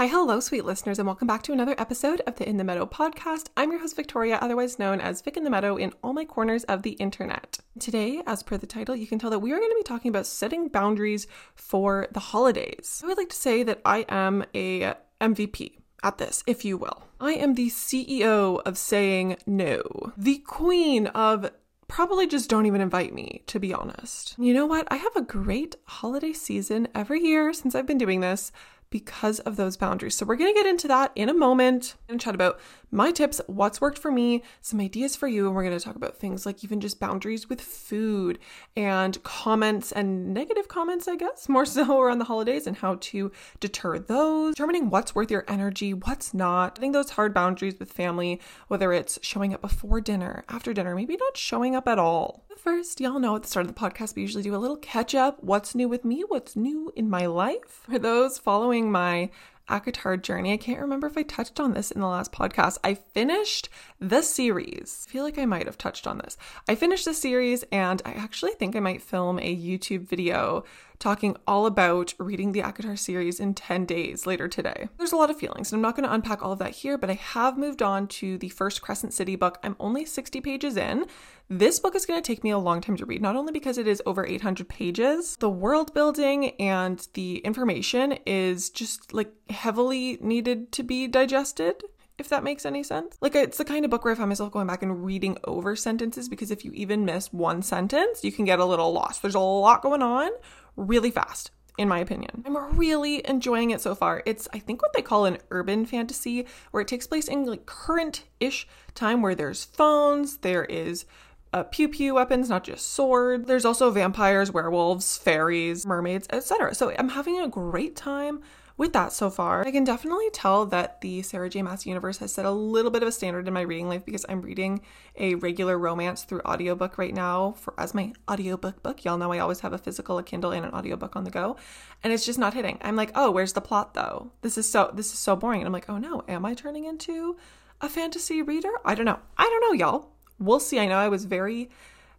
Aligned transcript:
Hi, 0.00 0.06
hello, 0.06 0.40
sweet 0.40 0.64
listeners, 0.64 0.98
and 0.98 1.06
welcome 1.06 1.26
back 1.26 1.42
to 1.42 1.52
another 1.52 1.74
episode 1.76 2.22
of 2.26 2.36
the 2.36 2.48
In 2.48 2.56
the 2.56 2.64
Meadow 2.64 2.86
podcast. 2.86 3.48
I'm 3.54 3.70
your 3.70 3.82
host, 3.82 3.96
Victoria, 3.96 4.38
otherwise 4.40 4.78
known 4.78 4.98
as 4.98 5.20
Vic 5.20 5.36
in 5.36 5.44
the 5.44 5.50
Meadow 5.50 5.76
in 5.76 5.92
all 6.02 6.14
my 6.14 6.24
corners 6.24 6.64
of 6.64 6.80
the 6.80 6.92
internet. 6.92 7.58
Today, 7.78 8.22
as 8.26 8.42
per 8.42 8.56
the 8.56 8.66
title, 8.66 8.96
you 8.96 9.06
can 9.06 9.18
tell 9.18 9.28
that 9.28 9.40
we 9.40 9.52
are 9.52 9.58
going 9.58 9.70
to 9.70 9.76
be 9.76 9.82
talking 9.82 10.08
about 10.08 10.24
setting 10.24 10.68
boundaries 10.68 11.26
for 11.54 12.06
the 12.12 12.18
holidays. 12.18 13.02
I 13.04 13.08
would 13.08 13.18
like 13.18 13.28
to 13.28 13.36
say 13.36 13.62
that 13.62 13.82
I 13.84 14.06
am 14.08 14.46
a 14.54 14.94
MVP 15.20 15.72
at 16.02 16.16
this, 16.16 16.42
if 16.46 16.64
you 16.64 16.78
will. 16.78 17.02
I 17.20 17.32
am 17.32 17.52
the 17.52 17.68
CEO 17.68 18.62
of 18.64 18.78
saying 18.78 19.36
no, 19.46 20.14
the 20.16 20.38
queen 20.38 21.08
of 21.08 21.50
probably 21.88 22.26
just 22.26 22.48
don't 22.48 22.66
even 22.66 22.80
invite 22.80 23.12
me, 23.12 23.42
to 23.48 23.58
be 23.58 23.74
honest. 23.74 24.34
You 24.38 24.54
know 24.54 24.64
what? 24.64 24.88
I 24.90 24.96
have 24.96 25.14
a 25.16 25.20
great 25.20 25.76
holiday 25.84 26.32
season 26.32 26.88
every 26.94 27.20
year 27.20 27.52
since 27.52 27.74
I've 27.74 27.86
been 27.86 27.98
doing 27.98 28.20
this 28.20 28.50
because 28.90 29.38
of 29.40 29.56
those 29.56 29.76
boundaries. 29.76 30.16
So 30.16 30.26
we're 30.26 30.36
going 30.36 30.52
to 30.52 30.58
get 30.58 30.66
into 30.66 30.88
that 30.88 31.12
in 31.14 31.28
a 31.28 31.34
moment 31.34 31.94
and 32.08 32.20
chat 32.20 32.34
about 32.34 32.60
my 32.90 33.12
tips, 33.12 33.40
what's 33.46 33.80
worked 33.80 33.98
for 33.98 34.10
me, 34.10 34.42
some 34.60 34.80
ideas 34.80 35.14
for 35.14 35.28
you, 35.28 35.46
and 35.46 35.54
we're 35.54 35.64
going 35.64 35.78
to 35.78 35.84
talk 35.84 35.96
about 35.96 36.16
things 36.16 36.44
like 36.44 36.64
even 36.64 36.80
just 36.80 36.98
boundaries 36.98 37.48
with 37.48 37.60
food 37.60 38.38
and 38.76 39.22
comments 39.22 39.92
and 39.92 40.34
negative 40.34 40.68
comments, 40.68 41.06
I 41.06 41.16
guess, 41.16 41.48
more 41.48 41.66
so 41.66 42.00
around 42.00 42.18
the 42.18 42.24
holidays 42.24 42.66
and 42.66 42.76
how 42.76 42.96
to 43.00 43.30
deter 43.60 43.98
those, 43.98 44.54
determining 44.54 44.90
what's 44.90 45.14
worth 45.14 45.30
your 45.30 45.44
energy, 45.48 45.94
what's 45.94 46.34
not, 46.34 46.78
I 46.78 46.80
think 46.80 46.92
those 46.92 47.10
hard 47.10 47.32
boundaries 47.32 47.78
with 47.78 47.92
family, 47.92 48.40
whether 48.68 48.92
it's 48.92 49.18
showing 49.22 49.54
up 49.54 49.60
before 49.60 50.00
dinner, 50.00 50.44
after 50.48 50.72
dinner, 50.72 50.94
maybe 50.94 51.16
not 51.16 51.36
showing 51.36 51.76
up 51.76 51.86
at 51.86 51.98
all. 51.98 52.44
First, 52.56 53.00
y'all 53.00 53.18
know 53.18 53.36
at 53.36 53.42
the 53.42 53.48
start 53.48 53.66
of 53.66 53.74
the 53.74 53.80
podcast, 53.80 54.14
we 54.14 54.22
usually 54.22 54.42
do 54.42 54.54
a 54.54 54.58
little 54.58 54.76
catch 54.76 55.14
up. 55.14 55.42
What's 55.42 55.74
new 55.74 55.88
with 55.88 56.04
me? 56.04 56.24
What's 56.28 56.56
new 56.56 56.92
in 56.94 57.08
my 57.08 57.24
life? 57.24 57.84
For 57.88 57.98
those 57.98 58.36
following 58.36 58.92
my 58.92 59.30
ACOTAR 59.70 60.20
journey. 60.20 60.52
I 60.52 60.56
can't 60.56 60.80
remember 60.80 61.06
if 61.06 61.16
I 61.16 61.22
touched 61.22 61.60
on 61.60 61.74
this 61.74 61.90
in 61.90 62.00
the 62.00 62.06
last 62.06 62.32
podcast. 62.32 62.78
I 62.84 62.94
finished 62.94 63.68
the 63.98 64.22
series. 64.22 65.06
I 65.08 65.12
feel 65.12 65.24
like 65.24 65.38
I 65.38 65.46
might 65.46 65.66
have 65.66 65.78
touched 65.78 66.06
on 66.06 66.18
this. 66.18 66.36
I 66.68 66.74
finished 66.74 67.04
the 67.04 67.14
series 67.14 67.64
and 67.72 68.02
I 68.04 68.12
actually 68.12 68.52
think 68.52 68.76
I 68.76 68.80
might 68.80 69.02
film 69.02 69.38
a 69.38 69.56
YouTube 69.56 70.08
video 70.08 70.64
talking 71.00 71.34
all 71.46 71.66
about 71.66 72.14
reading 72.18 72.52
the 72.52 72.60
ACOTAR 72.60 72.96
series 72.96 73.40
in 73.40 73.54
10 73.54 73.86
days 73.86 74.26
later 74.26 74.46
today. 74.46 74.88
There's 74.98 75.12
a 75.12 75.16
lot 75.16 75.30
of 75.30 75.38
feelings, 75.38 75.72
and 75.72 75.78
I'm 75.78 75.82
not 75.82 75.96
going 75.96 76.06
to 76.06 76.14
unpack 76.14 76.42
all 76.42 76.52
of 76.52 76.58
that 76.60 76.72
here, 76.72 76.98
but 76.98 77.10
I 77.10 77.14
have 77.14 77.58
moved 77.58 77.82
on 77.82 78.06
to 78.08 78.38
the 78.38 78.50
first 78.50 78.82
Crescent 78.82 79.14
City 79.14 79.34
book. 79.34 79.58
I'm 79.64 79.76
only 79.80 80.04
60 80.04 80.40
pages 80.42 80.76
in. 80.76 81.06
This 81.48 81.80
book 81.80 81.96
is 81.96 82.06
going 82.06 82.22
to 82.22 82.26
take 82.26 82.44
me 82.44 82.50
a 82.50 82.58
long 82.58 82.80
time 82.80 82.96
to 82.98 83.06
read, 83.06 83.22
not 83.22 83.34
only 83.34 83.50
because 83.50 83.78
it 83.78 83.88
is 83.88 84.02
over 84.06 84.24
800 84.24 84.68
pages, 84.68 85.36
the 85.36 85.50
world 85.50 85.92
building 85.94 86.50
and 86.60 87.08
the 87.14 87.38
information 87.38 88.18
is 88.26 88.70
just 88.70 89.12
like 89.12 89.32
heavily 89.48 90.18
needed 90.20 90.70
to 90.72 90.82
be 90.84 91.08
digested 91.08 91.82
if 92.18 92.28
that 92.28 92.44
makes 92.44 92.66
any 92.66 92.82
sense. 92.82 93.16
Like, 93.22 93.34
it's 93.34 93.56
the 93.56 93.64
kind 93.64 93.82
of 93.82 93.90
book 93.90 94.04
where 94.04 94.12
I 94.12 94.14
find 94.14 94.28
myself 94.28 94.52
going 94.52 94.66
back 94.66 94.82
and 94.82 95.02
reading 95.06 95.38
over 95.44 95.74
sentences 95.74 96.28
because 96.28 96.50
if 96.50 96.66
you 96.66 96.70
even 96.72 97.06
miss 97.06 97.32
one 97.32 97.62
sentence, 97.62 98.22
you 98.22 98.30
can 98.30 98.44
get 98.44 98.58
a 98.58 98.64
little 98.66 98.92
lost. 98.92 99.22
There's 99.22 99.34
a 99.34 99.40
lot 99.40 99.80
going 99.80 100.02
on 100.02 100.30
really 100.76 101.10
fast 101.10 101.50
in 101.78 101.88
my 101.88 101.98
opinion. 101.98 102.42
I'm 102.44 102.76
really 102.76 103.26
enjoying 103.26 103.70
it 103.70 103.80
so 103.80 103.94
far. 103.94 104.22
It's 104.26 104.46
I 104.52 104.58
think 104.58 104.82
what 104.82 104.92
they 104.92 105.00
call 105.00 105.24
an 105.24 105.38
urban 105.50 105.86
fantasy 105.86 106.46
where 106.72 106.82
it 106.82 106.88
takes 106.88 107.06
place 107.06 107.26
in 107.26 107.46
like 107.46 107.64
current-ish 107.64 108.68
time 108.94 109.22
where 109.22 109.34
there's 109.34 109.64
phones, 109.64 110.38
there 110.38 110.64
is 110.64 111.06
uh, 111.52 111.62
pew 111.64 111.88
pew 111.88 112.14
weapons, 112.14 112.48
not 112.48 112.64
just 112.64 112.92
sword. 112.92 113.46
There's 113.46 113.64
also 113.64 113.90
vampires, 113.90 114.52
werewolves, 114.52 115.16
fairies, 115.16 115.86
mermaids, 115.86 116.26
etc. 116.30 116.74
So 116.74 116.94
I'm 116.98 117.08
having 117.08 117.40
a 117.40 117.48
great 117.48 117.96
time 117.96 118.42
with 118.80 118.94
that 118.94 119.12
so 119.12 119.28
far. 119.28 119.60
I 119.66 119.72
can 119.72 119.84
definitely 119.84 120.30
tell 120.32 120.64
that 120.64 121.02
the 121.02 121.20
Sarah 121.20 121.50
J. 121.50 121.60
Maas 121.60 121.84
universe 121.84 122.16
has 122.16 122.32
set 122.32 122.46
a 122.46 122.50
little 122.50 122.90
bit 122.90 123.02
of 123.02 123.08
a 123.08 123.12
standard 123.12 123.46
in 123.46 123.52
my 123.52 123.60
reading 123.60 123.90
life 123.90 124.06
because 124.06 124.24
I'm 124.26 124.40
reading 124.40 124.80
a 125.16 125.34
regular 125.34 125.78
romance 125.78 126.22
through 126.22 126.40
audiobook 126.46 126.96
right 126.96 127.12
now 127.12 127.52
for 127.58 127.74
as 127.76 127.92
my 127.92 128.14
audiobook 128.26 128.82
book. 128.82 129.04
Y'all 129.04 129.18
know 129.18 129.32
I 129.32 129.38
always 129.38 129.60
have 129.60 129.74
a 129.74 129.78
physical, 129.78 130.16
a 130.16 130.22
Kindle, 130.22 130.52
and 130.52 130.64
an 130.64 130.72
audiobook 130.72 131.14
on 131.14 131.24
the 131.24 131.30
go. 131.30 131.58
And 132.02 132.10
it's 132.10 132.24
just 132.24 132.38
not 132.38 132.54
hitting. 132.54 132.78
I'm 132.80 132.96
like, 132.96 133.12
oh, 133.14 133.30
where's 133.30 133.52
the 133.52 133.60
plot 133.60 133.92
though? 133.92 134.32
This 134.40 134.56
is 134.56 134.66
so 134.66 134.90
this 134.94 135.12
is 135.12 135.18
so 135.18 135.36
boring. 135.36 135.60
And 135.60 135.66
I'm 135.66 135.74
like, 135.74 135.90
oh 135.90 135.98
no, 135.98 136.24
am 136.26 136.46
I 136.46 136.54
turning 136.54 136.86
into 136.86 137.36
a 137.82 137.88
fantasy 137.90 138.40
reader? 138.40 138.72
I 138.82 138.94
don't 138.94 139.04
know. 139.04 139.20
I 139.36 139.44
don't 139.44 139.60
know, 139.60 139.78
y'all. 139.78 140.08
We'll 140.38 140.58
see. 140.58 140.78
I 140.78 140.86
know 140.86 140.96
I 140.96 141.08
was 141.08 141.26
very 141.26 141.68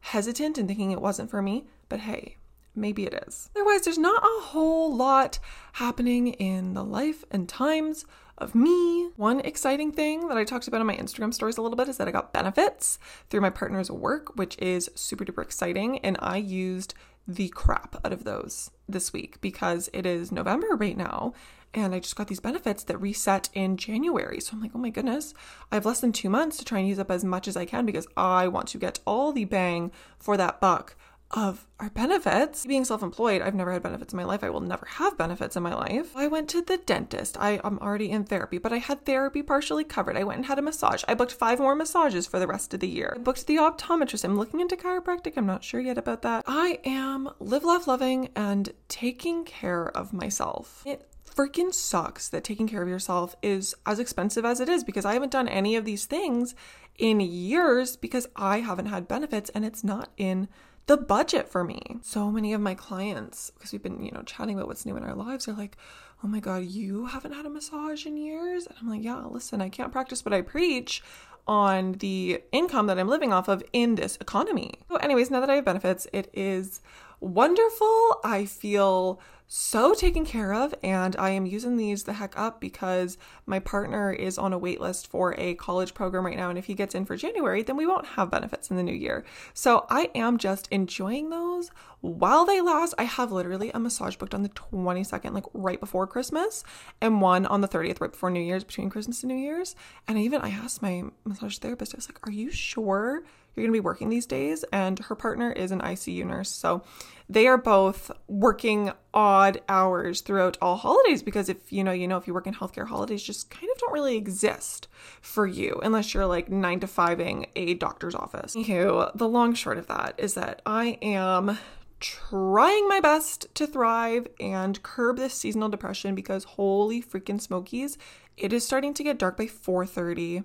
hesitant 0.01 0.59
and 0.59 0.67
thinking 0.67 0.91
it 0.91 1.01
wasn't 1.01 1.31
for 1.31 1.41
me, 1.41 1.65
but 1.89 2.01
hey, 2.01 2.37
maybe 2.75 3.05
it 3.05 3.23
is. 3.27 3.49
Otherwise, 3.55 3.81
there's 3.81 3.97
not 3.97 4.23
a 4.23 4.41
whole 4.41 4.95
lot 4.95 5.39
happening 5.73 6.27
in 6.33 6.73
the 6.73 6.83
life 6.83 7.23
and 7.31 7.47
times 7.47 8.05
of 8.37 8.55
me. 8.55 9.09
One 9.15 9.39
exciting 9.41 9.91
thing 9.91 10.27
that 10.27 10.37
I 10.37 10.43
talked 10.43 10.67
about 10.67 10.81
on 10.81 10.87
my 10.87 10.95
Instagram 10.95 11.33
stories 11.33 11.57
a 11.57 11.61
little 11.61 11.77
bit 11.77 11.87
is 11.87 11.97
that 11.97 12.07
I 12.07 12.11
got 12.11 12.33
benefits 12.33 12.97
through 13.29 13.41
my 13.41 13.51
partner's 13.51 13.91
work, 13.91 14.35
which 14.35 14.57
is 14.57 14.89
super 14.95 15.23
duper 15.23 15.43
exciting. 15.43 15.99
And 15.99 16.17
I 16.19 16.37
used 16.37 16.93
the 17.27 17.49
crap 17.49 18.03
out 18.03 18.11
of 18.11 18.23
those 18.23 18.71
this 18.89 19.13
week 19.13 19.39
because 19.41 19.89
it 19.93 20.05
is 20.05 20.31
November 20.31 20.75
right 20.75 20.97
now. 20.97 21.33
And 21.73 21.95
I 21.95 21.99
just 21.99 22.17
got 22.17 22.27
these 22.27 22.41
benefits 22.41 22.83
that 22.83 22.97
reset 22.97 23.49
in 23.53 23.77
January. 23.77 24.41
So 24.41 24.53
I'm 24.53 24.61
like, 24.61 24.71
oh 24.75 24.79
my 24.79 24.89
goodness, 24.89 25.33
I 25.71 25.75
have 25.75 25.85
less 25.85 26.01
than 26.01 26.11
two 26.11 26.29
months 26.29 26.57
to 26.57 26.65
try 26.65 26.79
and 26.79 26.87
use 26.87 26.99
up 26.99 27.11
as 27.11 27.23
much 27.23 27.47
as 27.47 27.55
I 27.55 27.65
can 27.65 27.85
because 27.85 28.07
I 28.17 28.47
want 28.49 28.67
to 28.69 28.77
get 28.77 28.99
all 29.05 29.31
the 29.31 29.45
bang 29.45 29.91
for 30.17 30.35
that 30.35 30.59
buck 30.59 30.95
of 31.31 31.65
our 31.79 31.89
benefits. 31.89 32.65
Being 32.65 32.85
self 32.85 33.01
employed, 33.01 33.41
I've 33.41 33.55
never 33.55 33.71
had 33.71 33.83
benefits 33.83 34.13
in 34.13 34.17
my 34.17 34.23
life. 34.23 34.43
I 34.43 34.49
will 34.49 34.61
never 34.61 34.85
have 34.85 35.17
benefits 35.17 35.55
in 35.55 35.63
my 35.63 35.73
life. 35.73 36.15
I 36.15 36.27
went 36.27 36.49
to 36.49 36.61
the 36.61 36.77
dentist. 36.77 37.37
I 37.39 37.59
am 37.63 37.79
already 37.79 38.11
in 38.11 38.25
therapy, 38.25 38.57
but 38.57 38.73
I 38.73 38.77
had 38.77 39.05
therapy 39.05 39.41
partially 39.41 39.83
covered. 39.83 40.17
I 40.17 40.23
went 40.23 40.37
and 40.37 40.45
had 40.45 40.59
a 40.59 40.61
massage. 40.61 41.03
I 41.07 41.13
booked 41.13 41.33
five 41.33 41.59
more 41.59 41.75
massages 41.75 42.27
for 42.27 42.39
the 42.39 42.47
rest 42.47 42.73
of 42.73 42.79
the 42.79 42.87
year. 42.87 43.13
I 43.15 43.19
booked 43.19 43.47
the 43.47 43.57
optometrist. 43.57 44.23
I'm 44.23 44.37
looking 44.37 44.59
into 44.59 44.75
chiropractic. 44.75 45.33
I'm 45.37 45.45
not 45.45 45.63
sure 45.63 45.79
yet 45.79 45.97
about 45.97 46.21
that. 46.21 46.43
I 46.47 46.79
am 46.85 47.29
live, 47.39 47.63
laugh, 47.63 47.87
loving 47.87 48.29
and 48.35 48.71
taking 48.87 49.43
care 49.45 49.89
of 49.89 50.13
myself. 50.13 50.83
It 50.85 51.07
freaking 51.35 51.73
sucks 51.73 52.27
that 52.29 52.43
taking 52.43 52.67
care 52.67 52.81
of 52.81 52.89
yourself 52.89 53.35
is 53.41 53.73
as 53.85 53.99
expensive 53.99 54.45
as 54.45 54.59
it 54.59 54.69
is 54.69 54.83
because 54.83 55.05
I 55.05 55.13
haven't 55.13 55.31
done 55.31 55.47
any 55.47 55.75
of 55.75 55.85
these 55.85 56.05
things 56.05 56.55
in 56.97 57.19
years 57.19 57.95
because 57.95 58.27
I 58.35 58.59
haven't 58.59 58.87
had 58.87 59.07
benefits 59.07 59.49
and 59.51 59.65
it's 59.65 59.83
not 59.83 60.09
in 60.17 60.47
the 60.87 60.97
budget 60.97 61.49
for 61.49 61.63
me. 61.63 61.99
So 62.01 62.31
many 62.31 62.53
of 62.53 62.61
my 62.61 62.75
clients, 62.75 63.51
because 63.51 63.71
we've 63.71 63.83
been, 63.83 64.03
you 64.03 64.11
know, 64.11 64.23
chatting 64.23 64.55
about 64.55 64.67
what's 64.67 64.85
new 64.85 64.97
in 64.97 65.03
our 65.03 65.15
lives, 65.15 65.47
are 65.47 65.53
like, 65.53 65.77
oh 66.23 66.27
my 66.27 66.39
God, 66.39 66.63
you 66.65 67.05
haven't 67.05 67.33
had 67.33 67.45
a 67.45 67.49
massage 67.49 68.05
in 68.05 68.17
years? 68.17 68.67
And 68.67 68.75
I'm 68.79 68.89
like, 68.89 69.03
yeah, 69.03 69.25
listen, 69.25 69.61
I 69.61 69.69
can't 69.69 69.91
practice 69.91 70.25
what 70.25 70.33
I 70.33 70.41
preach 70.41 71.03
on 71.47 71.93
the 71.93 72.41
income 72.51 72.87
that 72.87 72.99
I'm 72.99 73.07
living 73.07 73.33
off 73.33 73.47
of 73.47 73.63
in 73.73 73.95
this 73.95 74.17
economy. 74.21 74.75
So, 74.89 74.97
anyways, 74.97 75.31
now 75.31 75.39
that 75.39 75.49
I 75.49 75.55
have 75.55 75.65
benefits, 75.65 76.07
it 76.13 76.29
is 76.33 76.81
wonderful. 77.19 78.19
I 78.23 78.45
feel 78.45 79.19
so 79.53 79.93
taken 79.93 80.23
care 80.23 80.53
of 80.53 80.73
and 80.81 81.13
I 81.17 81.31
am 81.31 81.45
using 81.45 81.75
these 81.75 82.03
the 82.03 82.13
heck 82.13 82.39
up 82.39 82.61
because 82.61 83.17
my 83.45 83.59
partner 83.59 84.13
is 84.13 84.37
on 84.37 84.53
a 84.53 84.57
wait 84.57 84.79
list 84.79 85.07
for 85.07 85.37
a 85.37 85.55
college 85.55 85.93
program 85.93 86.25
right 86.25 86.37
now 86.37 86.49
and 86.49 86.57
if 86.57 86.67
he 86.67 86.73
gets 86.73 86.95
in 86.95 87.03
for 87.03 87.17
January 87.17 87.61
then 87.61 87.75
we 87.75 87.85
won't 87.85 88.05
have 88.05 88.31
benefits 88.31 88.69
in 88.69 88.77
the 88.77 88.83
new 88.83 88.93
year. 88.93 89.25
So 89.53 89.85
I 89.89 90.09
am 90.15 90.37
just 90.37 90.69
enjoying 90.71 91.31
those 91.31 91.69
while 91.99 92.45
they 92.45 92.61
last. 92.61 92.93
I 92.97 93.03
have 93.03 93.33
literally 93.33 93.71
a 93.73 93.79
massage 93.79 94.15
booked 94.15 94.33
on 94.33 94.43
the 94.43 94.47
22nd 94.47 95.33
like 95.33 95.43
right 95.53 95.81
before 95.81 96.07
Christmas 96.07 96.63
and 97.01 97.19
one 97.19 97.45
on 97.45 97.59
the 97.59 97.67
30th 97.67 97.99
right 97.99 98.11
before 98.13 98.31
New 98.31 98.39
Year's 98.39 98.63
between 98.63 98.89
Christmas 98.89 99.21
and 99.21 99.33
New 99.33 99.37
Year's. 99.37 99.75
And 100.07 100.17
even 100.17 100.39
I 100.39 100.51
asked 100.51 100.81
my 100.81 101.03
massage 101.25 101.57
therapist 101.57 101.93
I 101.93 101.97
was 101.97 102.07
like, 102.07 102.25
"Are 102.25 102.31
you 102.31 102.51
sure 102.51 103.23
you're 103.55 103.63
going 103.63 103.73
to 103.73 103.79
be 103.79 103.83
working 103.83 104.09
these 104.09 104.25
days?" 104.25 104.63
And 104.71 104.99
her 104.99 105.15
partner 105.15 105.51
is 105.51 105.71
an 105.71 105.81
ICU 105.81 106.25
nurse. 106.25 106.49
So 106.49 106.83
they 107.29 107.47
are 107.47 107.57
both 107.57 108.11
working 108.27 108.91
odd 109.13 109.61
hours 109.69 110.19
throughout 110.19 110.57
all 110.61 110.75
holidays 110.75 111.23
because 111.23 111.47
if 111.47 111.71
you 111.71 111.83
know, 111.83 111.93
you 111.93 112.07
know, 112.07 112.17
if 112.17 112.27
you 112.27 112.33
work 112.33 112.47
in 112.47 112.53
healthcare, 112.53 112.87
holidays 112.87 113.23
just 113.23 113.49
kind 113.49 113.69
of 113.71 113.77
don't 113.79 113.93
really 113.93 114.17
exist 114.17 114.87
for 115.21 115.47
you 115.47 115.79
unless 115.81 116.13
you're 116.13 116.25
like 116.25 116.49
nine 116.49 116.81
to 116.81 116.87
fiving 116.87 117.47
a 117.55 117.73
doctor's 117.75 118.15
office. 118.15 118.55
Anywho, 118.55 119.11
the 119.15 119.29
long 119.29 119.53
short 119.53 119.77
of 119.77 119.87
that 119.87 120.13
is 120.17 120.33
that 120.33 120.61
I 120.65 120.97
am 121.01 121.57
trying 122.01 122.87
my 122.87 122.99
best 122.99 123.47
to 123.55 123.65
thrive 123.65 124.27
and 124.39 124.81
curb 124.83 125.17
this 125.17 125.33
seasonal 125.33 125.69
depression 125.69 126.15
because 126.15 126.43
holy 126.43 127.01
freaking 127.01 127.39
smokies, 127.39 127.97
it 128.35 128.51
is 128.51 128.65
starting 128.65 128.93
to 128.95 129.03
get 129.03 129.19
dark 129.19 129.37
by 129.37 129.45
4:30. 129.45 130.43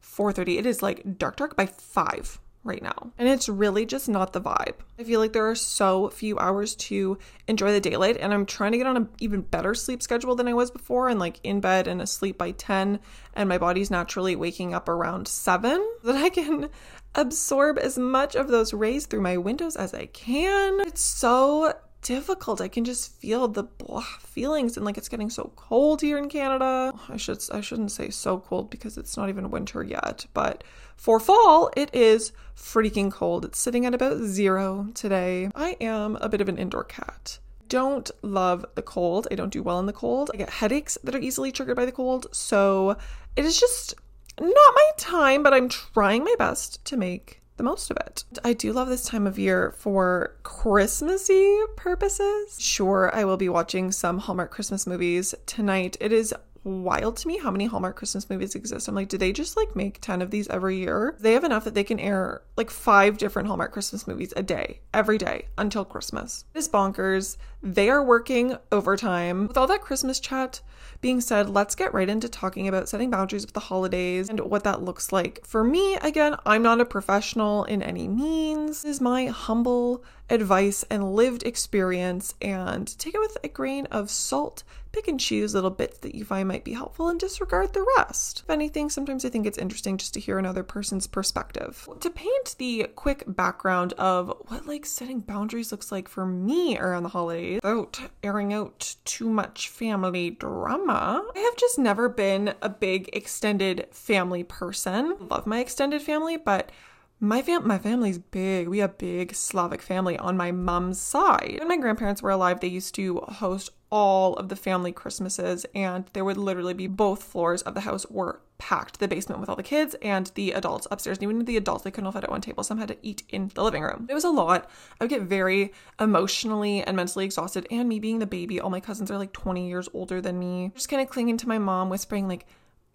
4:30. 0.00 0.58
It 0.58 0.66
is 0.66 0.82
like 0.82 1.18
dark 1.18 1.36
dark 1.36 1.56
by 1.56 1.66
5 1.66 2.40
right 2.64 2.82
now. 2.82 3.12
And 3.18 3.28
it's 3.28 3.48
really 3.48 3.86
just 3.86 4.08
not 4.08 4.32
the 4.32 4.40
vibe. 4.40 4.74
I 4.98 5.04
feel 5.04 5.20
like 5.20 5.32
there 5.32 5.48
are 5.48 5.54
so 5.54 6.10
few 6.10 6.38
hours 6.38 6.74
to 6.76 7.18
enjoy 7.46 7.72
the 7.72 7.80
daylight, 7.80 8.18
and 8.20 8.32
I'm 8.32 8.46
trying 8.46 8.72
to 8.72 8.78
get 8.78 8.86
on 8.86 8.96
an 8.96 9.08
even 9.20 9.40
better 9.42 9.74
sleep 9.74 10.02
schedule 10.02 10.34
than 10.34 10.48
I 10.48 10.54
was 10.54 10.70
before, 10.70 11.08
and 11.08 11.18
like 11.18 11.40
in 11.42 11.60
bed 11.60 11.88
and 11.88 12.02
asleep 12.02 12.36
by 12.36 12.50
10, 12.52 13.00
and 13.34 13.48
my 13.48 13.58
body's 13.58 13.90
naturally 13.90 14.36
waking 14.36 14.74
up 14.74 14.88
around 14.88 15.26
7 15.26 15.86
that 16.04 16.16
I 16.16 16.28
can 16.28 16.68
absorb 17.14 17.78
as 17.78 17.98
much 17.98 18.34
of 18.34 18.48
those 18.48 18.74
rays 18.74 19.06
through 19.06 19.22
my 19.22 19.36
windows 19.36 19.76
as 19.76 19.94
I 19.94 20.06
can. 20.06 20.80
It's 20.80 21.02
so 21.02 21.72
difficult. 22.02 22.60
I 22.60 22.68
can 22.68 22.84
just 22.84 23.12
feel 23.20 23.48
the 23.48 23.64
blah 23.64 24.02
feelings 24.20 24.76
and 24.76 24.86
like 24.86 24.98
it's 24.98 25.08
getting 25.08 25.30
so 25.30 25.52
cold 25.56 26.00
here 26.00 26.18
in 26.18 26.28
Canada. 26.28 26.92
I 27.08 27.16
should 27.16 27.42
I 27.52 27.60
shouldn't 27.60 27.92
say 27.92 28.10
so 28.10 28.38
cold 28.38 28.70
because 28.70 28.96
it's 28.96 29.16
not 29.16 29.28
even 29.28 29.50
winter 29.50 29.82
yet, 29.82 30.26
but 30.34 30.64
for 30.96 31.20
fall 31.20 31.70
it 31.76 31.94
is 31.94 32.32
freaking 32.56 33.10
cold. 33.10 33.44
It's 33.44 33.58
sitting 33.58 33.86
at 33.86 33.94
about 33.94 34.18
0 34.18 34.88
today. 34.94 35.50
I 35.54 35.76
am 35.80 36.16
a 36.16 36.28
bit 36.28 36.40
of 36.40 36.48
an 36.48 36.58
indoor 36.58 36.84
cat. 36.84 37.38
Don't 37.68 38.10
love 38.22 38.64
the 38.74 38.82
cold. 38.82 39.28
I 39.30 39.34
don't 39.34 39.52
do 39.52 39.62
well 39.62 39.78
in 39.78 39.86
the 39.86 39.92
cold. 39.92 40.30
I 40.32 40.38
get 40.38 40.50
headaches 40.50 40.96
that 41.04 41.14
are 41.14 41.20
easily 41.20 41.52
triggered 41.52 41.76
by 41.76 41.84
the 41.84 41.92
cold. 41.92 42.28
So 42.32 42.96
it 43.36 43.44
is 43.44 43.60
just 43.60 43.94
not 44.40 44.74
my 44.74 44.90
time, 44.96 45.42
but 45.42 45.52
I'm 45.52 45.68
trying 45.68 46.24
my 46.24 46.34
best 46.38 46.84
to 46.86 46.96
make 46.96 47.37
the 47.58 47.64
most 47.64 47.90
of 47.90 47.98
it. 47.98 48.24
I 48.42 48.54
do 48.54 48.72
love 48.72 48.88
this 48.88 49.04
time 49.04 49.26
of 49.26 49.38
year 49.38 49.74
for 49.76 50.36
Christmassy 50.44 51.58
purposes. 51.76 52.56
Sure, 52.58 53.14
I 53.14 53.24
will 53.24 53.36
be 53.36 53.48
watching 53.48 53.92
some 53.92 54.18
Hallmark 54.18 54.50
Christmas 54.50 54.86
movies 54.86 55.34
tonight. 55.44 55.96
It 56.00 56.12
is 56.12 56.32
wild 56.68 57.16
to 57.18 57.28
me 57.28 57.38
how 57.38 57.50
many 57.50 57.66
Hallmark 57.66 57.96
Christmas 57.96 58.28
movies 58.30 58.54
exist. 58.54 58.88
I'm 58.88 58.94
like, 58.94 59.08
do 59.08 59.18
they 59.18 59.32
just 59.32 59.56
like 59.56 59.74
make 59.74 60.00
10 60.00 60.22
of 60.22 60.30
these 60.30 60.48
every 60.48 60.76
year? 60.76 61.16
They 61.18 61.32
have 61.32 61.44
enough 61.44 61.64
that 61.64 61.74
they 61.74 61.84
can 61.84 61.98
air 61.98 62.42
like 62.56 62.70
five 62.70 63.18
different 63.18 63.48
Hallmark 63.48 63.72
Christmas 63.72 64.06
movies 64.06 64.32
a 64.36 64.42
day, 64.42 64.80
every 64.92 65.18
day 65.18 65.46
until 65.56 65.84
Christmas. 65.84 66.44
It's 66.54 66.68
bonkers. 66.68 67.36
They 67.62 67.90
are 67.90 68.04
working 68.04 68.56
overtime. 68.70 69.48
With 69.48 69.56
all 69.56 69.66
that 69.66 69.80
Christmas 69.80 70.20
chat 70.20 70.60
being 71.00 71.20
said, 71.20 71.48
let's 71.48 71.74
get 71.74 71.94
right 71.94 72.08
into 72.08 72.28
talking 72.28 72.68
about 72.68 72.88
setting 72.88 73.10
boundaries 73.10 73.44
with 73.44 73.54
the 73.54 73.60
holidays 73.60 74.28
and 74.28 74.40
what 74.40 74.64
that 74.64 74.82
looks 74.82 75.12
like. 75.12 75.44
For 75.44 75.62
me, 75.64 75.96
again, 75.96 76.36
I'm 76.44 76.62
not 76.62 76.80
a 76.80 76.84
professional 76.84 77.64
in 77.64 77.82
any 77.82 78.08
means. 78.08 78.82
This 78.82 78.84
is 78.84 79.00
my 79.00 79.26
humble 79.26 80.04
advice 80.30 80.84
and 80.90 81.14
lived 81.14 81.42
experience, 81.44 82.34
and 82.42 82.98
take 82.98 83.14
it 83.14 83.20
with 83.20 83.36
a 83.42 83.48
grain 83.48 83.86
of 83.86 84.10
salt 84.10 84.62
pick 84.98 85.06
and 85.06 85.20
choose 85.20 85.54
little 85.54 85.70
bits 85.70 85.98
that 85.98 86.16
you 86.16 86.24
find 86.24 86.48
might 86.48 86.64
be 86.64 86.72
helpful 86.72 87.08
and 87.08 87.20
disregard 87.20 87.72
the 87.72 87.86
rest. 87.96 88.40
If 88.42 88.50
anything, 88.50 88.90
sometimes 88.90 89.24
I 89.24 89.28
think 89.28 89.46
it's 89.46 89.56
interesting 89.56 89.96
just 89.96 90.12
to 90.14 90.20
hear 90.20 90.38
another 90.38 90.64
person's 90.64 91.06
perspective. 91.06 91.88
To 92.00 92.10
paint 92.10 92.56
the 92.58 92.88
quick 92.96 93.22
background 93.28 93.92
of 93.92 94.32
what 94.48 94.66
like 94.66 94.84
setting 94.84 95.20
boundaries 95.20 95.70
looks 95.70 95.92
like 95.92 96.08
for 96.08 96.26
me 96.26 96.76
around 96.76 97.04
the 97.04 97.10
holidays 97.10 97.60
without 97.62 98.00
airing 98.24 98.52
out 98.52 98.96
too 99.04 99.28
much 99.28 99.68
family 99.68 100.30
drama, 100.30 101.24
I 101.32 101.38
have 101.38 101.56
just 101.56 101.78
never 101.78 102.08
been 102.08 102.54
a 102.60 102.68
big 102.68 103.08
extended 103.12 103.86
family 103.92 104.42
person. 104.42 105.16
Love 105.30 105.46
my 105.46 105.60
extended 105.60 106.02
family, 106.02 106.36
but 106.36 106.72
my 107.20 107.42
fam 107.42 107.66
my 107.66 107.78
family's 107.78 108.18
big. 108.18 108.68
We 108.68 108.78
have 108.78 108.90
a 108.90 108.94
big 108.94 109.34
Slavic 109.34 109.82
family 109.82 110.16
on 110.18 110.36
my 110.36 110.52
mom's 110.52 111.00
side. 111.00 111.56
When 111.58 111.68
my 111.68 111.76
grandparents 111.76 112.22
were 112.22 112.30
alive, 112.30 112.60
they 112.60 112.68
used 112.68 112.94
to 112.96 113.18
host 113.18 113.70
all 113.90 114.34
of 114.34 114.48
the 114.48 114.56
family 114.56 114.92
Christmases, 114.92 115.64
and 115.74 116.04
there 116.12 116.24
would 116.24 116.36
literally 116.36 116.74
be 116.74 116.86
both 116.86 117.22
floors 117.22 117.62
of 117.62 117.74
the 117.74 117.80
house 117.80 118.06
were 118.10 118.40
packed 118.58 118.98
the 118.98 119.08
basement 119.08 119.40
with 119.40 119.48
all 119.48 119.56
the 119.56 119.62
kids 119.62 119.94
and 120.02 120.30
the 120.34 120.52
adults 120.52 120.86
upstairs. 120.90 121.18
And 121.18 121.22
even 121.24 121.44
the 121.44 121.56
adults, 121.56 121.84
they 121.84 121.90
couldn't 121.90 122.06
all 122.06 122.12
fit 122.12 122.24
at 122.24 122.30
one 122.30 122.40
table. 122.40 122.62
Some 122.64 122.78
had 122.78 122.88
to 122.88 122.96
eat 123.02 123.22
in 123.28 123.50
the 123.54 123.62
living 123.62 123.82
room. 123.82 124.06
It 124.10 124.14
was 124.14 124.24
a 124.24 124.30
lot. 124.30 124.68
I 125.00 125.04
would 125.04 125.10
get 125.10 125.22
very 125.22 125.72
emotionally 126.00 126.82
and 126.82 126.96
mentally 126.96 127.24
exhausted. 127.24 127.66
And 127.70 127.88
me 127.88 128.00
being 128.00 128.18
the 128.18 128.26
baby, 128.26 128.60
all 128.60 128.70
my 128.70 128.80
cousins 128.80 129.10
are 129.10 129.18
like 129.18 129.32
20 129.32 129.68
years 129.68 129.88
older 129.94 130.20
than 130.20 130.38
me. 130.38 130.72
Just 130.74 130.88
kind 130.88 131.00
of 131.00 131.08
clinging 131.08 131.36
to 131.38 131.48
my 131.48 131.58
mom, 131.58 131.88
whispering, 131.88 132.28
like, 132.28 132.46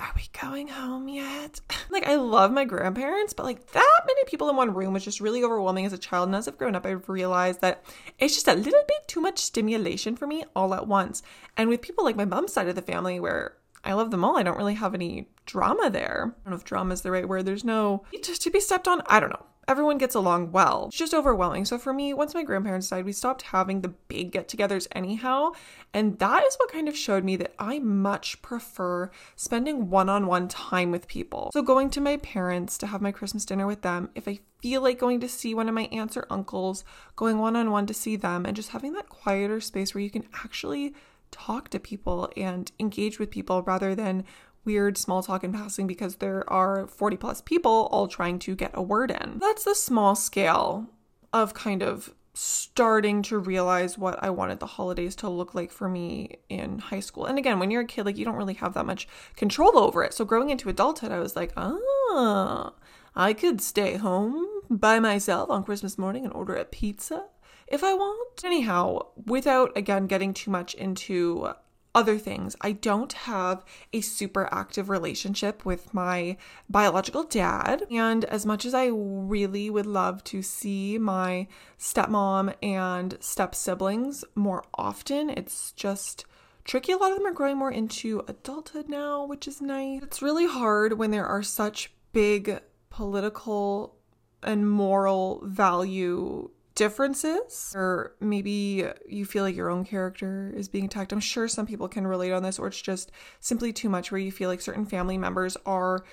are 0.03 0.13
we 0.15 0.27
going 0.39 0.67
home 0.67 1.07
yet? 1.07 1.61
like, 1.89 2.05
I 2.05 2.15
love 2.15 2.51
my 2.51 2.65
grandparents, 2.65 3.33
but 3.33 3.45
like 3.45 3.71
that 3.71 4.01
many 4.05 4.23
people 4.25 4.49
in 4.49 4.55
one 4.55 4.73
room 4.73 4.93
was 4.93 5.05
just 5.05 5.21
really 5.21 5.43
overwhelming 5.43 5.85
as 5.85 5.93
a 5.93 5.97
child. 5.97 6.27
And 6.27 6.35
as 6.35 6.47
I've 6.47 6.57
grown 6.57 6.75
up, 6.75 6.85
I've 6.85 7.07
realized 7.07 7.61
that 7.61 7.83
it's 8.19 8.33
just 8.33 8.49
a 8.49 8.53
little 8.53 8.83
bit 8.87 9.07
too 9.07 9.21
much 9.21 9.39
stimulation 9.39 10.15
for 10.15 10.27
me 10.27 10.43
all 10.55 10.73
at 10.73 10.87
once. 10.87 11.23
And 11.55 11.69
with 11.69 11.81
people 11.81 12.03
like 12.03 12.17
my 12.17 12.25
mom's 12.25 12.51
side 12.51 12.67
of 12.67 12.75
the 12.75 12.81
family, 12.81 13.19
where 13.19 13.55
I 13.85 13.93
love 13.93 14.11
them 14.11 14.25
all, 14.25 14.37
I 14.37 14.43
don't 14.43 14.57
really 14.57 14.75
have 14.75 14.93
any 14.93 15.29
drama 15.45 15.89
there. 15.89 16.35
I 16.35 16.43
don't 16.43 16.51
know 16.51 16.57
if 16.57 16.65
drama 16.65 16.93
is 16.93 17.01
the 17.01 17.11
right 17.11 17.27
word. 17.27 17.45
There's 17.45 17.63
no 17.63 18.03
just 18.23 18.41
to 18.41 18.51
be 18.51 18.59
stepped 18.59 18.87
on. 18.89 19.01
I 19.07 19.21
don't 19.21 19.29
know 19.29 19.45
everyone 19.67 19.97
gets 19.97 20.15
along 20.15 20.51
well. 20.51 20.85
It's 20.87 20.97
just 20.97 21.13
overwhelming. 21.13 21.65
So 21.65 21.77
for 21.77 21.93
me, 21.93 22.13
once 22.13 22.33
my 22.33 22.43
grandparents 22.43 22.89
died, 22.89 23.05
we 23.05 23.13
stopped 23.13 23.43
having 23.43 23.81
the 23.81 23.89
big 23.89 24.31
get 24.31 24.47
togethers 24.47 24.87
anyhow. 24.91 25.51
And 25.93 26.19
that 26.19 26.43
is 26.43 26.55
what 26.55 26.71
kind 26.71 26.87
of 26.87 26.97
showed 26.97 27.23
me 27.23 27.35
that 27.37 27.53
I 27.59 27.79
much 27.79 28.41
prefer 28.41 29.11
spending 29.35 29.89
one 29.89 30.09
on 30.09 30.27
one 30.27 30.47
time 30.47 30.91
with 30.91 31.07
people. 31.07 31.51
So 31.53 31.61
going 31.61 31.89
to 31.91 32.01
my 32.01 32.17
parents 32.17 32.77
to 32.79 32.87
have 32.87 33.01
my 33.01 33.11
Christmas 33.11 33.45
dinner 33.45 33.67
with 33.67 33.81
them, 33.81 34.09
if 34.15 34.27
I 34.27 34.39
feel 34.61 34.81
like 34.81 34.99
going 34.99 35.19
to 35.19 35.29
see 35.29 35.53
one 35.53 35.67
of 35.67 35.75
my 35.75 35.89
aunts 35.91 36.17
or 36.17 36.25
uncles, 36.29 36.83
going 37.15 37.37
one 37.37 37.55
on 37.55 37.71
one 37.71 37.85
to 37.87 37.93
see 37.93 38.15
them, 38.15 38.45
and 38.45 38.55
just 38.55 38.69
having 38.69 38.93
that 38.93 39.09
quieter 39.09 39.59
space 39.59 39.93
where 39.93 40.03
you 40.03 40.09
can 40.09 40.25
actually 40.43 40.93
talk 41.31 41.69
to 41.69 41.79
people 41.79 42.31
and 42.37 42.71
engage 42.79 43.19
with 43.19 43.31
people 43.31 43.63
rather 43.63 43.95
than 43.95 44.23
weird 44.65 44.97
small 44.97 45.23
talk 45.23 45.43
in 45.43 45.51
passing 45.51 45.87
because 45.87 46.17
there 46.17 46.49
are 46.51 46.87
40 46.87 47.17
plus 47.17 47.41
people 47.41 47.87
all 47.91 48.07
trying 48.07 48.39
to 48.39 48.55
get 48.55 48.71
a 48.73 48.81
word 48.81 49.11
in. 49.11 49.39
That's 49.39 49.63
the 49.63 49.75
small 49.75 50.15
scale 50.15 50.87
of 51.31 51.53
kind 51.53 51.81
of 51.81 52.13
starting 52.35 53.21
to 53.21 53.37
realize 53.37 53.97
what 53.97 54.21
I 54.23 54.29
wanted 54.31 54.59
the 54.59 54.65
holidays 54.65 55.15
to 55.17 55.29
look 55.29 55.53
like 55.53 55.71
for 55.71 55.87
me 55.87 56.37
in 56.49 56.79
high 56.79 56.99
school. 56.99 57.25
And 57.25 57.37
again, 57.37 57.59
when 57.59 57.69
you're 57.69 57.81
a 57.81 57.87
kid, 57.87 58.05
like 58.05 58.17
you 58.17 58.25
don't 58.25 58.35
really 58.35 58.55
have 58.55 58.73
that 58.73 58.85
much 58.85 59.07
control 59.35 59.77
over 59.77 60.03
it. 60.03 60.13
So 60.13 60.25
growing 60.25 60.49
into 60.49 60.69
adulthood, 60.69 61.11
I 61.11 61.19
was 61.19 61.35
like, 61.35 61.53
ah, 61.55 62.73
I 63.15 63.33
could 63.33 63.61
stay 63.61 63.97
home 63.97 64.47
by 64.69 64.99
myself 64.99 65.49
on 65.49 65.63
Christmas 65.63 65.97
morning 65.97 66.25
and 66.25 66.33
order 66.33 66.55
a 66.55 66.65
pizza 66.65 67.25
if 67.67 67.83
I 67.83 67.93
want. 67.93 68.43
Anyhow, 68.43 69.07
without 69.25 69.75
again 69.77 70.07
getting 70.07 70.33
too 70.33 70.49
much 70.49 70.73
into 70.73 71.53
other 71.95 72.17
things. 72.17 72.55
I 72.61 72.71
don't 72.71 73.13
have 73.13 73.63
a 73.91 74.01
super 74.01 74.49
active 74.51 74.89
relationship 74.89 75.65
with 75.65 75.93
my 75.93 76.37
biological 76.69 77.23
dad. 77.23 77.83
And 77.91 78.25
as 78.25 78.45
much 78.45 78.65
as 78.65 78.73
I 78.73 78.87
really 78.87 79.69
would 79.69 79.85
love 79.85 80.23
to 80.25 80.41
see 80.41 80.97
my 80.97 81.47
stepmom 81.77 82.55
and 82.63 83.17
step 83.19 83.53
siblings 83.53 84.25
more 84.35 84.63
often, 84.73 85.29
it's 85.29 85.71
just 85.73 86.25
tricky. 86.63 86.93
A 86.93 86.97
lot 86.97 87.11
of 87.11 87.17
them 87.17 87.27
are 87.27 87.33
growing 87.33 87.57
more 87.57 87.71
into 87.71 88.23
adulthood 88.27 88.89
now, 88.89 89.25
which 89.25 89.47
is 89.47 89.61
nice. 89.61 90.01
It's 90.01 90.21
really 90.21 90.47
hard 90.47 90.97
when 90.97 91.11
there 91.11 91.27
are 91.27 91.43
such 91.43 91.91
big 92.11 92.59
political 92.89 93.95
and 94.41 94.69
moral 94.69 95.41
value 95.45 96.49
differences 96.75 97.73
or 97.75 98.15
maybe 98.19 98.87
you 99.07 99.25
feel 99.25 99.43
like 99.43 99.55
your 99.55 99.69
own 99.69 99.83
character 99.83 100.53
is 100.55 100.67
being 100.67 100.85
attacked. 100.85 101.11
I'm 101.11 101.19
sure 101.19 101.47
some 101.47 101.65
people 101.65 101.87
can 101.87 102.07
relate 102.07 102.31
on 102.31 102.43
this 102.43 102.59
or 102.59 102.67
it's 102.67 102.81
just 102.81 103.11
simply 103.39 103.71
too 103.71 103.89
much 103.89 104.11
where 104.11 104.19
you 104.19 104.31
feel 104.31 104.49
like 104.49 104.61
certain 104.61 104.85
family 104.85 105.17
members 105.17 105.57
are 105.65 106.03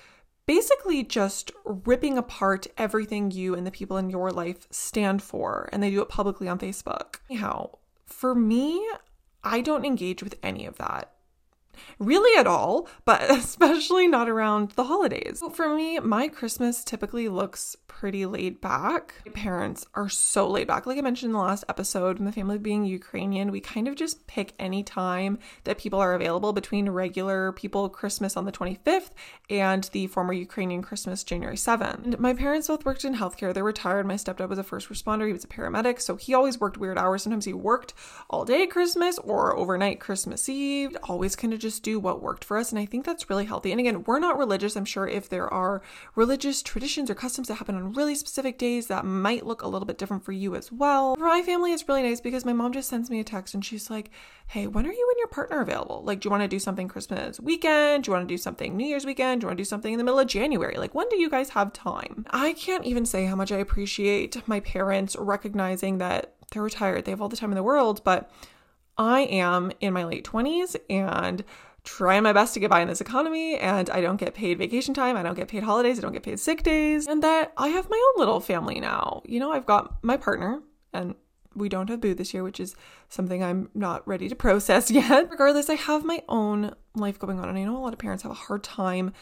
basically 0.46 1.02
just 1.02 1.52
ripping 1.64 2.18
apart 2.18 2.66
everything 2.76 3.30
you 3.30 3.54
and 3.54 3.66
the 3.66 3.70
people 3.70 3.96
in 3.96 4.10
your 4.10 4.30
life 4.30 4.66
stand 4.70 5.22
for 5.22 5.68
and 5.72 5.82
they 5.82 5.90
do 5.90 6.02
it 6.02 6.08
publicly 6.08 6.48
on 6.48 6.58
Facebook. 6.58 7.16
Anyhow, 7.30 7.70
for 8.04 8.34
me, 8.34 8.86
I 9.42 9.60
don't 9.60 9.84
engage 9.84 10.22
with 10.22 10.36
any 10.42 10.66
of 10.66 10.76
that 10.78 11.12
really 11.98 12.38
at 12.38 12.46
all, 12.46 12.88
but 13.04 13.22
especially 13.30 14.08
not 14.08 14.28
around 14.28 14.72
the 14.72 14.84
holidays. 14.84 15.42
For 15.52 15.74
me, 15.74 15.98
my 16.00 16.28
Christmas 16.28 16.84
typically 16.84 17.28
looks 17.28 17.76
pretty 17.86 18.24
laid 18.26 18.60
back. 18.60 19.14
My 19.26 19.32
parents 19.32 19.86
are 19.94 20.08
so 20.08 20.48
laid 20.48 20.66
back. 20.66 20.86
Like 20.86 20.98
I 20.98 21.02
mentioned 21.02 21.30
in 21.30 21.34
the 21.34 21.38
last 21.38 21.64
episode, 21.68 22.18
my 22.18 22.30
family 22.30 22.58
being 22.58 22.84
Ukrainian, 22.84 23.50
we 23.50 23.60
kind 23.60 23.88
of 23.88 23.94
just 23.94 24.26
pick 24.26 24.54
any 24.58 24.82
time 24.82 25.38
that 25.64 25.78
people 25.78 25.98
are 25.98 26.14
available 26.14 26.52
between 26.52 26.88
regular 26.88 27.52
people 27.52 27.88
Christmas 27.88 28.36
on 28.36 28.44
the 28.44 28.52
25th 28.52 29.10
and 29.48 29.84
the 29.92 30.06
former 30.06 30.32
Ukrainian 30.32 30.82
Christmas 30.82 31.24
January 31.24 31.56
7th. 31.56 32.04
And 32.04 32.18
my 32.18 32.34
parents 32.34 32.68
both 32.68 32.84
worked 32.84 33.04
in 33.04 33.14
healthcare. 33.14 33.52
They're 33.52 33.64
retired. 33.64 34.06
My 34.06 34.14
stepdad 34.14 34.48
was 34.48 34.58
a 34.58 34.64
first 34.64 34.88
responder. 34.88 35.26
He 35.26 35.32
was 35.32 35.44
a 35.44 35.48
paramedic, 35.48 36.00
so 36.00 36.16
he 36.16 36.34
always 36.34 36.60
worked 36.60 36.78
weird 36.78 36.98
hours. 36.98 37.22
Sometimes 37.22 37.44
he 37.44 37.52
worked 37.52 37.94
all 38.28 38.44
day 38.44 38.66
Christmas 38.66 39.18
or 39.18 39.56
overnight 39.56 40.00
Christmas 40.00 40.48
Eve. 40.48 40.96
Always 41.04 41.36
kind 41.36 41.52
of 41.52 41.58
just 41.58 41.69
do 41.78 42.00
what 42.00 42.22
worked 42.22 42.44
for 42.44 42.56
us. 42.56 42.70
And 42.70 42.78
I 42.78 42.86
think 42.86 43.04
that's 43.04 43.30
really 43.30 43.44
healthy. 43.44 43.70
And 43.70 43.78
again, 43.78 44.04
we're 44.04 44.18
not 44.18 44.38
religious. 44.38 44.76
I'm 44.76 44.84
sure 44.84 45.06
if 45.06 45.28
there 45.28 45.52
are 45.52 45.82
religious 46.14 46.62
traditions 46.62 47.10
or 47.10 47.14
customs 47.14 47.48
that 47.48 47.54
happen 47.54 47.76
on 47.76 47.92
really 47.92 48.14
specific 48.14 48.58
days, 48.58 48.86
that 48.88 49.04
might 49.04 49.46
look 49.46 49.62
a 49.62 49.68
little 49.68 49.86
bit 49.86 49.98
different 49.98 50.24
for 50.24 50.32
you 50.32 50.56
as 50.56 50.72
well. 50.72 51.14
For 51.16 51.26
my 51.26 51.42
family, 51.42 51.72
it's 51.72 51.86
really 51.88 52.02
nice 52.02 52.20
because 52.20 52.44
my 52.44 52.52
mom 52.52 52.72
just 52.72 52.88
sends 52.88 53.10
me 53.10 53.20
a 53.20 53.24
text 53.24 53.54
and 53.54 53.64
she's 53.64 53.90
like, 53.90 54.10
Hey, 54.48 54.66
when 54.66 54.84
are 54.84 54.92
you 54.92 55.08
and 55.10 55.18
your 55.18 55.28
partner 55.28 55.60
available? 55.60 56.02
Like, 56.04 56.20
do 56.20 56.26
you 56.26 56.30
want 56.30 56.42
to 56.42 56.48
do 56.48 56.58
something 56.58 56.88
Christmas 56.88 57.38
weekend? 57.38 58.04
Do 58.04 58.08
you 58.08 58.14
want 58.14 58.26
to 58.28 58.34
do 58.34 58.38
something 58.38 58.76
New 58.76 58.86
Year's 58.86 59.06
weekend? 59.06 59.40
Do 59.40 59.44
you 59.44 59.48
want 59.48 59.58
to 59.58 59.60
do 59.60 59.68
something 59.68 59.92
in 59.92 59.98
the 59.98 60.04
middle 60.04 60.18
of 60.18 60.26
January? 60.26 60.76
Like, 60.76 60.94
when 60.94 61.08
do 61.08 61.20
you 61.20 61.30
guys 61.30 61.50
have 61.50 61.72
time? 61.72 62.26
I 62.30 62.54
can't 62.54 62.84
even 62.84 63.06
say 63.06 63.26
how 63.26 63.36
much 63.36 63.52
I 63.52 63.58
appreciate 63.58 64.36
my 64.48 64.58
parents 64.60 65.14
recognizing 65.16 65.98
that 65.98 66.34
they're 66.50 66.62
retired. 66.62 67.04
They 67.04 67.12
have 67.12 67.20
all 67.20 67.28
the 67.28 67.36
time 67.36 67.52
in 67.52 67.56
the 67.56 67.62
world, 67.62 68.02
but 68.04 68.30
I 69.00 69.22
am 69.22 69.72
in 69.80 69.94
my 69.94 70.04
late 70.04 70.24
20s 70.24 70.76
and 70.90 71.42
trying 71.84 72.22
my 72.22 72.34
best 72.34 72.52
to 72.52 72.60
get 72.60 72.68
by 72.68 72.82
in 72.82 72.88
this 72.88 73.00
economy 73.00 73.56
and 73.56 73.88
I 73.88 74.02
don't 74.02 74.18
get 74.18 74.34
paid 74.34 74.58
vacation 74.58 74.92
time, 74.92 75.16
I 75.16 75.22
don't 75.22 75.36
get 75.36 75.48
paid 75.48 75.62
holidays, 75.62 75.98
I 75.98 76.02
don't 76.02 76.12
get 76.12 76.22
paid 76.22 76.38
sick 76.38 76.62
days, 76.62 77.06
and 77.06 77.22
that 77.22 77.54
I 77.56 77.68
have 77.68 77.88
my 77.88 78.10
own 78.10 78.20
little 78.20 78.40
family 78.40 78.78
now. 78.78 79.22
You 79.24 79.40
know, 79.40 79.52
I've 79.52 79.64
got 79.64 80.04
my 80.04 80.18
partner 80.18 80.60
and 80.92 81.14
we 81.54 81.70
don't 81.70 81.88
have 81.88 82.02
boo 82.02 82.14
this 82.14 82.34
year, 82.34 82.44
which 82.44 82.60
is 82.60 82.76
something 83.08 83.42
I'm 83.42 83.70
not 83.74 84.06
ready 84.06 84.28
to 84.28 84.36
process 84.36 84.90
yet. 84.90 85.30
Regardless, 85.30 85.70
I 85.70 85.74
have 85.74 86.04
my 86.04 86.22
own 86.28 86.74
life 86.94 87.18
going 87.18 87.38
on, 87.38 87.48
and 87.48 87.58
I 87.58 87.64
know 87.64 87.76
a 87.76 87.80
lot 87.80 87.92
of 87.92 87.98
parents 87.98 88.22
have 88.22 88.32
a 88.32 88.34
hard 88.34 88.62
time 88.62 89.12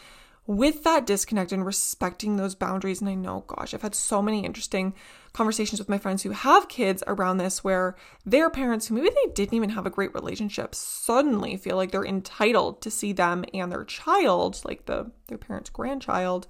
with 0.49 0.83
that 0.83 1.05
disconnect 1.05 1.51
and 1.51 1.63
respecting 1.63 2.35
those 2.35 2.55
boundaries. 2.55 3.01
And 3.01 3.09
I 3.09 3.13
know, 3.13 3.43
gosh, 3.45 3.71
I've 3.71 3.83
had 3.83 3.93
so 3.93 4.19
many 4.19 4.43
interesting 4.43 4.95
conversations 5.31 5.79
with 5.79 5.87
my 5.87 5.99
friends 5.99 6.23
who 6.23 6.31
have 6.31 6.67
kids 6.67 7.03
around 7.05 7.37
this 7.37 7.63
where 7.63 7.95
their 8.25 8.49
parents, 8.49 8.87
who 8.87 8.95
maybe 8.95 9.11
they 9.11 9.31
didn't 9.33 9.53
even 9.53 9.69
have 9.69 9.85
a 9.85 9.91
great 9.91 10.11
relationship, 10.15 10.73
suddenly 10.73 11.55
feel 11.55 11.75
like 11.75 11.91
they're 11.91 12.03
entitled 12.03 12.81
to 12.81 12.89
see 12.89 13.13
them 13.13 13.45
and 13.53 13.71
their 13.71 13.83
child, 13.83 14.59
like 14.65 14.87
the 14.87 15.11
their 15.27 15.37
parents' 15.37 15.69
grandchild, 15.69 16.47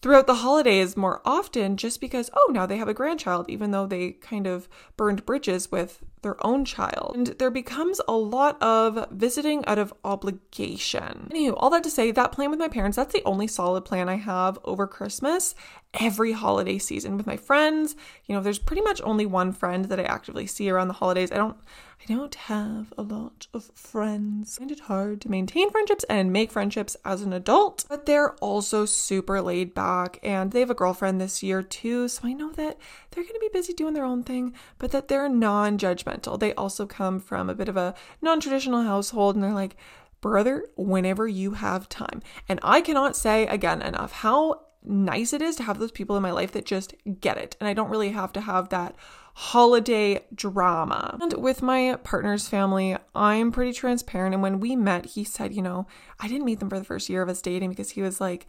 throughout 0.00 0.26
the 0.26 0.36
holidays 0.36 0.96
more 0.96 1.20
often 1.26 1.76
just 1.76 2.00
because, 2.00 2.30
oh, 2.32 2.50
now 2.54 2.64
they 2.64 2.78
have 2.78 2.88
a 2.88 2.94
grandchild, 2.94 3.44
even 3.50 3.70
though 3.70 3.86
they 3.86 4.12
kind 4.12 4.46
of 4.46 4.66
burned 4.96 5.26
bridges 5.26 5.70
with 5.70 6.02
their 6.26 6.44
own 6.44 6.64
child. 6.64 7.14
And 7.14 7.26
there 7.38 7.52
becomes 7.52 8.00
a 8.08 8.12
lot 8.12 8.60
of 8.60 9.06
visiting 9.12 9.64
out 9.66 9.78
of 9.78 9.94
obligation. 10.02 11.28
Anywho, 11.30 11.54
all 11.56 11.70
that 11.70 11.84
to 11.84 11.90
say, 11.90 12.10
that 12.10 12.32
plan 12.32 12.50
with 12.50 12.58
my 12.58 12.66
parents, 12.66 12.96
that's 12.96 13.12
the 13.12 13.22
only 13.24 13.46
solid 13.46 13.84
plan 13.84 14.08
I 14.08 14.16
have 14.16 14.58
over 14.64 14.88
Christmas 14.88 15.54
every 16.00 16.32
holiday 16.32 16.78
season 16.78 17.16
with 17.16 17.28
my 17.28 17.36
friends. 17.36 17.94
You 18.26 18.34
know, 18.34 18.40
there's 18.40 18.58
pretty 18.58 18.82
much 18.82 19.00
only 19.04 19.24
one 19.24 19.52
friend 19.52 19.84
that 19.86 20.00
I 20.00 20.02
actively 20.02 20.48
see 20.48 20.68
around 20.68 20.88
the 20.88 20.94
holidays. 20.94 21.30
I 21.30 21.36
don't 21.36 21.56
I 22.08 22.12
don't 22.12 22.34
have 22.34 22.92
a 22.98 23.02
lot 23.02 23.46
of 23.54 23.70
friends. 23.74 24.56
I 24.56 24.60
find 24.60 24.70
it 24.70 24.80
hard 24.80 25.20
to 25.22 25.30
maintain 25.30 25.70
friendships 25.70 26.04
and 26.04 26.32
make 26.32 26.52
friendships 26.52 26.96
as 27.04 27.22
an 27.22 27.32
adult, 27.32 27.84
but 27.88 28.06
they're 28.06 28.34
also 28.34 28.84
super 28.84 29.40
laid 29.40 29.74
back 29.74 30.20
and 30.22 30.52
they 30.52 30.60
have 30.60 30.70
a 30.70 30.74
girlfriend 30.74 31.20
this 31.20 31.42
year 31.42 31.62
too. 31.62 32.06
So 32.08 32.28
I 32.28 32.34
know 32.34 32.52
that 32.52 32.78
they're 33.10 33.24
going 33.24 33.34
to 33.34 33.40
be 33.40 33.48
busy 33.52 33.72
doing 33.72 33.94
their 33.94 34.04
own 34.04 34.22
thing, 34.22 34.54
but 34.78 34.92
that 34.92 35.08
they're 35.08 35.28
non 35.28 35.78
They 36.22 36.54
also 36.54 36.86
come 36.86 37.20
from 37.20 37.48
a 37.48 37.54
bit 37.54 37.68
of 37.68 37.76
a 37.76 37.94
non 38.20 38.40
traditional 38.40 38.82
household 38.82 39.34
and 39.34 39.44
they're 39.44 39.52
like, 39.52 39.76
brother, 40.20 40.66
whenever 40.76 41.28
you 41.28 41.52
have 41.52 41.88
time. 41.88 42.22
And 42.48 42.58
I 42.62 42.80
cannot 42.80 43.16
say 43.16 43.46
again 43.46 43.82
enough 43.82 44.12
how 44.12 44.62
nice 44.82 45.32
it 45.32 45.42
is 45.42 45.56
to 45.56 45.62
have 45.64 45.78
those 45.78 45.92
people 45.92 46.16
in 46.16 46.22
my 46.22 46.30
life 46.30 46.52
that 46.52 46.64
just 46.64 46.94
get 47.20 47.36
it. 47.36 47.56
And 47.60 47.68
I 47.68 47.74
don't 47.74 47.90
really 47.90 48.10
have 48.10 48.32
to 48.34 48.40
have 48.40 48.68
that 48.70 48.94
holiday 49.34 50.24
drama. 50.34 51.18
And 51.20 51.34
with 51.34 51.60
my 51.60 51.96
partner's 52.04 52.48
family, 52.48 52.96
I'm 53.14 53.52
pretty 53.52 53.72
transparent. 53.72 54.34
And 54.34 54.42
when 54.42 54.60
we 54.60 54.76
met, 54.76 55.06
he 55.06 55.24
said, 55.24 55.52
you 55.54 55.62
know, 55.62 55.86
I 56.18 56.28
didn't 56.28 56.46
meet 56.46 56.60
them 56.60 56.70
for 56.70 56.78
the 56.78 56.84
first 56.84 57.08
year 57.08 57.22
of 57.22 57.28
us 57.28 57.42
dating 57.42 57.70
because 57.70 57.90
he 57.90 58.02
was 58.02 58.20
like, 58.20 58.46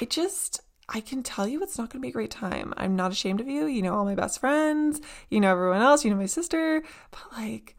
I 0.00 0.04
just, 0.04 0.60
I 0.88 1.00
can 1.00 1.22
tell 1.22 1.46
you 1.46 1.62
it's 1.62 1.76
not 1.76 1.90
going 1.90 2.00
to 2.00 2.06
be 2.06 2.08
a 2.08 2.12
great 2.12 2.30
time. 2.30 2.72
I'm 2.76 2.96
not 2.96 3.12
ashamed 3.12 3.40
of 3.40 3.48
you. 3.48 3.66
You 3.66 3.82
know, 3.82 3.94
all 3.94 4.04
my 4.04 4.14
best 4.14 4.40
friends, 4.40 5.00
you 5.28 5.40
know, 5.40 5.50
everyone 5.50 5.82
else, 5.82 6.04
you 6.04 6.10
know, 6.10 6.16
my 6.16 6.26
sister, 6.26 6.82
but 7.10 7.20
like, 7.36 7.76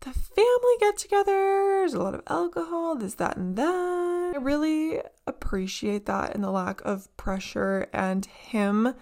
the 0.00 0.12
family 0.12 0.74
get 0.80 0.96
together, 0.96 1.32
there's 1.32 1.92
a 1.92 2.02
lot 2.02 2.14
of 2.14 2.22
alcohol, 2.26 2.96
this, 2.96 3.14
that, 3.14 3.36
and 3.36 3.56
that. 3.56 4.32
I 4.34 4.38
really 4.38 5.00
appreciate 5.26 6.06
that 6.06 6.34
and 6.34 6.42
the 6.42 6.50
lack 6.50 6.80
of 6.82 7.14
pressure 7.18 7.86
and 7.92 8.24
him 8.24 8.94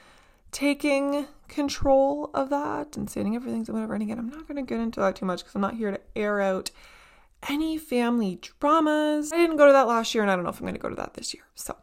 taking 0.51 1.27
control 1.47 2.31
of 2.35 2.51
that 2.51 2.97
and 2.97 3.09
saying 3.09 3.37
everything's 3.37 3.71
whatever. 3.71 3.95
And 3.95 4.03
again, 4.03 4.19
I'm 4.19 4.29
not 4.29 4.49
going 4.49 4.57
to 4.57 4.69
get 4.69 4.81
into 4.81 5.01
that 5.01 5.17
too 5.17 5.27
much 5.27 5.41
because 5.41 5.55
I'm 5.55 5.61
not 5.61 5.75
here 5.75 5.93
to 5.93 6.01
air 6.17 6.41
out 6.41 6.71
any 7.49 7.79
family 7.79 8.41
dramas. 8.59 9.33
I 9.33 9.37
didn't 9.37 9.57
go 9.57 9.67
to 9.67 9.73
that 9.73 9.87
last 9.87 10.15
year 10.15 10.23
and 10.23 10.31
I 10.31 10.35
don't 10.35 10.45
know 10.45 10.51
if 10.51 10.59
I'm 10.59 10.67
going 10.67 10.75
to 10.75 10.81
go 10.81 10.89
to 10.89 10.97
that 10.97 11.15
this 11.15 11.33
year. 11.33 11.45
So, 11.55 11.77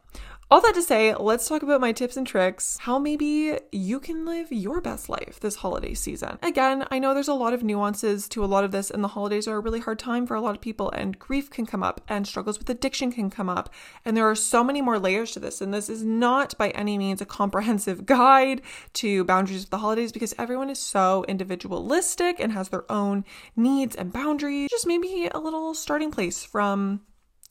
all 0.51 0.61
that 0.61 0.75
to 0.75 0.81
say, 0.83 1.15
let's 1.15 1.47
talk 1.47 1.63
about 1.63 1.81
my 1.81 1.91
tips 1.91 2.17
and 2.17 2.27
tricks, 2.27 2.77
how 2.81 2.99
maybe 2.99 3.57
you 3.71 3.99
can 3.99 4.25
live 4.25 4.51
your 4.51 4.79
best 4.79 5.09
life 5.09 5.39
this 5.39 5.55
holiday 5.55 5.95
season. 5.95 6.37
Again, 6.43 6.85
I 6.91 6.99
know 6.99 7.15
there's 7.15 7.27
a 7.27 7.33
lot 7.33 7.53
of 7.53 7.63
nuances 7.63 8.29
to 8.29 8.43
a 8.43 8.45
lot 8.45 8.63
of 8.63 8.71
this, 8.71 8.91
and 8.91 9.03
the 9.03 9.09
holidays 9.09 9.47
are 9.47 9.57
a 9.57 9.59
really 9.59 9.79
hard 9.79 9.97
time 9.97 10.27
for 10.27 10.35
a 10.35 10.41
lot 10.41 10.53
of 10.53 10.61
people, 10.61 10.91
and 10.91 11.17
grief 11.17 11.49
can 11.49 11.65
come 11.65 11.81
up, 11.81 11.99
and 12.07 12.27
struggles 12.27 12.59
with 12.59 12.69
addiction 12.69 13.11
can 13.11 13.31
come 13.31 13.49
up, 13.49 13.73
and 14.05 14.15
there 14.15 14.29
are 14.29 14.35
so 14.35 14.63
many 14.63 14.83
more 14.83 14.99
layers 14.99 15.31
to 15.31 15.39
this. 15.39 15.61
And 15.61 15.73
this 15.73 15.89
is 15.89 16.03
not 16.03 16.55
by 16.59 16.69
any 16.69 16.99
means 16.99 17.21
a 17.21 17.25
comprehensive 17.25 18.05
guide 18.05 18.61
to 18.93 19.23
boundaries 19.23 19.63
of 19.63 19.71
the 19.71 19.79
holidays 19.79 20.11
because 20.11 20.35
everyone 20.37 20.69
is 20.69 20.79
so 20.79 21.25
individualistic 21.27 22.39
and 22.39 22.51
has 22.51 22.69
their 22.69 22.89
own 22.91 23.25
needs 23.55 23.95
and 23.95 24.13
boundaries. 24.13 24.69
Just 24.69 24.85
maybe 24.85 25.27
a 25.33 25.39
little 25.39 25.73
starting 25.73 26.11
place 26.11 26.45
from 26.45 27.01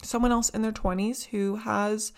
someone 0.01 0.31
else 0.31 0.49
in 0.51 0.63
their 0.63 0.73
20s 0.73 1.25
who 1.27 1.57
has 1.57 2.13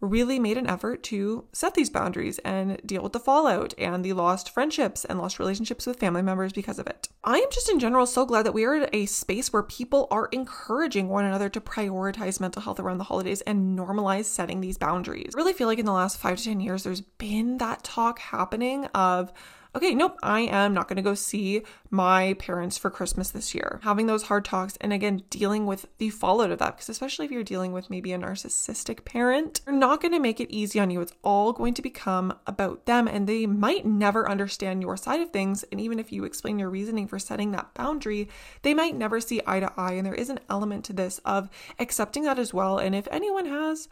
really 0.00 0.38
made 0.38 0.56
an 0.56 0.66
effort 0.66 1.02
to 1.02 1.44
set 1.52 1.74
these 1.74 1.90
boundaries 1.90 2.38
and 2.38 2.80
deal 2.86 3.02
with 3.02 3.12
the 3.12 3.20
fallout 3.20 3.74
and 3.78 4.04
the 4.04 4.12
lost 4.12 4.50
friendships 4.50 5.04
and 5.04 5.18
lost 5.18 5.38
relationships 5.38 5.86
with 5.86 5.98
family 5.98 6.22
members 6.22 6.52
because 6.52 6.78
of 6.78 6.86
it. 6.86 7.08
I 7.22 7.38
am 7.38 7.50
just 7.50 7.68
in 7.68 7.78
general 7.78 8.06
so 8.06 8.24
glad 8.24 8.46
that 8.46 8.54
we 8.54 8.64
are 8.64 8.74
at 8.74 8.94
a 8.94 9.06
space 9.06 9.52
where 9.52 9.62
people 9.62 10.08
are 10.10 10.28
encouraging 10.32 11.08
one 11.08 11.24
another 11.24 11.48
to 11.50 11.60
prioritize 11.60 12.40
mental 12.40 12.62
health 12.62 12.80
around 12.80 12.98
the 12.98 13.04
holidays 13.04 13.42
and 13.42 13.78
normalize 13.78 14.24
setting 14.24 14.60
these 14.60 14.78
boundaries. 14.78 15.34
I 15.34 15.38
really 15.38 15.52
feel 15.52 15.66
like 15.66 15.78
in 15.78 15.86
the 15.86 15.92
last 15.92 16.18
five 16.18 16.38
to 16.38 16.44
10 16.44 16.60
years, 16.60 16.82
there's 16.82 17.02
been 17.02 17.58
that 17.58 17.84
talk 17.84 18.18
happening 18.18 18.86
of, 18.86 19.32
okay, 19.74 19.94
nope, 19.94 20.18
I 20.22 20.40
am 20.40 20.74
not 20.74 20.88
going 20.88 20.96
to 20.96 21.02
go 21.02 21.14
see 21.14 21.62
my 21.90 22.34
parents 22.34 22.76
for 22.76 22.90
Christmas 22.90 23.30
this 23.30 23.54
year. 23.54 23.80
Having 23.82 24.06
those 24.06 24.24
hard 24.24 24.44
talks 24.44 24.76
and 24.80 24.92
again, 24.92 25.22
dealing 25.30 25.66
with 25.66 25.86
the 25.98 26.10
fallout 26.10 26.50
of 26.50 26.58
that, 26.58 26.76
because 26.76 26.88
especially 26.88 27.26
if 27.26 27.30
you're 27.30 27.42
dealing 27.44 27.72
with 27.72 27.90
maybe 27.90 28.12
a 28.12 28.18
narcissistic 28.18 29.04
parent, 29.04 29.60
they're 29.64 29.74
not 29.74 30.00
going 30.00 30.12
to 30.12 30.18
make 30.18 30.40
it 30.40 30.50
easy 30.50 30.80
on 30.80 30.90
you. 30.90 31.00
It's 31.00 31.12
all 31.22 31.52
going 31.52 31.74
to 31.74 31.82
become 31.82 32.34
about 32.46 32.86
them 32.86 33.06
and 33.06 33.26
they 33.26 33.46
might 33.46 33.86
never 33.86 34.28
understand 34.28 34.82
your 34.82 34.96
side 34.96 35.20
of 35.20 35.30
things. 35.30 35.64
And 35.70 35.80
even 35.80 35.98
if 35.98 36.12
you 36.12 36.24
explain 36.24 36.58
your 36.58 36.70
reasoning 36.70 37.06
for 37.06 37.18
setting 37.18 37.52
that 37.52 37.74
boundary, 37.74 38.28
they 38.62 38.74
might 38.74 38.96
never 38.96 39.20
see 39.20 39.40
eye 39.46 39.60
to 39.60 39.72
eye. 39.76 39.92
And 39.92 40.06
there 40.06 40.14
is 40.14 40.30
an 40.30 40.40
element 40.48 40.84
to 40.86 40.92
this 40.92 41.18
of 41.24 41.48
accepting 41.78 42.24
that 42.24 42.38
as 42.38 42.52
well. 42.52 42.78
And 42.78 42.94
if 42.94 43.08
anyone 43.10 43.46
has, 43.46 43.88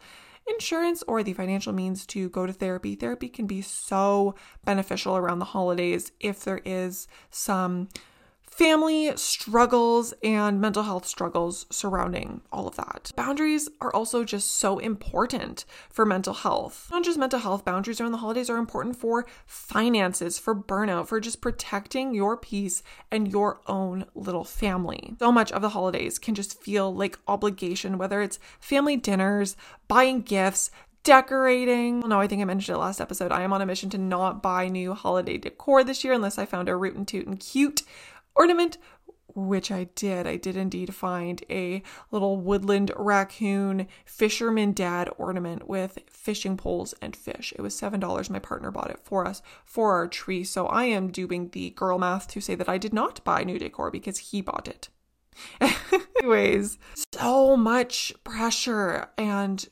insurance 0.53 1.03
or 1.07 1.23
the 1.23 1.33
financial 1.33 1.73
means 1.73 2.05
to 2.07 2.29
go 2.29 2.45
to 2.45 2.53
therapy. 2.53 2.95
Therapy 2.95 3.29
can 3.29 3.47
be 3.47 3.61
so 3.61 4.35
beneficial 4.65 5.17
around 5.17 5.39
the 5.39 5.45
holidays 5.45 6.11
if 6.19 6.43
there 6.43 6.61
is 6.65 7.07
some 7.29 7.89
family 8.51 9.15
struggles 9.15 10.13
and 10.23 10.59
mental 10.59 10.83
health 10.83 11.05
struggles 11.05 11.65
surrounding 11.69 12.41
all 12.51 12.67
of 12.67 12.75
that. 12.75 13.11
Boundaries 13.15 13.69
are 13.79 13.93
also 13.93 14.23
just 14.23 14.51
so 14.51 14.79
important 14.79 15.65
for 15.89 16.05
mental 16.05 16.33
health. 16.33 16.87
Not 16.91 17.03
just 17.03 17.17
mental 17.17 17.39
health, 17.39 17.63
boundaries 17.63 18.01
around 18.01 18.11
the 18.11 18.17
holidays 18.17 18.49
are 18.49 18.57
important 18.57 18.95
for 18.95 19.25
finances, 19.45 20.37
for 20.37 20.55
burnout, 20.55 21.07
for 21.07 21.19
just 21.19 21.41
protecting 21.41 22.13
your 22.13 22.35
peace 22.35 22.83
and 23.11 23.27
your 23.31 23.61
own 23.67 24.05
little 24.13 24.43
family. 24.43 25.15
So 25.19 25.31
much 25.31 25.51
of 25.51 25.61
the 25.61 25.69
holidays 25.69 26.19
can 26.19 26.35
just 26.35 26.61
feel 26.61 26.93
like 26.93 27.19
obligation, 27.27 27.97
whether 27.97 28.21
it's 28.21 28.39
family 28.59 28.97
dinners, 28.97 29.55
buying 29.87 30.21
gifts, 30.21 30.71
decorating. 31.03 32.01
Well, 32.01 32.09
no, 32.09 32.19
I 32.19 32.27
think 32.27 32.41
I 32.41 32.45
mentioned 32.45 32.75
it 32.75 32.79
last 32.79 33.01
episode. 33.01 33.31
I 33.31 33.43
am 33.43 33.53
on 33.53 33.61
a 33.61 33.65
mission 33.65 33.89
to 33.91 33.97
not 33.97 34.43
buy 34.43 34.67
new 34.67 34.93
holiday 34.93 35.37
decor 35.37 35.83
this 35.83 36.03
year 36.03 36.13
unless 36.13 36.37
I 36.37 36.45
found 36.45 36.69
a 36.69 36.75
root 36.75 36.95
and 36.95 37.07
toot 37.07 37.25
and 37.25 37.39
cute 37.39 37.83
ornament, 38.35 38.77
which 39.35 39.71
I 39.71 39.85
did. 39.95 40.27
I 40.27 40.37
did 40.37 40.55
indeed 40.57 40.93
find 40.93 41.43
a 41.49 41.81
little 42.11 42.37
woodland 42.37 42.91
raccoon 42.95 43.87
fisherman 44.05 44.73
dad 44.73 45.09
ornament 45.17 45.67
with 45.67 45.99
fishing 46.09 46.57
poles 46.57 46.93
and 47.01 47.15
fish. 47.15 47.53
It 47.55 47.61
was 47.61 47.79
$7. 47.79 48.29
My 48.29 48.39
partner 48.39 48.71
bought 48.71 48.91
it 48.91 48.99
for 49.03 49.25
us 49.25 49.41
for 49.63 49.93
our 49.93 50.07
tree. 50.07 50.43
So 50.43 50.67
I 50.67 50.85
am 50.85 51.11
doing 51.11 51.49
the 51.49 51.71
girl 51.71 51.99
math 51.99 52.27
to 52.29 52.41
say 52.41 52.55
that 52.55 52.69
I 52.69 52.77
did 52.77 52.93
not 52.93 53.23
buy 53.23 53.43
new 53.43 53.59
decor 53.59 53.91
because 53.91 54.17
he 54.17 54.41
bought 54.41 54.67
it. 54.67 54.89
Anyways, 56.19 56.77
so 57.13 57.55
much 57.55 58.13
pressure 58.23 59.09
and 59.17 59.67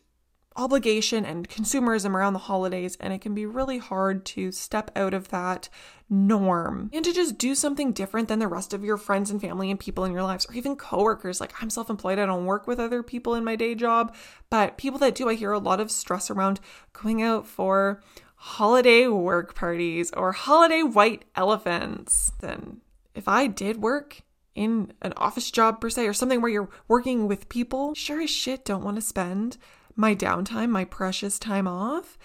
obligation 0.57 1.23
and 1.23 1.47
consumerism 1.47 2.13
around 2.13 2.33
the 2.33 2.39
holidays, 2.39 2.97
and 2.99 3.13
it 3.13 3.21
can 3.21 3.33
be 3.33 3.45
really 3.45 3.77
hard 3.77 4.25
to 4.25 4.51
step 4.51 4.91
out 4.95 5.13
of 5.13 5.29
that 5.29 5.69
norm 6.09 6.89
and 6.91 7.05
to 7.05 7.13
just 7.13 7.37
do 7.37 7.53
something 7.53 7.91
different 7.91 8.27
than 8.27 8.39
the 8.39 8.47
rest 8.47 8.73
of 8.73 8.83
your 8.83 8.97
friends 8.97 9.29
and 9.29 9.39
family 9.39 9.69
and 9.69 9.79
people 9.79 10.03
in 10.03 10.11
your 10.11 10.23
lives, 10.23 10.47
or 10.49 10.55
even 10.55 10.75
coworkers. 10.75 11.39
Like, 11.39 11.53
I'm 11.61 11.69
self 11.69 11.89
employed, 11.89 12.19
I 12.19 12.25
don't 12.25 12.45
work 12.45 12.67
with 12.67 12.79
other 12.79 13.03
people 13.03 13.35
in 13.35 13.43
my 13.43 13.55
day 13.55 13.75
job, 13.75 14.15
but 14.49 14.77
people 14.77 14.99
that 14.99 15.15
do, 15.15 15.29
I 15.29 15.35
hear 15.35 15.51
a 15.51 15.59
lot 15.59 15.79
of 15.79 15.91
stress 15.91 16.29
around 16.29 16.59
going 16.91 17.21
out 17.21 17.47
for 17.47 18.01
holiday 18.35 19.07
work 19.07 19.55
parties 19.55 20.11
or 20.13 20.31
holiday 20.31 20.81
white 20.81 21.25
elephants. 21.35 22.31
Then, 22.41 22.81
if 23.13 23.27
I 23.27 23.47
did 23.47 23.81
work, 23.81 24.23
in 24.57 24.91
an 25.03 25.13
office 25.17 25.51
job 25.51 25.79
per 25.79 25.87
se 25.87 26.07
or 26.07 26.13
something 26.13 26.41
where 26.41 26.51
you're 26.51 26.69
working 26.87 27.27
with 27.27 27.47
people, 27.47 27.93
sure 27.93 28.21
as 28.21 28.29
shit 28.31 28.65
don't 28.65 28.83
want 28.83 28.95
to 28.95 29.01
spend 29.01 29.55
my 29.97 30.15
downtime, 30.15 30.69
my 30.69 30.85
precious 30.85 31.37
time 31.37 31.67
off 31.67 32.17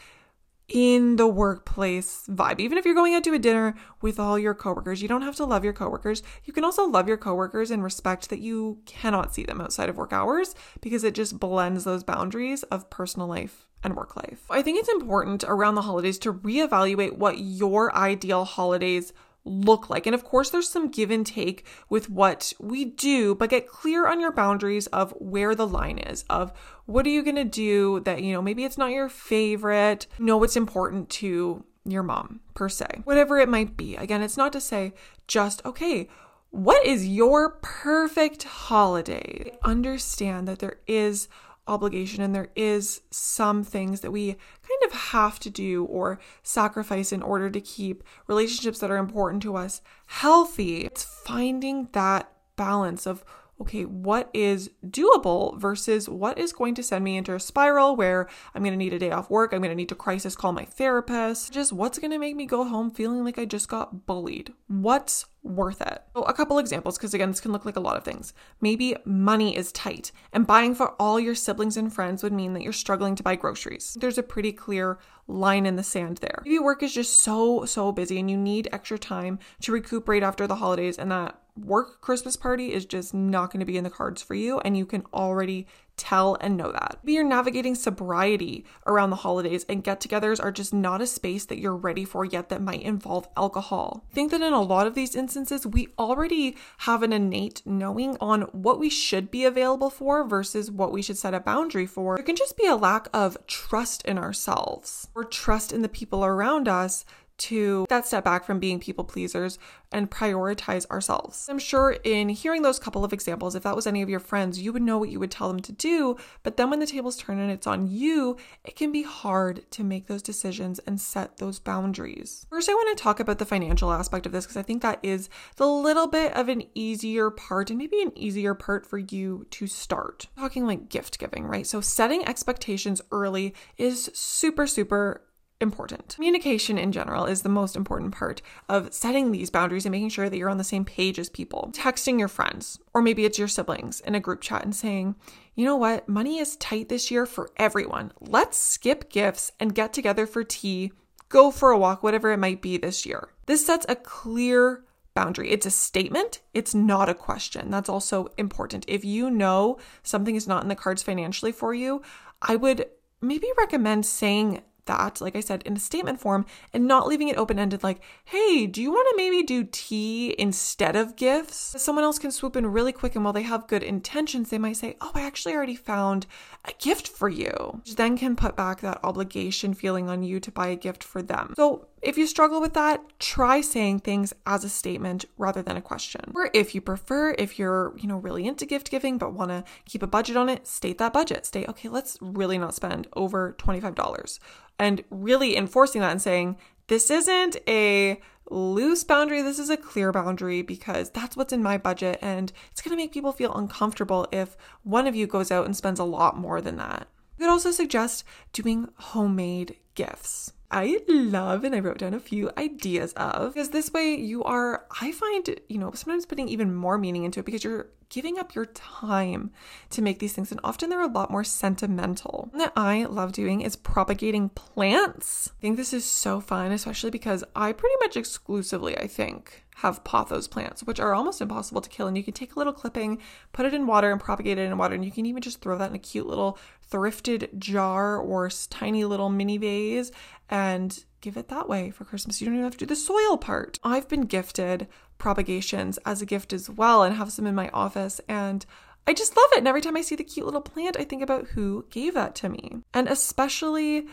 in 0.68 1.16
the 1.16 1.26
workplace 1.26 2.24
vibe. 2.28 2.60
Even 2.60 2.78
if 2.78 2.84
you're 2.84 2.94
going 2.94 3.14
out 3.14 3.24
to 3.24 3.34
a 3.34 3.38
dinner 3.38 3.74
with 4.00 4.18
all 4.20 4.38
your 4.38 4.54
coworkers, 4.54 5.02
you 5.02 5.08
don't 5.08 5.22
have 5.22 5.36
to 5.36 5.44
love 5.44 5.64
your 5.64 5.72
coworkers. 5.72 6.22
You 6.44 6.52
can 6.52 6.64
also 6.64 6.86
love 6.86 7.08
your 7.08 7.16
coworkers 7.16 7.70
and 7.70 7.82
respect 7.82 8.30
that 8.30 8.38
you 8.38 8.78
cannot 8.86 9.34
see 9.34 9.42
them 9.42 9.60
outside 9.60 9.88
of 9.88 9.96
work 9.96 10.12
hours 10.12 10.54
because 10.80 11.04
it 11.04 11.14
just 11.14 11.40
blends 11.40 11.84
those 11.84 12.04
boundaries 12.04 12.62
of 12.64 12.88
personal 12.90 13.26
life 13.26 13.66
and 13.82 13.96
work 13.96 14.16
life. 14.16 14.44
I 14.48 14.62
think 14.62 14.78
it's 14.78 14.88
important 14.88 15.44
around 15.44 15.74
the 15.74 15.82
holidays 15.82 16.18
to 16.20 16.32
reevaluate 16.32 17.18
what 17.18 17.38
your 17.38 17.94
ideal 17.96 18.44
holidays 18.44 19.12
look 19.44 19.90
like. 19.90 20.06
And 20.06 20.14
of 20.14 20.24
course, 20.24 20.50
there's 20.50 20.68
some 20.68 20.88
give 20.88 21.10
and 21.10 21.26
take 21.26 21.66
with 21.88 22.08
what 22.08 22.52
we 22.60 22.84
do, 22.84 23.34
but 23.34 23.50
get 23.50 23.68
clear 23.68 24.06
on 24.06 24.20
your 24.20 24.32
boundaries 24.32 24.86
of 24.88 25.12
where 25.18 25.54
the 25.54 25.66
line 25.66 25.98
is 25.98 26.24
of 26.30 26.52
what 26.86 27.06
are 27.06 27.10
you 27.10 27.22
going 27.22 27.36
to 27.36 27.44
do 27.44 28.00
that, 28.00 28.22
you 28.22 28.32
know, 28.32 28.42
maybe 28.42 28.64
it's 28.64 28.78
not 28.78 28.90
your 28.90 29.08
favorite. 29.08 30.06
Know 30.18 30.36
what's 30.36 30.56
important 30.56 31.10
to 31.10 31.64
your 31.84 32.02
mom, 32.02 32.40
per 32.54 32.68
se, 32.68 32.86
whatever 33.04 33.38
it 33.38 33.48
might 33.48 33.76
be. 33.76 33.96
Again, 33.96 34.22
it's 34.22 34.36
not 34.36 34.52
to 34.52 34.60
say 34.60 34.94
just, 35.26 35.64
okay, 35.64 36.08
what 36.50 36.84
is 36.86 37.06
your 37.06 37.58
perfect 37.62 38.44
holiday? 38.44 39.56
Understand 39.64 40.46
that 40.46 40.58
there 40.58 40.78
is 40.86 41.28
obligation 41.66 42.22
and 42.22 42.34
there 42.34 42.50
is 42.56 43.00
some 43.10 43.62
things 43.64 44.00
that 44.00 44.10
we 44.10 44.36
kind 44.82 44.92
of 44.92 44.98
have 45.10 45.38
to 45.40 45.50
do 45.50 45.84
or 45.84 46.18
sacrifice 46.42 47.12
in 47.12 47.22
order 47.22 47.50
to 47.50 47.60
keep 47.60 48.02
relationships 48.26 48.78
that 48.78 48.90
are 48.90 48.96
important 48.96 49.42
to 49.42 49.56
us 49.56 49.80
healthy. 50.06 50.84
It's 50.84 51.04
finding 51.04 51.88
that 51.92 52.30
balance 52.56 53.06
of 53.06 53.24
okay, 53.60 53.84
what 53.84 54.28
is 54.34 54.70
doable 54.84 55.58
versus 55.58 56.08
what 56.08 56.38
is 56.38 56.52
going 56.52 56.74
to 56.74 56.82
send 56.82 57.04
me 57.04 57.16
into 57.16 57.34
a 57.34 57.40
spiral 57.40 57.94
where 57.94 58.28
I'm 58.54 58.62
going 58.62 58.72
to 58.72 58.78
need 58.78 58.92
a 58.92 58.98
day 58.98 59.10
off 59.10 59.30
work, 59.30 59.52
I'm 59.52 59.60
going 59.60 59.70
to 59.70 59.76
need 59.76 59.88
to 59.90 59.94
crisis 59.94 60.34
call 60.34 60.52
my 60.52 60.64
therapist, 60.64 61.52
just 61.52 61.72
what's 61.72 61.98
going 61.98 62.10
to 62.10 62.18
make 62.18 62.34
me 62.34 62.46
go 62.46 62.64
home 62.64 62.90
feeling 62.90 63.24
like 63.24 63.38
I 63.38 63.44
just 63.44 63.68
got 63.68 64.06
bullied? 64.06 64.52
What's 64.66 65.26
worth 65.44 65.80
it? 65.80 66.02
So, 66.14 66.22
a 66.22 66.32
couple 66.32 66.58
examples, 66.58 66.98
because 66.98 67.14
again, 67.14 67.30
this 67.30 67.40
can 67.40 67.52
look 67.52 67.64
like 67.64 67.76
a 67.76 67.80
lot 67.80 67.96
of 67.96 68.04
things. 68.04 68.32
Maybe 68.60 68.96
money 69.04 69.56
is 69.56 69.70
tight, 69.72 70.12
and 70.32 70.46
buying 70.46 70.74
for 70.74 71.00
all 71.00 71.20
your 71.20 71.34
siblings 71.34 71.76
and 71.76 71.92
friends 71.92 72.22
would 72.22 72.32
mean 72.32 72.54
that 72.54 72.62
you're 72.62 72.72
struggling 72.72 73.14
to 73.16 73.22
buy 73.22 73.36
groceries. 73.36 73.96
There's 74.00 74.18
a 74.18 74.22
pretty 74.22 74.52
clear 74.52 74.98
line 75.28 75.66
in 75.66 75.76
the 75.76 75.82
sand 75.82 76.18
there. 76.18 76.42
Maybe 76.44 76.58
work 76.58 76.82
is 76.82 76.92
just 76.92 77.18
so, 77.18 77.64
so 77.64 77.92
busy, 77.92 78.18
and 78.18 78.30
you 78.30 78.36
need 78.36 78.68
extra 78.72 78.98
time 78.98 79.38
to 79.60 79.72
recuperate 79.72 80.22
after 80.22 80.46
the 80.46 80.56
holidays, 80.56 80.98
and 80.98 81.10
that 81.10 81.38
work 81.56 82.00
Christmas 82.00 82.36
party 82.36 82.72
is 82.72 82.84
just 82.84 83.12
not 83.12 83.52
going 83.52 83.60
to 83.60 83.66
be 83.66 83.76
in 83.76 83.84
the 83.84 83.90
cards 83.90 84.22
for 84.22 84.34
you, 84.34 84.60
and 84.60 84.76
you 84.76 84.86
can 84.86 85.04
already 85.12 85.66
tell 85.96 86.36
and 86.40 86.56
know 86.56 86.72
that. 86.72 86.98
Maybe 87.02 87.12
you're 87.12 87.24
navigating 87.24 87.74
sobriety 87.74 88.64
around 88.86 89.10
the 89.10 89.16
holidays, 89.16 89.66
and 89.68 89.84
get 89.84 90.00
togethers 90.00 90.42
are 90.42 90.50
just 90.50 90.72
not 90.72 91.02
a 91.02 91.06
space 91.06 91.44
that 91.46 91.58
you're 91.58 91.76
ready 91.76 92.04
for 92.04 92.24
yet 92.24 92.48
that 92.48 92.62
might 92.62 92.82
involve 92.82 93.28
alcohol. 93.36 94.06
I 94.10 94.14
think 94.14 94.30
that 94.30 94.40
in 94.40 94.54
a 94.54 94.62
lot 94.62 94.86
of 94.86 94.94
these 94.94 95.14
instances, 95.14 95.66
we 95.66 95.88
already 95.98 96.56
have 96.78 97.02
an 97.02 97.12
innate 97.12 97.62
knowing 97.66 98.16
on 98.20 98.42
what 98.52 98.78
we 98.78 98.88
should 98.88 99.30
be 99.30 99.44
available 99.44 99.90
for 99.90 100.26
versus 100.26 100.70
what 100.70 100.92
we 100.92 101.02
should 101.02 101.18
set 101.18 101.34
a 101.34 101.40
boundary 101.40 101.86
for. 101.86 102.18
It 102.18 102.24
can 102.24 102.36
just 102.36 102.56
be 102.56 102.66
a 102.66 102.76
lack 102.76 103.08
of 103.12 103.36
trust 103.46 104.02
in 104.06 104.18
ourselves 104.18 105.08
or 105.14 105.24
trust 105.24 105.72
in 105.72 105.82
the 105.82 105.88
people 105.88 106.24
around 106.24 106.68
us 106.68 107.04
to 107.42 107.86
that 107.88 108.06
step 108.06 108.24
back 108.24 108.44
from 108.44 108.60
being 108.60 108.78
people 108.78 109.04
pleasers 109.04 109.58
and 109.90 110.10
prioritize 110.10 110.88
ourselves. 110.90 111.48
I'm 111.48 111.58
sure 111.58 111.96
in 112.04 112.28
hearing 112.28 112.62
those 112.62 112.78
couple 112.78 113.04
of 113.04 113.12
examples, 113.12 113.54
if 113.54 113.64
that 113.64 113.76
was 113.76 113.86
any 113.86 114.00
of 114.00 114.08
your 114.08 114.20
friends, 114.20 114.60
you 114.60 114.72
would 114.72 114.82
know 114.82 114.96
what 114.96 115.10
you 115.10 115.18
would 115.18 115.30
tell 115.30 115.48
them 115.48 115.60
to 115.60 115.72
do. 115.72 116.16
But 116.42 116.56
then 116.56 116.70
when 116.70 116.78
the 116.80 116.86
tables 116.86 117.16
turn 117.16 117.38
and 117.38 117.50
it's 117.50 117.66
on 117.66 117.88
you, 117.88 118.36
it 118.64 118.76
can 118.76 118.92
be 118.92 119.02
hard 119.02 119.70
to 119.72 119.84
make 119.84 120.06
those 120.06 120.22
decisions 120.22 120.78
and 120.80 121.00
set 121.00 121.38
those 121.38 121.58
boundaries. 121.58 122.46
First, 122.48 122.68
I 122.68 122.74
want 122.74 122.96
to 122.96 123.02
talk 123.02 123.20
about 123.20 123.38
the 123.38 123.44
financial 123.44 123.92
aspect 123.92 124.24
of 124.24 124.32
this 124.32 124.44
because 124.44 124.56
I 124.56 124.62
think 124.62 124.82
that 124.82 125.00
is 125.02 125.28
the 125.56 125.66
little 125.66 126.06
bit 126.06 126.32
of 126.34 126.48
an 126.48 126.62
easier 126.74 127.30
part 127.30 127.70
and 127.70 127.78
maybe 127.78 128.00
an 128.02 128.16
easier 128.16 128.54
part 128.54 128.86
for 128.86 128.98
you 128.98 129.46
to 129.50 129.66
start. 129.66 130.28
Talking 130.38 130.66
like 130.66 130.88
gift 130.88 131.18
giving, 131.18 131.46
right? 131.46 131.66
So 131.66 131.80
setting 131.80 132.26
expectations 132.26 133.02
early 133.10 133.54
is 133.76 134.10
super, 134.14 134.66
super 134.66 135.22
important. 135.62 136.14
Communication 136.16 136.76
in 136.76 136.92
general 136.92 137.24
is 137.24 137.42
the 137.42 137.48
most 137.48 137.76
important 137.76 138.12
part 138.12 138.42
of 138.68 138.92
setting 138.92 139.30
these 139.30 139.48
boundaries 139.48 139.86
and 139.86 139.92
making 139.92 140.10
sure 140.10 140.28
that 140.28 140.36
you're 140.36 140.50
on 140.50 140.58
the 140.58 140.64
same 140.64 140.84
page 140.84 141.18
as 141.18 141.30
people. 141.30 141.70
Texting 141.72 142.18
your 142.18 142.28
friends, 142.28 142.78
or 142.92 143.00
maybe 143.00 143.24
it's 143.24 143.38
your 143.38 143.48
siblings 143.48 144.00
in 144.00 144.14
a 144.14 144.20
group 144.20 144.40
chat 144.40 144.64
and 144.64 144.74
saying, 144.74 145.14
you 145.54 145.64
know 145.64 145.76
what, 145.76 146.08
money 146.08 146.38
is 146.38 146.56
tight 146.56 146.88
this 146.88 147.10
year 147.10 147.24
for 147.24 147.50
everyone. 147.56 148.12
Let's 148.20 148.58
skip 148.58 149.10
gifts 149.10 149.52
and 149.60 149.74
get 149.74 149.92
together 149.92 150.26
for 150.26 150.44
tea, 150.44 150.92
go 151.28 151.50
for 151.50 151.70
a 151.70 151.78
walk, 151.78 152.02
whatever 152.02 152.32
it 152.32 152.38
might 152.38 152.60
be 152.60 152.76
this 152.76 153.06
year. 153.06 153.28
This 153.46 153.64
sets 153.64 153.86
a 153.88 153.96
clear 153.96 154.84
boundary. 155.14 155.50
It's 155.50 155.66
a 155.66 155.70
statement, 155.70 156.40
it's 156.54 156.74
not 156.74 157.08
a 157.08 157.14
question. 157.14 157.70
That's 157.70 157.88
also 157.88 158.28
important. 158.38 158.84
If 158.88 159.04
you 159.04 159.30
know 159.30 159.78
something 160.02 160.36
is 160.36 160.48
not 160.48 160.62
in 160.62 160.68
the 160.68 160.74
cards 160.74 161.02
financially 161.02 161.52
for 161.52 161.74
you, 161.74 162.02
I 162.40 162.56
would 162.56 162.86
maybe 163.20 163.46
recommend 163.58 164.06
saying 164.06 164.62
that, 164.86 165.20
like 165.20 165.36
I 165.36 165.40
said, 165.40 165.62
in 165.62 165.76
a 165.76 165.80
statement 165.80 166.20
form 166.20 166.46
and 166.72 166.86
not 166.86 167.06
leaving 167.06 167.28
it 167.28 167.36
open 167.36 167.58
ended, 167.58 167.82
like, 167.82 168.00
hey, 168.24 168.66
do 168.66 168.82
you 168.82 168.90
want 168.90 169.08
to 169.10 169.16
maybe 169.16 169.42
do 169.42 169.64
tea 169.64 170.34
instead 170.38 170.96
of 170.96 171.16
gifts? 171.16 171.74
Someone 171.78 172.04
else 172.04 172.18
can 172.18 172.32
swoop 172.32 172.56
in 172.56 172.66
really 172.66 172.92
quick, 172.92 173.14
and 173.14 173.24
while 173.24 173.32
they 173.32 173.42
have 173.42 173.68
good 173.68 173.82
intentions, 173.82 174.50
they 174.50 174.58
might 174.58 174.76
say, 174.76 174.96
oh, 175.00 175.12
I 175.14 175.22
actually 175.22 175.54
already 175.54 175.76
found 175.76 176.26
a 176.64 176.72
gift 176.78 177.08
for 177.08 177.28
you, 177.28 177.80
which 177.84 177.96
then 177.96 178.16
can 178.16 178.36
put 178.36 178.54
back 178.54 178.80
that 178.80 179.00
obligation 179.02 179.74
feeling 179.74 180.08
on 180.08 180.22
you 180.22 180.38
to 180.38 180.50
buy 180.50 180.68
a 180.68 180.76
gift 180.76 181.02
for 181.02 181.20
them. 181.20 181.54
So 181.56 181.88
if 182.00 182.16
you 182.16 182.26
struggle 182.26 182.60
with 182.60 182.74
that, 182.74 183.02
try 183.18 183.60
saying 183.60 184.00
things 184.00 184.32
as 184.46 184.62
a 184.62 184.68
statement 184.68 185.24
rather 185.36 185.60
than 185.60 185.76
a 185.76 185.82
question. 185.82 186.32
Or 186.34 186.50
if 186.54 186.72
you 186.74 186.80
prefer, 186.80 187.34
if 187.36 187.58
you're, 187.58 187.94
you 187.98 188.06
know, 188.06 188.16
really 188.16 188.46
into 188.46 188.64
gift 188.64 188.90
giving 188.90 189.18
but 189.18 189.32
want 189.32 189.50
to 189.50 189.64
keep 189.86 190.04
a 190.04 190.06
budget 190.06 190.36
on 190.36 190.48
it, 190.48 190.66
state 190.68 190.98
that 190.98 191.12
budget. 191.12 191.46
State, 191.46 191.68
okay, 191.68 191.88
let's 191.88 192.16
really 192.20 192.58
not 192.58 192.74
spend 192.74 193.08
over 193.14 193.56
$25 193.58 194.38
and 194.78 195.02
really 195.10 195.56
enforcing 195.56 196.00
that 196.00 196.12
and 196.12 196.22
saying, 196.22 196.56
this 196.86 197.10
isn't 197.10 197.56
a 197.66 198.20
loose 198.50 199.04
boundary, 199.04 199.42
this 199.42 199.58
is 199.58 199.70
a 199.70 199.76
clear 199.76 200.12
boundary 200.12 200.62
because 200.62 201.10
that's 201.10 201.36
what's 201.36 201.52
in 201.52 201.62
my 201.62 201.78
budget. 201.78 202.18
And 202.22 202.52
it's 202.70 202.80
going 202.80 202.96
to 202.96 203.02
make 203.02 203.12
people 203.12 203.32
feel 203.32 203.54
uncomfortable 203.54 204.26
if 204.32 204.56
one 204.82 205.06
of 205.06 205.16
you 205.16 205.26
goes 205.26 205.50
out 205.50 205.66
and 205.66 205.76
spends 205.76 206.00
a 206.00 206.04
lot 206.04 206.36
more 206.36 206.60
than 206.60 206.76
that. 206.76 207.08
You 207.38 207.46
could 207.46 207.52
also 207.52 207.70
suggest 207.70 208.24
doing 208.52 208.88
homemade 208.96 209.76
gifts. 209.94 210.52
I 210.72 211.00
love 211.06 211.64
and 211.64 211.74
I 211.74 211.80
wrote 211.80 211.98
down 211.98 212.14
a 212.14 212.20
few 212.20 212.50
ideas 212.56 213.12
of 213.12 213.52
because 213.52 213.70
this 213.70 213.92
way 213.92 214.14
you 214.14 214.42
are, 214.44 214.86
I 215.02 215.12
find, 215.12 215.60
you 215.68 215.78
know, 215.78 215.92
sometimes 215.92 216.24
putting 216.24 216.48
even 216.48 216.74
more 216.74 216.96
meaning 216.96 217.24
into 217.24 217.40
it 217.40 217.46
because 217.46 217.62
you're 217.62 217.88
giving 218.08 218.38
up 218.38 218.54
your 218.54 218.66
time 218.66 219.50
to 219.90 220.02
make 220.02 220.18
these 220.18 220.34
things. 220.34 220.50
And 220.50 220.60
often 220.62 220.90
they're 220.90 221.00
a 221.00 221.06
lot 221.06 221.30
more 221.30 221.44
sentimental. 221.44 222.48
One 222.52 222.58
that 222.58 222.72
I 222.76 223.04
love 223.04 223.32
doing 223.32 223.62
is 223.62 223.74
propagating 223.74 224.50
plants. 224.50 225.50
I 225.58 225.60
think 225.60 225.76
this 225.76 225.94
is 225.94 226.04
so 226.04 226.40
fun, 226.40 226.72
especially 226.72 227.10
because 227.10 227.42
I 227.56 227.72
pretty 227.72 227.96
much 228.00 228.16
exclusively, 228.16 228.96
I 228.98 229.06
think, 229.06 229.64
have 229.76 230.04
pothos 230.04 230.46
plants, 230.46 230.82
which 230.84 231.00
are 231.00 231.14
almost 231.14 231.40
impossible 231.40 231.80
to 231.80 231.88
kill. 231.88 232.06
And 232.06 232.16
you 232.16 232.22
can 232.22 232.34
take 232.34 232.54
a 232.54 232.58
little 232.58 232.74
clipping, 232.74 233.18
put 233.52 233.64
it 233.64 233.72
in 233.72 233.86
water, 233.86 234.12
and 234.12 234.20
propagate 234.20 234.58
it 234.58 234.70
in 234.70 234.76
water. 234.76 234.94
And 234.94 235.04
you 235.04 235.10
can 235.10 235.24
even 235.24 235.40
just 235.42 235.62
throw 235.62 235.78
that 235.78 235.88
in 235.88 235.96
a 235.96 235.98
cute 235.98 236.26
little 236.26 236.58
thrifted 236.90 237.58
jar 237.58 238.18
or 238.18 238.50
tiny 238.68 239.06
little 239.06 239.30
mini 239.30 239.56
vase 239.56 240.12
and 240.52 241.04
give 241.22 241.38
it 241.38 241.48
that 241.48 241.66
way 241.66 241.90
for 241.90 242.04
Christmas. 242.04 242.40
You 242.40 242.44
don't 242.44 242.54
even 242.54 242.64
have 242.64 242.74
to 242.74 242.78
do 242.78 242.86
the 242.86 242.94
soil 242.94 243.38
part. 243.38 243.80
I've 243.82 244.06
been 244.06 244.26
gifted 244.26 244.86
propagations 245.16 245.98
as 246.04 246.20
a 246.20 246.26
gift 246.26 246.52
as 246.52 246.68
well 246.68 247.02
and 247.02 247.16
have 247.16 247.32
some 247.32 247.46
in 247.46 247.54
my 247.54 247.70
office 247.70 248.20
and 248.28 248.66
I 249.06 249.14
just 249.14 249.34
love 249.34 249.48
it. 249.52 249.58
And 249.58 249.68
every 249.68 249.80
time 249.80 249.96
I 249.96 250.02
see 250.02 250.14
the 250.14 250.22
cute 250.22 250.44
little 250.44 250.60
plant, 250.60 250.96
I 251.00 251.04
think 251.04 251.22
about 251.22 251.48
who 251.48 251.86
gave 251.90 252.14
that 252.14 252.34
to 252.36 252.50
me. 252.50 252.82
And 252.92 253.08
especially 253.08 254.06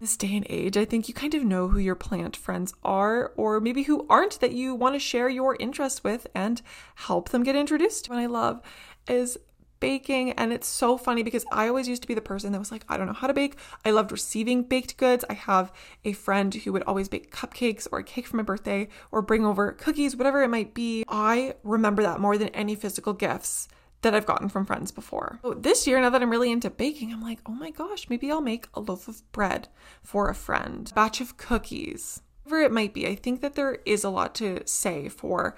this 0.00 0.16
day 0.16 0.34
and 0.36 0.46
age, 0.48 0.76
I 0.76 0.84
think 0.84 1.08
you 1.08 1.14
kind 1.14 1.34
of 1.34 1.44
know 1.44 1.68
who 1.68 1.78
your 1.78 1.96
plant 1.96 2.36
friends 2.36 2.72
are, 2.82 3.32
or 3.36 3.60
maybe 3.60 3.82
who 3.82 4.06
aren't 4.08 4.40
that 4.40 4.52
you 4.52 4.74
want 4.74 4.94
to 4.94 4.98
share 4.98 5.28
your 5.28 5.56
interest 5.60 6.04
with 6.04 6.26
and 6.34 6.62
help 6.94 7.28
them 7.30 7.42
get 7.42 7.56
introduced. 7.56 8.08
What 8.08 8.18
I 8.18 8.26
love 8.26 8.62
is 9.08 9.36
baking 9.80 10.32
and 10.32 10.52
it's 10.52 10.68
so 10.68 10.96
funny 10.96 11.22
because 11.22 11.44
I 11.50 11.68
always 11.68 11.88
used 11.88 12.02
to 12.02 12.08
be 12.08 12.14
the 12.14 12.20
person 12.20 12.52
that 12.52 12.58
was 12.58 12.70
like 12.70 12.84
I 12.88 12.96
don't 12.96 13.06
know 13.06 13.12
how 13.12 13.26
to 13.26 13.34
bake. 13.34 13.56
I 13.84 13.90
loved 13.90 14.12
receiving 14.12 14.62
baked 14.62 14.96
goods. 14.96 15.24
I 15.28 15.34
have 15.34 15.72
a 16.04 16.12
friend 16.12 16.54
who 16.54 16.72
would 16.72 16.82
always 16.84 17.08
bake 17.08 17.34
cupcakes 17.34 17.88
or 17.90 17.98
a 17.98 18.04
cake 18.04 18.26
for 18.26 18.36
my 18.36 18.42
birthday 18.42 18.88
or 19.10 19.22
bring 19.22 19.44
over 19.44 19.72
cookies, 19.72 20.16
whatever 20.16 20.42
it 20.42 20.48
might 20.48 20.74
be. 20.74 21.04
I 21.08 21.54
remember 21.62 22.02
that 22.02 22.20
more 22.20 22.38
than 22.38 22.48
any 22.48 22.74
physical 22.74 23.12
gifts 23.12 23.68
that 24.02 24.14
I've 24.14 24.26
gotten 24.26 24.48
from 24.48 24.64
friends 24.64 24.90
before. 24.90 25.38
So 25.42 25.54
this 25.54 25.86
year, 25.86 26.00
now 26.00 26.10
that 26.10 26.22
I'm 26.22 26.30
really 26.30 26.50
into 26.50 26.70
baking, 26.70 27.12
I'm 27.12 27.22
like, 27.22 27.40
oh 27.46 27.52
my 27.52 27.70
gosh, 27.70 28.08
maybe 28.08 28.30
I'll 28.30 28.40
make 28.40 28.66
a 28.74 28.80
loaf 28.80 29.08
of 29.08 29.30
bread 29.32 29.68
for 30.02 30.28
a 30.28 30.34
friend, 30.34 30.88
a 30.90 30.94
batch 30.94 31.20
of 31.20 31.36
cookies, 31.36 32.22
whatever 32.44 32.64
it 32.64 32.72
might 32.72 32.94
be. 32.94 33.06
I 33.06 33.14
think 33.14 33.40
that 33.42 33.54
there 33.54 33.78
is 33.84 34.04
a 34.04 34.10
lot 34.10 34.34
to 34.36 34.66
say 34.66 35.08
for 35.08 35.56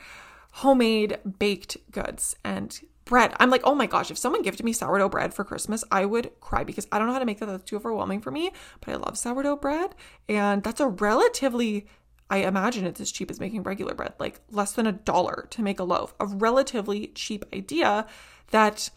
homemade 0.55 1.19
baked 1.39 1.77
goods 1.91 2.37
and 2.45 2.81
bread. 3.13 3.35
I'm 3.39 3.51
like, 3.51 3.61
oh 3.65 3.75
my 3.75 3.85
gosh, 3.85 4.11
if 4.11 4.17
someone 4.17 4.41
gifted 4.41 4.65
me 4.65 4.73
sourdough 4.73 5.11
bread 5.11 5.35
for 5.35 5.45
Christmas, 5.45 5.85
I 5.93 6.07
would 6.07 6.31
cry 6.41 6.65
because 6.65 6.89
I 6.91 6.99
don't 6.99 7.07
know 7.07 7.13
how 7.13 7.19
to 7.19 7.27
make 7.27 7.41
that. 7.41 7.47
That's 7.47 7.63
too 7.63 7.77
overwhelming 7.77 8.23
for 8.23 8.31
me. 8.31 8.53
But 8.81 8.95
I 8.95 8.97
love 8.97 9.19
sourdough 9.19 9.57
bread. 9.57 9.95
And 10.31 10.63
that's 10.63 10.81
a 10.81 10.89
relatively, 10.89 11.87
I 12.31 12.39
imagine 12.39 12.87
it's 12.87 13.03
as 13.03 13.13
cheap 13.13 13.31
as 13.31 13.39
making 13.39 13.65
regular 13.65 13.95
bread, 13.95 14.15
like 14.19 14.41
less 14.51 14.73
than 14.73 14.87
a 14.87 14.93
dollar 14.93 15.47
to 15.51 15.63
make 15.63 15.79
a 15.79 15.85
loaf. 15.85 16.15
A 16.21 16.27
relatively 16.27 17.09
cheap 17.09 17.45
idea 17.55 18.07
that 18.51 18.89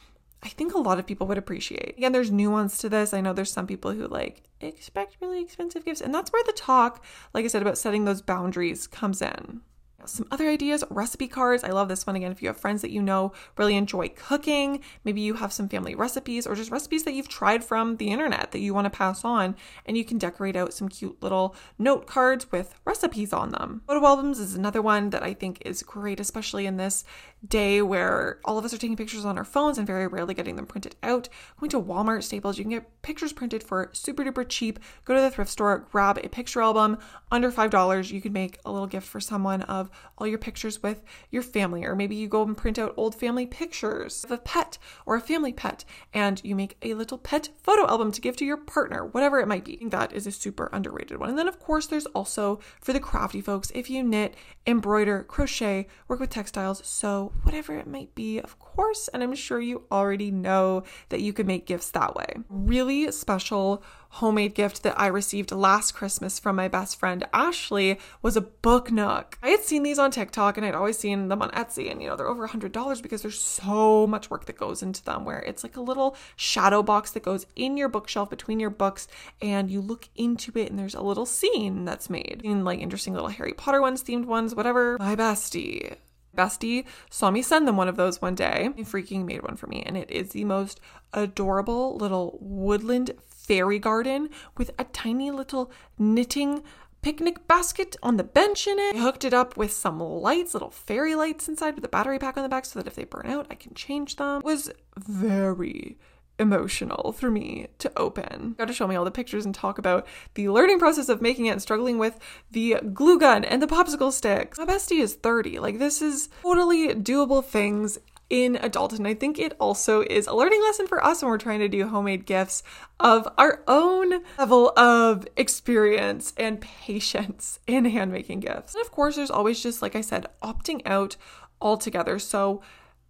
I 0.42 0.48
think 0.48 0.74
a 0.74 0.80
lot 0.80 0.98
of 0.98 1.06
people 1.06 1.28
would 1.28 1.38
appreciate. 1.38 1.96
Again, 1.98 2.14
there's 2.14 2.32
nuance 2.32 2.78
to 2.78 2.88
this. 2.88 3.14
I 3.14 3.20
know 3.20 3.34
there's 3.34 3.52
some 3.52 3.68
people 3.68 3.92
who 3.92 4.08
like 4.08 4.44
expect 4.62 5.18
really 5.20 5.42
expensive 5.42 5.84
gifts. 5.84 6.00
And 6.00 6.16
that's 6.16 6.32
where 6.32 6.44
the 6.46 6.54
talk, 6.54 7.04
like 7.34 7.44
I 7.44 7.50
said, 7.50 7.62
about 7.62 7.78
setting 7.78 8.06
those 8.06 8.22
boundaries 8.22 8.88
comes 8.88 9.22
in. 9.22 9.60
Some 10.08 10.28
other 10.32 10.48
ideas, 10.48 10.84
recipe 10.90 11.28
cards. 11.28 11.64
I 11.64 11.70
love 11.70 11.88
this 11.88 12.06
one 12.06 12.16
again. 12.16 12.32
If 12.32 12.42
you 12.42 12.48
have 12.48 12.58
friends 12.58 12.82
that 12.82 12.92
you 12.92 13.02
know 13.02 13.34
really 13.58 13.76
enjoy 13.76 14.10
cooking, 14.10 14.82
maybe 15.04 15.22
you 15.22 15.36
have 15.36 15.54
some 15.54 15.70
family 15.70 15.96
recipes 15.96 16.46
or 16.48 16.56
just 16.56 16.72
recipes 16.72 17.04
that 17.04 17.14
you've 17.14 17.28
tried 17.28 17.64
from 17.64 17.98
the 17.98 18.12
internet 18.12 18.52
that 18.52 18.60
you 18.60 18.74
want 18.74 18.86
to 18.86 18.98
pass 18.98 19.24
on, 19.24 19.56
and 19.86 19.98
you 19.98 20.06
can 20.06 20.18
decorate 20.18 20.56
out 20.56 20.74
some 20.74 20.90
cute 20.90 21.22
little 21.22 21.56
note 21.78 22.08
cards 22.08 22.52
with 22.52 22.76
recipes 22.86 23.34
on 23.34 23.50
them. 23.50 23.82
Photo 23.88 24.06
albums 24.06 24.40
is 24.40 24.56
another 24.56 24.82
one 24.82 25.10
that 25.10 25.24
I 25.24 25.34
think 25.34 25.62
is 25.66 25.84
great, 25.84 26.20
especially 26.20 26.66
in 26.66 26.78
this 26.78 27.04
day 27.48 27.82
where 27.82 28.40
all 28.44 28.58
of 28.58 28.66
us 28.66 28.74
are 28.74 28.78
taking 28.78 28.98
pictures 28.98 29.26
on 29.26 29.38
our 29.38 29.44
phones 29.44 29.78
and 29.78 29.86
very 29.86 30.08
rarely 30.08 30.34
getting 30.34 30.56
them 30.56 30.66
printed 30.66 30.96
out. 31.04 31.30
Going 31.60 31.70
to 31.70 31.82
Walmart, 31.82 32.24
Staples, 32.24 32.58
you 32.58 32.64
can 32.64 32.72
get 32.72 33.02
pictures 33.02 33.34
printed 33.34 33.64
for 33.64 33.90
super 33.94 34.24
duper 34.24 34.48
cheap. 34.48 34.80
Go 35.06 35.14
to 35.14 35.22
the 35.22 35.30
thrift 35.30 35.52
store, 35.52 35.88
grab 35.92 36.18
a 36.18 36.30
picture 36.30 36.62
album 36.62 36.98
under 37.32 37.52
$5. 37.52 38.12
You 38.12 38.22
can 38.22 38.34
make 38.34 38.60
a 38.66 38.72
little 38.72 38.88
gift 38.88 39.08
for 39.08 39.20
someone 39.20 39.62
of 39.64 39.90
all 40.18 40.28
your 40.28 40.38
pictures 40.38 40.82
with 40.82 41.04
your 41.30 41.42
family, 41.42 41.84
or 41.84 41.96
maybe 41.96 42.16
you 42.16 42.28
go 42.28 42.44
and 42.44 42.58
print 42.58 42.80
out 42.80 42.94
old 42.98 43.16
family 43.16 43.46
pictures 43.46 44.24
of 44.24 44.32
a 44.32 44.38
pet 44.38 44.78
or 45.06 45.16
a 45.16 45.22
family 45.22 45.54
pet, 45.54 45.86
and 46.14 46.42
you 46.44 46.56
make 46.56 46.78
a 46.82 46.94
little 46.94 47.18
pet 47.18 47.50
photo 47.62 47.88
album 47.88 48.12
to 48.12 48.22
give 48.22 48.36
to 48.38 48.46
your 48.46 48.58
partner, 48.58 49.06
whatever 49.06 49.40
it 49.40 49.48
might 49.48 49.66
be. 49.66 49.80
that 49.86 50.14
is 50.14 50.28
a 50.28 50.32
super 50.32 50.70
underrated 50.72 51.20
one. 51.20 51.30
And 51.30 51.38
then, 51.38 51.48
of 51.48 51.60
course, 51.60 51.88
there's 51.88 52.06
also 52.08 52.60
for 52.82 52.94
the 52.94 53.00
crafty 53.00 53.42
folks, 53.42 53.72
if 53.76 53.90
you 53.90 54.04
knit, 54.04 54.36
embroider, 54.66 55.24
crochet, 55.24 55.88
work 56.08 56.20
with 56.20 56.30
textiles, 56.30 56.86
sew, 56.86 57.34
whatever 57.44 57.76
it 57.76 57.88
might 57.88 58.14
be, 58.16 58.40
of 58.40 58.58
course. 58.60 59.08
And 59.10 59.22
I'm 59.22 59.36
sure 59.36 59.60
you 59.60 59.84
already 59.92 60.32
know 60.32 60.84
that 61.10 61.22
you 61.22 61.34
can 61.34 61.48
make 61.48 61.66
gifts 61.66 61.92
that 61.92 62.16
way. 62.16 62.28
Really 62.50 63.12
special 63.12 63.84
homemade 64.16 64.56
gift 64.56 64.84
that 64.84 65.00
I 65.00 65.08
received 65.08 65.52
last 65.52 65.94
Christmas 65.94 66.40
from 66.40 66.56
my 66.56 66.70
best 66.70 66.98
friend 66.98 67.26
Ashley 67.34 68.00
was 68.22 68.38
a 68.38 68.42
book 68.42 68.90
nook. 68.90 69.38
I 69.44 69.50
had 69.50 69.62
seen 69.62 69.84
these 69.84 70.00
on 70.00 70.12
TikTok 70.12 70.56
and 70.58 70.66
I'd 70.66 70.74
always 70.74 70.98
seen 70.98 71.28
them 71.28 71.42
on 71.42 71.52
Etsy, 71.52 71.92
and 71.92 72.02
you 72.02 72.08
know, 72.08 72.16
they're 72.16 72.30
over 72.30 72.46
a 72.46 72.50
$100 72.50 73.02
because 73.02 73.22
there's 73.22 73.40
so 73.40 74.08
much 74.08 74.30
work 74.30 74.46
that 74.46 74.58
goes 74.58 74.82
into 74.82 75.04
them, 75.04 75.26
where 75.26 75.40
it's 75.40 75.64
like 75.64 75.76
a 75.76 75.82
little 75.82 76.16
shadow 76.36 76.82
box 76.82 77.12
that 77.12 77.24
goes 77.24 77.46
in 77.56 77.76
your 77.76 77.90
bookshelf 77.90 78.30
between 78.30 78.60
your 78.60 78.70
books, 78.70 79.08
and 79.42 79.70
you 79.70 79.82
look 79.82 80.08
into 80.16 80.52
it, 80.56 80.70
and 80.70 80.80
there's 80.80 80.96
a 80.96 81.02
little 81.02 81.26
scene 81.26 81.84
that's 81.84 82.10
made. 82.10 82.42
In 82.44 82.64
like 82.64 82.80
interesting 82.80 83.14
little 83.14 83.30
Harry 83.30 83.54
Potter 83.54 83.82
ones, 83.82 84.04
themed 84.04 84.26
ones, 84.26 84.56
whatever. 84.56 84.98
My 84.98 85.16
bestie 85.16 85.98
bestie 86.36 86.86
saw 87.10 87.32
me 87.32 87.42
send 87.42 87.68
them 87.68 87.78
one 87.78 87.88
of 87.88 87.96
those 87.96 88.22
one 88.22 88.36
day. 88.36 88.70
He 88.76 88.84
freaking 88.84 89.26
made 89.26 89.42
one 89.42 89.56
for 89.56 89.68
me, 89.68 89.84
and 89.86 89.98
it 89.98 90.12
is 90.12 90.30
the 90.30 90.44
most 90.44 90.80
adorable 91.14 91.96
little 91.96 92.38
woodland 92.42 93.12
fairy 93.48 93.80
garden 93.80 94.30
with 94.58 94.72
a 94.78 94.84
tiny 94.86 95.32
little 95.32 95.72
knitting 95.98 96.64
picnic 97.02 97.48
basket 97.48 97.96
on 98.02 98.18
the 98.18 98.24
bench 98.24 98.66
in 98.66 98.80
it. 98.80 98.96
I 98.96 99.00
hooked 99.00 99.24
it 99.24 99.34
up 99.34 99.56
with 99.56 99.72
some 99.72 100.00
lights, 100.00 100.56
little 100.56 100.72
fairy 100.72 101.14
lights 101.14 101.48
inside 101.48 101.76
with 101.76 101.86
a 101.86 101.90
battery 101.90 102.18
pack 102.18 102.36
on 102.36 102.44
the 102.44 102.50
back 102.50 102.66
so 102.66 102.80
that 102.80 102.88
if 102.88 102.96
they 102.96 103.04
burn 103.04 103.28
out, 103.28 103.46
I 103.52 103.56
can 103.56 103.76
change 103.76 104.16
them. 104.16 104.40
It 104.40 104.44
was 104.44 104.72
very 104.98 106.00
emotional 106.40 107.12
for 107.12 107.32
me 107.32 107.68
to 107.80 107.92
open. 107.96 108.56
Got 108.58 108.68
to 108.70 108.74
show 108.74 108.88
me 108.88 108.96
all 108.96 109.06
the 109.06 109.12
pictures 109.12 109.46
and 109.46 109.54
talk 109.54 109.78
about 109.78 110.08
the 110.34 110.50
learning 110.50 110.80
process 110.80 111.08
of 111.08 111.22
making 111.22 111.46
it 111.46 111.52
and 111.52 111.62
struggling 111.62 111.98
with 111.98 112.20
the 112.52 112.78
glue 112.94 113.20
gun 113.20 113.46
and 113.46 113.62
the 113.62 113.68
popsicle 113.68 114.12
sticks. 114.12 114.58
My 114.58 114.66
bestie 114.66 115.00
is 115.00 115.14
30. 115.14 115.60
Like 115.60 115.80
this 115.80 116.02
is 116.02 116.30
totally 116.42 116.94
doable 116.96 117.46
things 117.46 118.00
in 118.30 118.56
adulthood. 118.58 119.00
And 119.00 119.08
I 119.08 119.14
think 119.14 119.38
it 119.38 119.54
also 119.60 120.02
is 120.02 120.28
a 120.28 120.34
learning 120.34 120.62
lesson 120.62 120.88
for 120.88 121.04
us 121.04 121.22
when 121.22 121.30
we're 121.30 121.38
trying 121.38 121.60
to 121.60 121.70
do 121.70 121.88
homemade 121.88 122.26
gifts 122.26 122.64
of 123.00 123.28
our 123.38 123.64
own 123.68 124.24
level 124.38 124.72
of 124.78 125.28
experience 125.38 126.34
and 126.38 126.62
patience 126.62 127.60
in 127.68 127.86
handmaking 127.86 128.40
gifts. 128.42 128.76
And 128.76 128.84
of 128.84 128.92
course, 128.92 129.16
there's 129.16 129.32
always 129.32 129.62
just, 129.62 129.82
like 129.82 129.96
I 129.96 130.02
said, 130.02 130.28
opting 130.42 130.82
out 130.86 131.18
altogether. 131.62 132.20
So, 132.20 132.62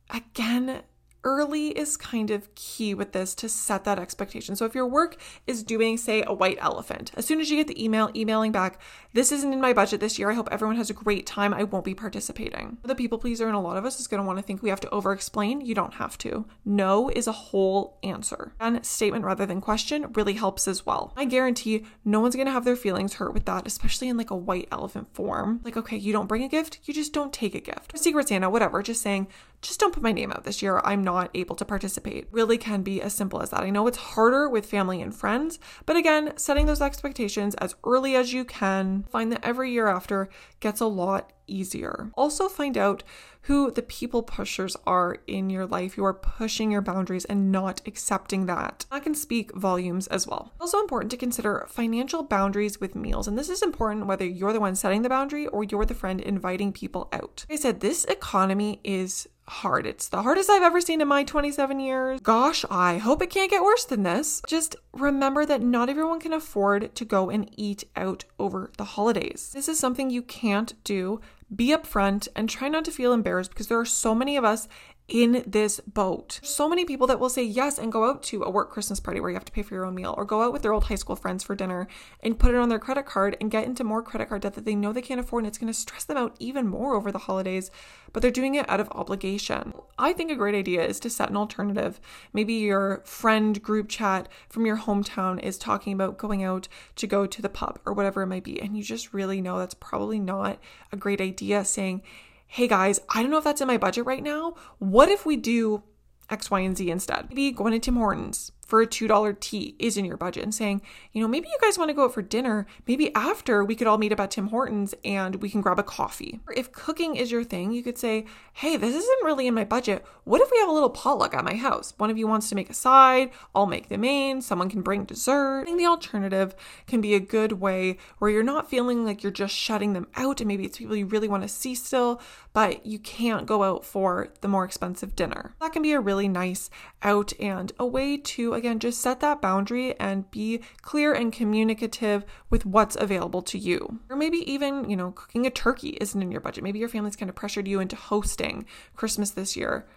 again, 0.10 0.84
early 1.26 1.70
is 1.70 1.98
kind 1.98 2.32
of 2.32 2.54
key 2.56 2.94
with 2.94 3.12
this 3.12 3.36
to 3.36 3.50
set 3.50 3.84
that 3.84 4.00
expectation. 4.00 4.56
So 4.56 4.66
if 4.66 4.76
your 4.76 4.88
work 4.88 5.18
is 5.48 5.64
doing, 5.64 5.98
say, 5.98 6.24
a 6.26 6.34
white 6.34 6.58
elephant, 6.62 7.12
as 7.16 7.26
soon 7.26 7.42
as 7.42 7.50
you 7.50 7.58
get 7.58 7.68
the 7.68 7.84
email, 7.84 8.10
emailing 8.16 8.54
back, 8.54 8.80
this 9.14 9.32
isn't 9.32 9.52
in 9.52 9.60
my 9.60 9.74
budget 9.74 10.00
this 10.00 10.20
year. 10.20 10.30
I 10.30 10.36
hope 10.36 10.50
everyone 10.52 10.78
has 10.78 10.90
a 10.90 10.94
great 10.94 11.26
time. 11.26 11.54
I 11.54 11.64
won't 11.64 11.86
be 11.86 11.96
participating. 11.96 12.78
The 12.84 12.96
people 12.96 13.18
pleaser 13.18 13.50
in 13.50 13.56
a 13.56 13.62
lot 13.62 13.78
of 13.78 13.86
us 13.86 14.00
is 14.00 14.08
going 14.08 14.22
to 14.22 14.28
want 14.28 14.38
to 14.40 14.44
think 14.44 14.62
we 14.62 14.70
have 14.70 14.82
to 14.82 14.90
over 14.92 15.12
explain. 15.12 15.62
You 15.62 15.74
don't 15.74 15.96
have 15.96 16.18
to. 16.20 16.46
No 16.64 17.10
is 17.10 17.28
a 17.28 17.32
whole 17.32 17.98
answer. 18.04 18.54
And 18.60 18.86
statement 18.86 19.26
rather 19.26 19.46
than 19.46 19.62
question 19.62 20.12
really 20.14 20.34
helps 20.34 20.68
as 20.68 20.86
well. 20.86 21.14
I 21.18 21.26
guarantee 21.26 21.86
no 22.04 22.20
one's 22.20 22.36
going 22.36 22.48
to 22.48 22.52
have 22.52 22.66
their 22.66 22.76
feelings 22.76 23.16
hurt 23.16 23.34
with 23.34 23.46
that, 23.46 23.66
especially 23.66 24.10
in 24.10 24.18
like 24.18 24.32
a 24.32 24.36
white 24.36 24.68
elephant 24.72 25.08
form. 25.14 25.62
Like, 25.64 25.78
okay, 25.78 25.98
you 25.98 26.14
don't 26.14 26.28
bring 26.28 26.44
a 26.44 26.50
gift, 26.50 26.80
you 26.84 26.94
just 26.94 27.14
don't 27.14 27.34
take 27.34 27.56
a 27.56 27.60
gift. 27.60 27.98
Secret 27.98 28.28
Santa, 28.28 28.50
whatever, 28.50 28.84
just 28.84 29.02
saying, 29.02 29.28
just 29.62 29.80
don't 29.80 29.94
put 29.94 30.04
my 30.04 30.12
name 30.12 30.32
out 30.32 30.44
this 30.44 30.62
year. 30.62 30.80
I'm 30.84 31.04
not 31.04 31.15
able 31.34 31.56
to 31.56 31.66
participate. 31.66 32.28
Really 32.32 32.58
can 32.58 32.82
be 32.82 33.02
as 33.02 33.14
simple 33.14 33.42
as 33.42 33.50
that. 33.50 33.62
I 33.62 33.70
know 33.70 33.88
it's 33.88 33.98
harder 33.98 34.50
with 34.50 34.66
family 34.66 35.02
and 35.02 35.16
friends, 35.16 35.60
but 35.86 35.96
again, 35.96 36.34
setting 36.38 36.66
those 36.66 36.82
expectations 36.82 37.56
as 37.56 37.76
early 37.84 38.16
as 38.16 38.34
you 38.34 38.46
can, 38.46 39.04
find 39.10 39.32
that 39.32 39.44
every 39.44 39.72
year 39.72 39.88
after 39.88 40.30
gets 40.60 40.82
a 40.82 40.86
lot 40.86 41.32
easier. 41.48 42.12
Also, 42.16 42.50
find 42.50 42.78
out 42.78 43.04
who 43.46 43.70
the 43.70 43.82
people 43.82 44.24
pushers 44.24 44.76
are 44.88 45.18
in 45.28 45.50
your 45.50 45.66
life 45.66 45.94
who 45.94 46.04
are 46.04 46.14
pushing 46.14 46.72
your 46.72 46.82
boundaries 46.82 47.26
and 47.26 47.52
not 47.52 47.82
accepting 47.86 48.48
that. 48.48 48.86
That 48.92 49.04
can 49.04 49.14
speak 49.14 49.54
volumes 49.56 50.08
as 50.08 50.26
well. 50.28 50.54
Also, 50.60 50.80
important 50.80 51.12
to 51.12 51.18
consider 51.18 51.66
financial 51.70 52.24
boundaries 52.24 52.82
with 52.82 52.96
meals. 52.96 53.28
And 53.28 53.38
this 53.38 53.50
is 53.50 53.62
important 53.62 54.08
whether 54.08 54.26
you're 54.26 54.54
the 54.54 54.60
one 54.60 54.76
setting 54.76 55.04
the 55.04 55.10
boundary 55.10 55.46
or 55.48 55.64
you're 55.64 55.86
the 55.86 55.94
friend 55.94 56.20
inviting 56.20 56.74
people 56.74 57.08
out. 57.14 57.46
Like 57.48 57.60
I 57.60 57.62
said, 57.62 57.80
this 57.82 58.06
economy 58.06 58.80
is 58.84 59.28
hard. 59.48 59.86
It's 59.86 60.10
the 60.10 60.24
hardest 60.24 60.50
I've 60.50 60.64
ever 60.64 60.82
seen 60.82 61.02
in 61.02 61.08
my 61.08 61.24
27 61.24 61.80
years. 61.80 62.20
Gosh, 62.22 62.66
I 62.70 62.98
hope 62.98 63.22
it 63.22 63.30
can't 63.30 63.52
get 63.52 63.64
worse 63.64 63.86
than 63.86 64.04
this. 64.04 64.42
Just 64.48 64.76
remember 64.94 65.46
that 65.46 65.62
not 65.62 65.90
everyone 65.90 66.20
can 66.20 66.34
afford 66.34 66.96
to 66.96 67.06
go 67.06 67.30
and 67.30 67.50
eat 67.56 67.84
out 67.96 68.26
over 68.40 68.72
the 68.78 68.84
holidays. 68.84 69.52
This 69.54 69.70
is 69.70 69.80
something 69.80 70.10
you 70.10 70.22
can't 70.22 70.74
do. 70.84 71.22
Be 71.54 71.70
upfront 71.70 72.28
and 72.36 72.50
try 72.50 72.70
not 72.70 72.86
to 72.86 72.92
feel 72.92 73.14
embarrassed 73.14 73.52
because 73.52 73.68
there 73.68 73.80
are 73.80 73.86
so 73.86 74.16
many 74.16 74.36
of 74.38 74.44
us 74.44 74.68
in 75.08 75.44
this 75.46 75.80
boat. 75.82 76.40
So 76.42 76.68
many 76.68 76.84
people 76.84 77.06
that 77.08 77.20
will 77.20 77.30
say 77.30 77.44
yes 77.44 77.78
and 77.78 77.92
go 77.92 78.10
out 78.10 78.24
to 78.24 78.44
a 78.44 78.50
work 78.50 78.72
Christmas 78.72 79.00
party 79.00 79.20
where 79.20 79.30
you 79.30 79.36
have 79.36 79.46
to 79.46 79.52
pay 79.52 79.62
for 79.62 79.76
your 79.76 79.86
own 79.86 79.94
meal 79.94 80.16
or 80.18 80.26
go 80.26 80.42
out 80.42 80.52
with 80.52 80.64
their 80.64 80.74
old 80.74 80.86
high 80.86 80.96
school 80.96 81.16
friends 81.16 81.44
for 81.44 81.56
dinner 81.56 81.88
and 82.22 82.40
put 82.40 82.56
it 82.56 82.58
on 82.58 82.70
their 82.70 82.80
credit 82.80 83.06
card 83.06 83.38
and 83.40 83.52
get 83.52 83.66
into 83.66 83.84
more 83.84 84.02
credit 84.02 84.30
card 84.30 84.42
debt 84.42 84.56
that 84.56 84.66
they 84.66 84.76
know 84.76 84.92
they 84.92 85.04
can't 85.04 85.20
afford 85.20 85.44
and 85.44 85.48
it's 85.48 85.60
going 85.60 85.72
to 85.72 85.80
stress 85.80 86.04
them 86.06 86.18
out 86.18 86.36
even 86.40 86.68
more 86.68 86.96
over 86.96 87.12
the 87.12 87.20
holidays, 87.20 87.70
but 88.16 88.22
they're 88.22 88.32
doing 88.32 88.56
it 88.56 88.70
out 88.70 88.80
of 88.80 88.88
obligation. 88.92 89.74
I 90.00 90.14
think 90.14 90.32
a 90.32 90.38
great 90.38 90.56
idea 90.56 90.86
is 90.86 91.02
to 91.02 91.10
set 91.10 91.30
an 91.30 91.36
alternative. 91.36 92.00
Maybe 92.32 92.54
your 92.54 93.02
friend 93.04 93.62
group 93.62 93.90
chat 93.90 94.30
from 94.48 94.66
your 94.66 94.78
hometown 94.78 95.38
is 95.44 95.58
talking 95.58 95.92
about 95.92 96.18
going 96.18 96.42
out 96.42 96.70
to 96.96 97.08
go 97.08 97.26
to 97.26 97.42
the 97.42 97.50
pub 97.50 97.78
or 97.86 97.92
whatever 97.92 98.22
it 98.22 98.28
might 98.28 98.46
be 98.46 98.62
and 98.62 98.78
you 98.78 98.84
just 98.84 99.14
really 99.14 99.42
know 99.42 99.60
that's 99.60 99.74
probably 99.74 100.18
not 100.18 100.60
a 100.94 100.96
great 100.96 101.20
idea 101.20 101.66
saying, 101.66 102.04
hey 102.48 102.70
guys, 102.70 103.02
I 103.10 103.22
don't 103.22 103.32
know 103.32 103.38
if 103.38 103.44
that's 103.44 103.60
in 103.60 103.68
my 103.68 103.78
budget 103.78 104.06
right 104.06 104.24
now. 104.24 104.56
What 104.80 105.10
if 105.10 105.26
we 105.26 105.36
do 105.36 105.84
X, 106.30 106.50
Y, 106.50 106.62
and 106.62 106.78
Z 106.78 106.90
instead? 106.90 107.28
Maybe 107.28 107.52
going 107.52 107.74
to 107.74 107.80
Tim 107.80 107.98
Hortons 107.98 108.54
for 108.76 108.82
a 108.82 108.88
$2 108.88 109.40
tea 109.40 109.74
is 109.80 109.96
in 109.96 110.04
your 110.04 110.18
budget 110.18 110.44
and 110.44 110.54
saying, 110.54 110.82
you 111.14 111.22
know, 111.22 111.30
maybe 111.30 111.48
you 111.48 111.58
guys 111.62 111.78
want 111.78 111.88
to 111.88 111.94
go 111.94 112.04
out 112.04 112.14
for 112.14 112.22
dinner. 112.22 112.68
Maybe 112.86 113.16
after 113.16 113.64
we 113.64 113.74
could 113.74 113.88
all 113.88 113.98
meet 113.98 114.12
up 114.12 114.20
at 114.20 114.32
Tim 114.32 114.50
Hortons 114.50 114.94
and 115.06 115.38
we 115.38 115.50
can 115.50 115.62
grab 115.62 115.80
a 115.80 115.84
coffee. 115.84 116.42
Or 116.46 116.54
if 116.56 116.74
cooking 116.74 117.16
is 117.16 117.32
your 117.32 117.46
thing, 117.46 117.72
you 117.72 117.82
could 117.82 117.98
say, 117.98 118.26
hey, 118.52 118.76
this 118.76 118.94
isn't 118.94 119.24
really 119.24 119.48
in 119.48 119.54
my 119.54 119.64
budget. 119.64 120.06
What 120.26 120.42
if 120.42 120.52
we 120.52 120.58
have 120.60 120.68
a 120.68 120.74
little 120.74 120.90
potluck 120.90 121.34
at 121.34 121.46
my 121.46 121.56
house? 121.56 121.94
One 121.96 122.10
of 122.10 122.18
you 122.18 122.28
wants 122.28 122.50
to 122.50 122.56
make 122.56 122.70
a 122.70 122.74
side, 122.74 123.32
I'll 123.54 123.66
make 123.66 123.88
the 123.88 123.98
main, 123.98 124.42
someone 124.42 124.70
can 124.70 124.82
bring 124.82 125.06
dessert. 125.06 125.62
I 125.62 125.64
think 125.64 125.78
the 125.78 125.86
alternative 125.86 126.54
can 126.86 127.00
be 127.00 127.16
a 127.16 127.22
good 127.22 127.54
way 127.54 127.98
where 128.18 128.30
you're 128.30 128.44
not 128.44 128.70
feeling 128.70 129.06
like 129.06 129.24
you're 129.24 129.32
just 129.32 129.56
shutting 129.56 129.94
them 129.94 130.08
out 130.18 130.42
and 130.42 130.50
maybe 130.50 130.66
it's 130.66 130.80
people 130.80 130.98
you 130.98 131.06
really 131.06 131.30
want 131.30 131.44
to 131.44 131.50
see 131.50 131.76
still, 131.76 132.20
but 132.52 132.86
you 132.86 133.00
can't 133.00 133.46
go 133.46 133.64
out 133.64 133.86
for 133.86 134.34
the 134.42 134.50
more 134.50 134.66
expensive 134.66 135.16
dinner. 135.16 135.56
That 135.62 135.72
can 135.72 135.82
be 135.82 135.94
a 135.94 136.02
really 136.02 136.28
nice 136.28 136.70
out 137.02 137.32
and 137.40 137.72
a 137.80 137.86
way 137.86 138.18
to 138.18 138.54
again, 138.54 138.65
just 138.74 139.02
set 139.02 139.20
that 139.20 139.42
boundary 139.42 139.98
and 140.00 140.30
be 140.32 140.62
clear 140.82 141.14
and 141.14 141.32
communicative 141.32 142.26
with 142.50 142.66
what's 142.66 142.96
available 142.96 143.42
to 143.44 143.58
you. 143.58 144.00
Or 144.10 144.16
maybe 144.16 144.40
even, 144.52 144.90
you 144.90 144.96
know, 144.96 145.12
cooking 145.12 145.46
a 145.46 145.50
turkey 145.50 145.98
isn't 146.02 146.22
in 146.22 146.32
your 146.32 146.42
budget. 146.42 146.64
Maybe 146.64 146.80
your 146.80 146.90
family's 146.90 147.16
kind 147.16 147.30
of 147.30 147.36
pressured 147.36 147.68
you 147.68 147.80
into 147.80 147.96
hosting 147.96 148.66
Christmas 148.96 149.32
this 149.32 149.56
year. 149.56 149.88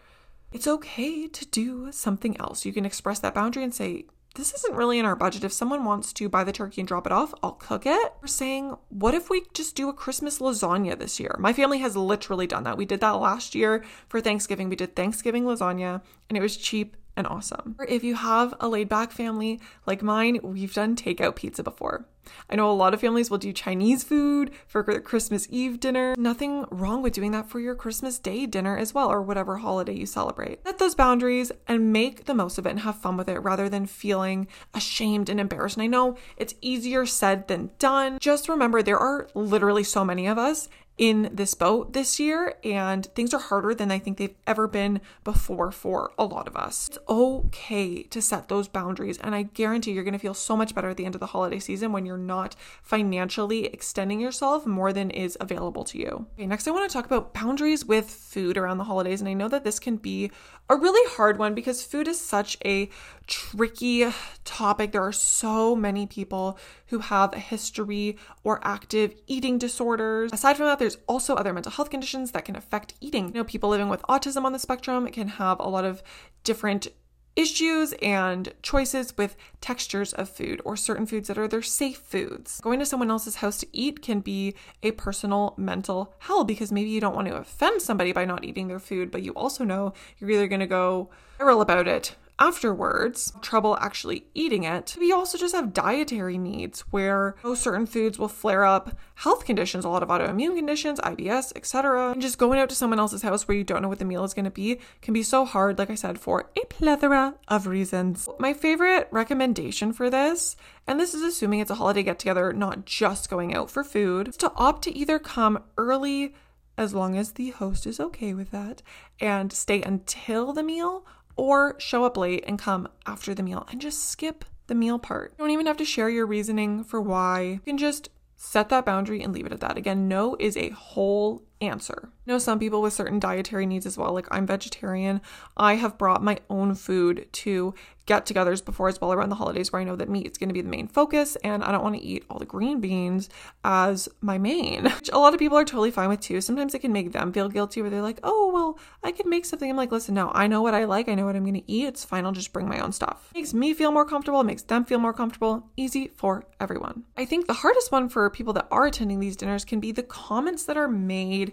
It's 0.52 0.66
okay 0.66 1.28
to 1.28 1.46
do 1.46 1.92
something 1.92 2.38
else. 2.40 2.64
You 2.64 2.72
can 2.72 2.84
express 2.84 3.18
that 3.20 3.34
boundary 3.34 3.64
and 3.64 3.74
say, 3.74 4.06
this 4.34 4.54
isn't 4.54 4.76
really 4.76 4.98
in 4.98 5.04
our 5.04 5.16
budget. 5.16 5.42
If 5.42 5.52
someone 5.52 5.84
wants 5.84 6.12
to 6.12 6.28
buy 6.28 6.44
the 6.44 6.52
turkey 6.52 6.80
and 6.80 6.88
drop 6.88 7.06
it 7.06 7.12
off, 7.12 7.34
I'll 7.42 7.52
cook 7.52 7.86
it. 7.86 8.12
We're 8.20 8.28
saying, 8.28 8.76
what 8.88 9.14
if 9.14 9.30
we 9.30 9.42
just 9.52 9.74
do 9.74 9.88
a 9.88 9.92
Christmas 9.92 10.38
lasagna 10.38 10.96
this 10.98 11.18
year? 11.18 11.34
My 11.38 11.52
family 11.52 11.78
has 11.78 11.96
literally 11.96 12.46
done 12.46 12.62
that. 12.64 12.78
We 12.78 12.84
did 12.84 13.00
that 13.00 13.10
last 13.10 13.54
year 13.54 13.84
for 14.08 14.20
Thanksgiving. 14.20 14.68
We 14.68 14.76
did 14.76 14.94
Thanksgiving 14.94 15.44
lasagna 15.44 16.02
and 16.28 16.38
it 16.38 16.40
was 16.40 16.56
cheap 16.56 16.96
and 17.18 17.26
awesome. 17.26 17.74
Or 17.78 17.84
if 17.84 18.04
you 18.04 18.14
have 18.14 18.54
a 18.60 18.68
laid 18.68 18.88
back 18.88 19.10
family 19.10 19.60
like 19.86 20.02
mine, 20.02 20.38
we've 20.42 20.72
done 20.72 20.94
takeout 20.94 21.34
pizza 21.34 21.64
before. 21.64 22.06
I 22.48 22.56
know 22.56 22.70
a 22.70 22.72
lot 22.72 22.94
of 22.94 23.00
families 23.00 23.30
will 23.30 23.38
do 23.38 23.52
Chinese 23.52 24.04
food 24.04 24.52
for 24.66 24.82
Christmas 25.00 25.48
Eve 25.50 25.80
dinner. 25.80 26.14
Nothing 26.16 26.66
wrong 26.70 27.02
with 27.02 27.14
doing 27.14 27.32
that 27.32 27.48
for 27.48 27.58
your 27.58 27.74
Christmas 27.74 28.18
Day 28.18 28.46
dinner 28.46 28.76
as 28.76 28.94
well, 28.94 29.10
or 29.10 29.22
whatever 29.22 29.56
holiday 29.56 29.94
you 29.94 30.06
celebrate. 30.06 30.62
Set 30.64 30.78
those 30.78 30.94
boundaries 30.94 31.50
and 31.66 31.92
make 31.92 32.26
the 32.26 32.34
most 32.34 32.58
of 32.58 32.66
it 32.66 32.70
and 32.70 32.80
have 32.80 32.98
fun 32.98 33.16
with 33.16 33.28
it 33.28 33.38
rather 33.40 33.68
than 33.68 33.86
feeling 33.86 34.46
ashamed 34.74 35.28
and 35.28 35.40
embarrassed. 35.40 35.76
And 35.76 35.82
I 35.82 35.86
know 35.86 36.16
it's 36.36 36.54
easier 36.60 37.06
said 37.06 37.48
than 37.48 37.70
done. 37.78 38.18
Just 38.20 38.48
remember, 38.48 38.82
there 38.82 38.98
are 38.98 39.26
literally 39.34 39.84
so 39.84 40.04
many 40.04 40.26
of 40.26 40.38
us, 40.38 40.68
in 40.98 41.30
this 41.32 41.54
boat 41.54 41.92
this 41.92 42.18
year, 42.18 42.54
and 42.64 43.06
things 43.14 43.32
are 43.32 43.40
harder 43.40 43.74
than 43.74 43.92
I 43.92 44.00
think 44.00 44.18
they've 44.18 44.34
ever 44.46 44.66
been 44.66 45.00
before 45.22 45.70
for 45.70 46.10
a 46.18 46.24
lot 46.24 46.48
of 46.48 46.56
us. 46.56 46.88
It's 46.88 46.98
okay 47.08 48.02
to 48.02 48.20
set 48.20 48.48
those 48.48 48.66
boundaries, 48.66 49.18
and 49.18 49.34
I 49.34 49.42
guarantee 49.42 49.92
you're 49.92 50.08
to 50.08 50.18
feel 50.18 50.34
so 50.34 50.56
much 50.56 50.74
better 50.74 50.88
at 50.88 50.96
the 50.96 51.04
end 51.04 51.14
of 51.14 51.20
the 51.20 51.26
holiday 51.26 51.58
season 51.58 51.92
when 51.92 52.04
you're 52.04 52.16
not 52.16 52.56
financially 52.82 53.66
extending 53.66 54.20
yourself 54.20 54.66
more 54.66 54.92
than 54.92 55.10
is 55.10 55.36
available 55.40 55.84
to 55.84 55.98
you. 55.98 56.26
Okay, 56.34 56.46
next, 56.46 56.66
I 56.66 56.72
want 56.72 56.88
to 56.88 56.92
talk 56.92 57.06
about 57.06 57.34
boundaries 57.34 57.84
with 57.84 58.10
food 58.10 58.56
around 58.56 58.78
the 58.78 58.84
holidays, 58.84 59.20
and 59.20 59.28
I 59.28 59.34
know 59.34 59.48
that 59.48 59.64
this 59.64 59.78
can 59.78 59.96
be 59.96 60.30
a 60.68 60.76
really 60.76 61.10
hard 61.12 61.38
one 61.38 61.54
because 61.54 61.82
food 61.82 62.08
is 62.08 62.20
such 62.20 62.58
a 62.64 62.90
tricky 63.28 64.10
topic. 64.44 64.90
There 64.90 65.04
are 65.04 65.12
so 65.12 65.76
many 65.76 66.06
people 66.06 66.58
who 66.86 66.98
have 66.98 67.32
a 67.34 67.38
history 67.38 68.18
or 68.42 68.58
active 68.64 69.14
eating 69.26 69.58
disorders. 69.58 70.32
Aside 70.32 70.56
from 70.56 70.66
that, 70.66 70.78
there's 70.78 70.98
also 71.06 71.34
other 71.34 71.52
mental 71.52 71.70
health 71.70 71.90
conditions 71.90 72.32
that 72.32 72.44
can 72.44 72.56
affect 72.56 72.94
eating. 73.00 73.28
You 73.28 73.34
know, 73.34 73.44
people 73.44 73.70
living 73.70 73.88
with 73.88 74.02
autism 74.02 74.44
on 74.44 74.52
the 74.52 74.58
spectrum 74.58 75.06
can 75.08 75.28
have 75.28 75.60
a 75.60 75.68
lot 75.68 75.84
of 75.84 76.02
different 76.42 76.88
issues 77.36 77.94
and 78.02 78.52
choices 78.62 79.16
with 79.16 79.36
textures 79.60 80.12
of 80.14 80.28
food 80.28 80.60
or 80.64 80.76
certain 80.76 81.06
foods 81.06 81.28
that 81.28 81.38
are 81.38 81.46
their 81.46 81.62
safe 81.62 81.98
foods. 81.98 82.60
Going 82.60 82.80
to 82.80 82.86
someone 82.86 83.12
else's 83.12 83.36
house 83.36 83.58
to 83.58 83.68
eat 83.72 84.02
can 84.02 84.18
be 84.18 84.56
a 84.82 84.90
personal 84.90 85.54
mental 85.56 86.14
hell 86.18 86.42
because 86.42 86.72
maybe 86.72 86.90
you 86.90 87.00
don't 87.00 87.14
want 87.14 87.28
to 87.28 87.36
offend 87.36 87.80
somebody 87.80 88.10
by 88.10 88.24
not 88.24 88.44
eating 88.44 88.66
their 88.66 88.80
food, 88.80 89.12
but 89.12 89.22
you 89.22 89.30
also 89.32 89.62
know 89.62 89.92
you're 90.18 90.30
either 90.30 90.48
going 90.48 90.58
to 90.58 90.66
go 90.66 91.10
viral 91.38 91.62
about 91.62 91.86
it 91.86 92.16
afterwards, 92.38 93.32
trouble 93.42 93.76
actually 93.80 94.24
eating 94.34 94.64
it. 94.64 94.96
We 94.98 95.12
also 95.12 95.36
just 95.36 95.54
have 95.54 95.72
dietary 95.72 96.38
needs 96.38 96.80
where 96.90 97.36
certain 97.54 97.86
foods 97.86 98.18
will 98.18 98.28
flare 98.28 98.64
up 98.64 98.96
health 99.16 99.44
conditions, 99.44 99.84
a 99.84 99.88
lot 99.88 100.02
of 100.02 100.08
autoimmune 100.08 100.56
conditions, 100.56 101.00
IBS, 101.00 101.52
etc. 101.56 102.12
And 102.12 102.22
just 102.22 102.38
going 102.38 102.60
out 102.60 102.68
to 102.68 102.74
someone 102.74 103.00
else's 103.00 103.22
house 103.22 103.48
where 103.48 103.56
you 103.56 103.64
don't 103.64 103.82
know 103.82 103.88
what 103.88 103.98
the 103.98 104.04
meal 104.04 104.24
is 104.24 104.34
going 104.34 104.44
to 104.44 104.50
be 104.50 104.78
can 105.02 105.14
be 105.14 105.22
so 105.22 105.44
hard, 105.44 105.78
like 105.78 105.90
I 105.90 105.96
said, 105.96 106.18
for 106.18 106.50
a 106.56 106.66
plethora 106.66 107.34
of 107.48 107.66
reasons. 107.66 108.28
My 108.38 108.54
favorite 108.54 109.08
recommendation 109.10 109.92
for 109.92 110.08
this, 110.08 110.56
and 110.86 111.00
this 111.00 111.14
is 111.14 111.22
assuming 111.22 111.60
it's 111.60 111.70
a 111.70 111.76
holiday 111.76 112.02
get 112.02 112.18
together, 112.18 112.52
not 112.52 112.84
just 112.84 113.28
going 113.28 113.54
out 113.54 113.70
for 113.70 113.82
food, 113.82 114.28
is 114.28 114.36
to 114.38 114.52
opt 114.54 114.84
to 114.84 114.96
either 114.96 115.18
come 115.18 115.62
early 115.76 116.34
as 116.76 116.94
long 116.94 117.18
as 117.18 117.32
the 117.32 117.50
host 117.50 117.88
is 117.88 117.98
okay 117.98 118.32
with 118.32 118.52
that, 118.52 118.82
and 119.18 119.52
stay 119.52 119.82
until 119.82 120.52
the 120.52 120.62
meal, 120.62 121.04
or 121.38 121.76
show 121.78 122.04
up 122.04 122.16
late 122.16 122.44
and 122.46 122.58
come 122.58 122.88
after 123.06 123.34
the 123.34 123.42
meal 123.42 123.66
and 123.70 123.80
just 123.80 124.10
skip 124.10 124.44
the 124.66 124.74
meal 124.74 124.98
part. 124.98 125.32
You 125.38 125.44
don't 125.44 125.52
even 125.52 125.66
have 125.66 125.78
to 125.78 125.84
share 125.84 126.10
your 126.10 126.26
reasoning 126.26 126.84
for 126.84 127.00
why. 127.00 127.40
You 127.40 127.60
can 127.60 127.78
just 127.78 128.10
set 128.36 128.68
that 128.68 128.84
boundary 128.84 129.22
and 129.22 129.32
leave 129.32 129.46
it 129.46 129.52
at 129.52 129.60
that. 129.60 129.78
Again, 129.78 130.08
no 130.08 130.36
is 130.38 130.56
a 130.56 130.70
whole 130.70 131.42
answer. 131.60 132.10
You 132.24 132.32
know, 132.34 132.38
some 132.38 132.58
people 132.58 132.82
with 132.82 132.92
certain 132.92 133.18
dietary 133.18 133.66
needs 133.66 133.86
as 133.86 133.96
well, 133.96 134.12
like 134.12 134.28
I'm 134.30 134.46
vegetarian. 134.46 135.20
I 135.56 135.74
have 135.74 135.98
brought 135.98 136.22
my 136.22 136.38
own 136.50 136.74
food 136.74 137.28
to 137.32 137.74
get 138.08 138.24
togethers 138.24 138.64
before 138.64 138.88
as 138.88 138.98
well 139.00 139.12
around 139.12 139.28
the 139.28 139.34
holidays 139.34 139.70
where 139.70 139.82
I 139.82 139.84
know 139.84 139.94
that 139.94 140.08
meat 140.08 140.26
is 140.26 140.38
going 140.38 140.48
to 140.48 140.54
be 140.54 140.62
the 140.62 140.68
main 140.68 140.88
focus 140.88 141.36
and 141.44 141.62
I 141.62 141.70
don't 141.70 141.82
want 141.82 141.94
to 141.96 142.02
eat 142.02 142.24
all 142.30 142.38
the 142.38 142.46
green 142.46 142.80
beans 142.80 143.28
as 143.64 144.08
my 144.22 144.38
main, 144.38 144.84
which 144.84 145.10
a 145.12 145.18
lot 145.18 145.34
of 145.34 145.38
people 145.38 145.58
are 145.58 145.64
totally 145.64 145.90
fine 145.90 146.08
with 146.08 146.20
too. 146.20 146.40
Sometimes 146.40 146.74
it 146.74 146.78
can 146.78 146.92
make 146.92 147.12
them 147.12 147.34
feel 147.34 147.50
guilty 147.50 147.82
where 147.82 147.90
they're 147.90 148.00
like, 148.00 148.18
oh, 148.22 148.50
well, 148.50 148.78
I 149.02 149.12
could 149.12 149.26
make 149.26 149.44
something. 149.44 149.68
I'm 149.68 149.76
like, 149.76 149.92
listen, 149.92 150.14
no, 150.14 150.30
I 150.34 150.46
know 150.46 150.62
what 150.62 150.72
I 150.72 150.84
like. 150.84 151.10
I 151.10 151.14
know 151.14 151.26
what 151.26 151.36
I'm 151.36 151.44
going 151.44 151.60
to 151.60 151.70
eat. 151.70 151.86
It's 151.86 152.04
fine. 152.04 152.24
I'll 152.24 152.32
just 152.32 152.54
bring 152.54 152.66
my 152.66 152.80
own 152.80 152.92
stuff. 152.92 153.28
It 153.34 153.38
makes 153.38 153.52
me 153.52 153.74
feel 153.74 153.92
more 153.92 154.06
comfortable. 154.06 154.40
It 154.40 154.44
makes 154.44 154.62
them 154.62 154.86
feel 154.86 154.98
more 154.98 155.12
comfortable. 155.12 155.68
Easy 155.76 156.10
for 156.16 156.44
everyone. 156.60 157.04
I 157.18 157.26
think 157.26 157.46
the 157.46 157.52
hardest 157.52 157.92
one 157.92 158.08
for 158.08 158.30
people 158.30 158.54
that 158.54 158.68
are 158.70 158.86
attending 158.86 159.20
these 159.20 159.36
dinners 159.36 159.66
can 159.66 159.80
be 159.80 159.92
the 159.92 160.02
comments 160.02 160.64
that 160.64 160.78
are 160.78 160.88
made 160.88 161.47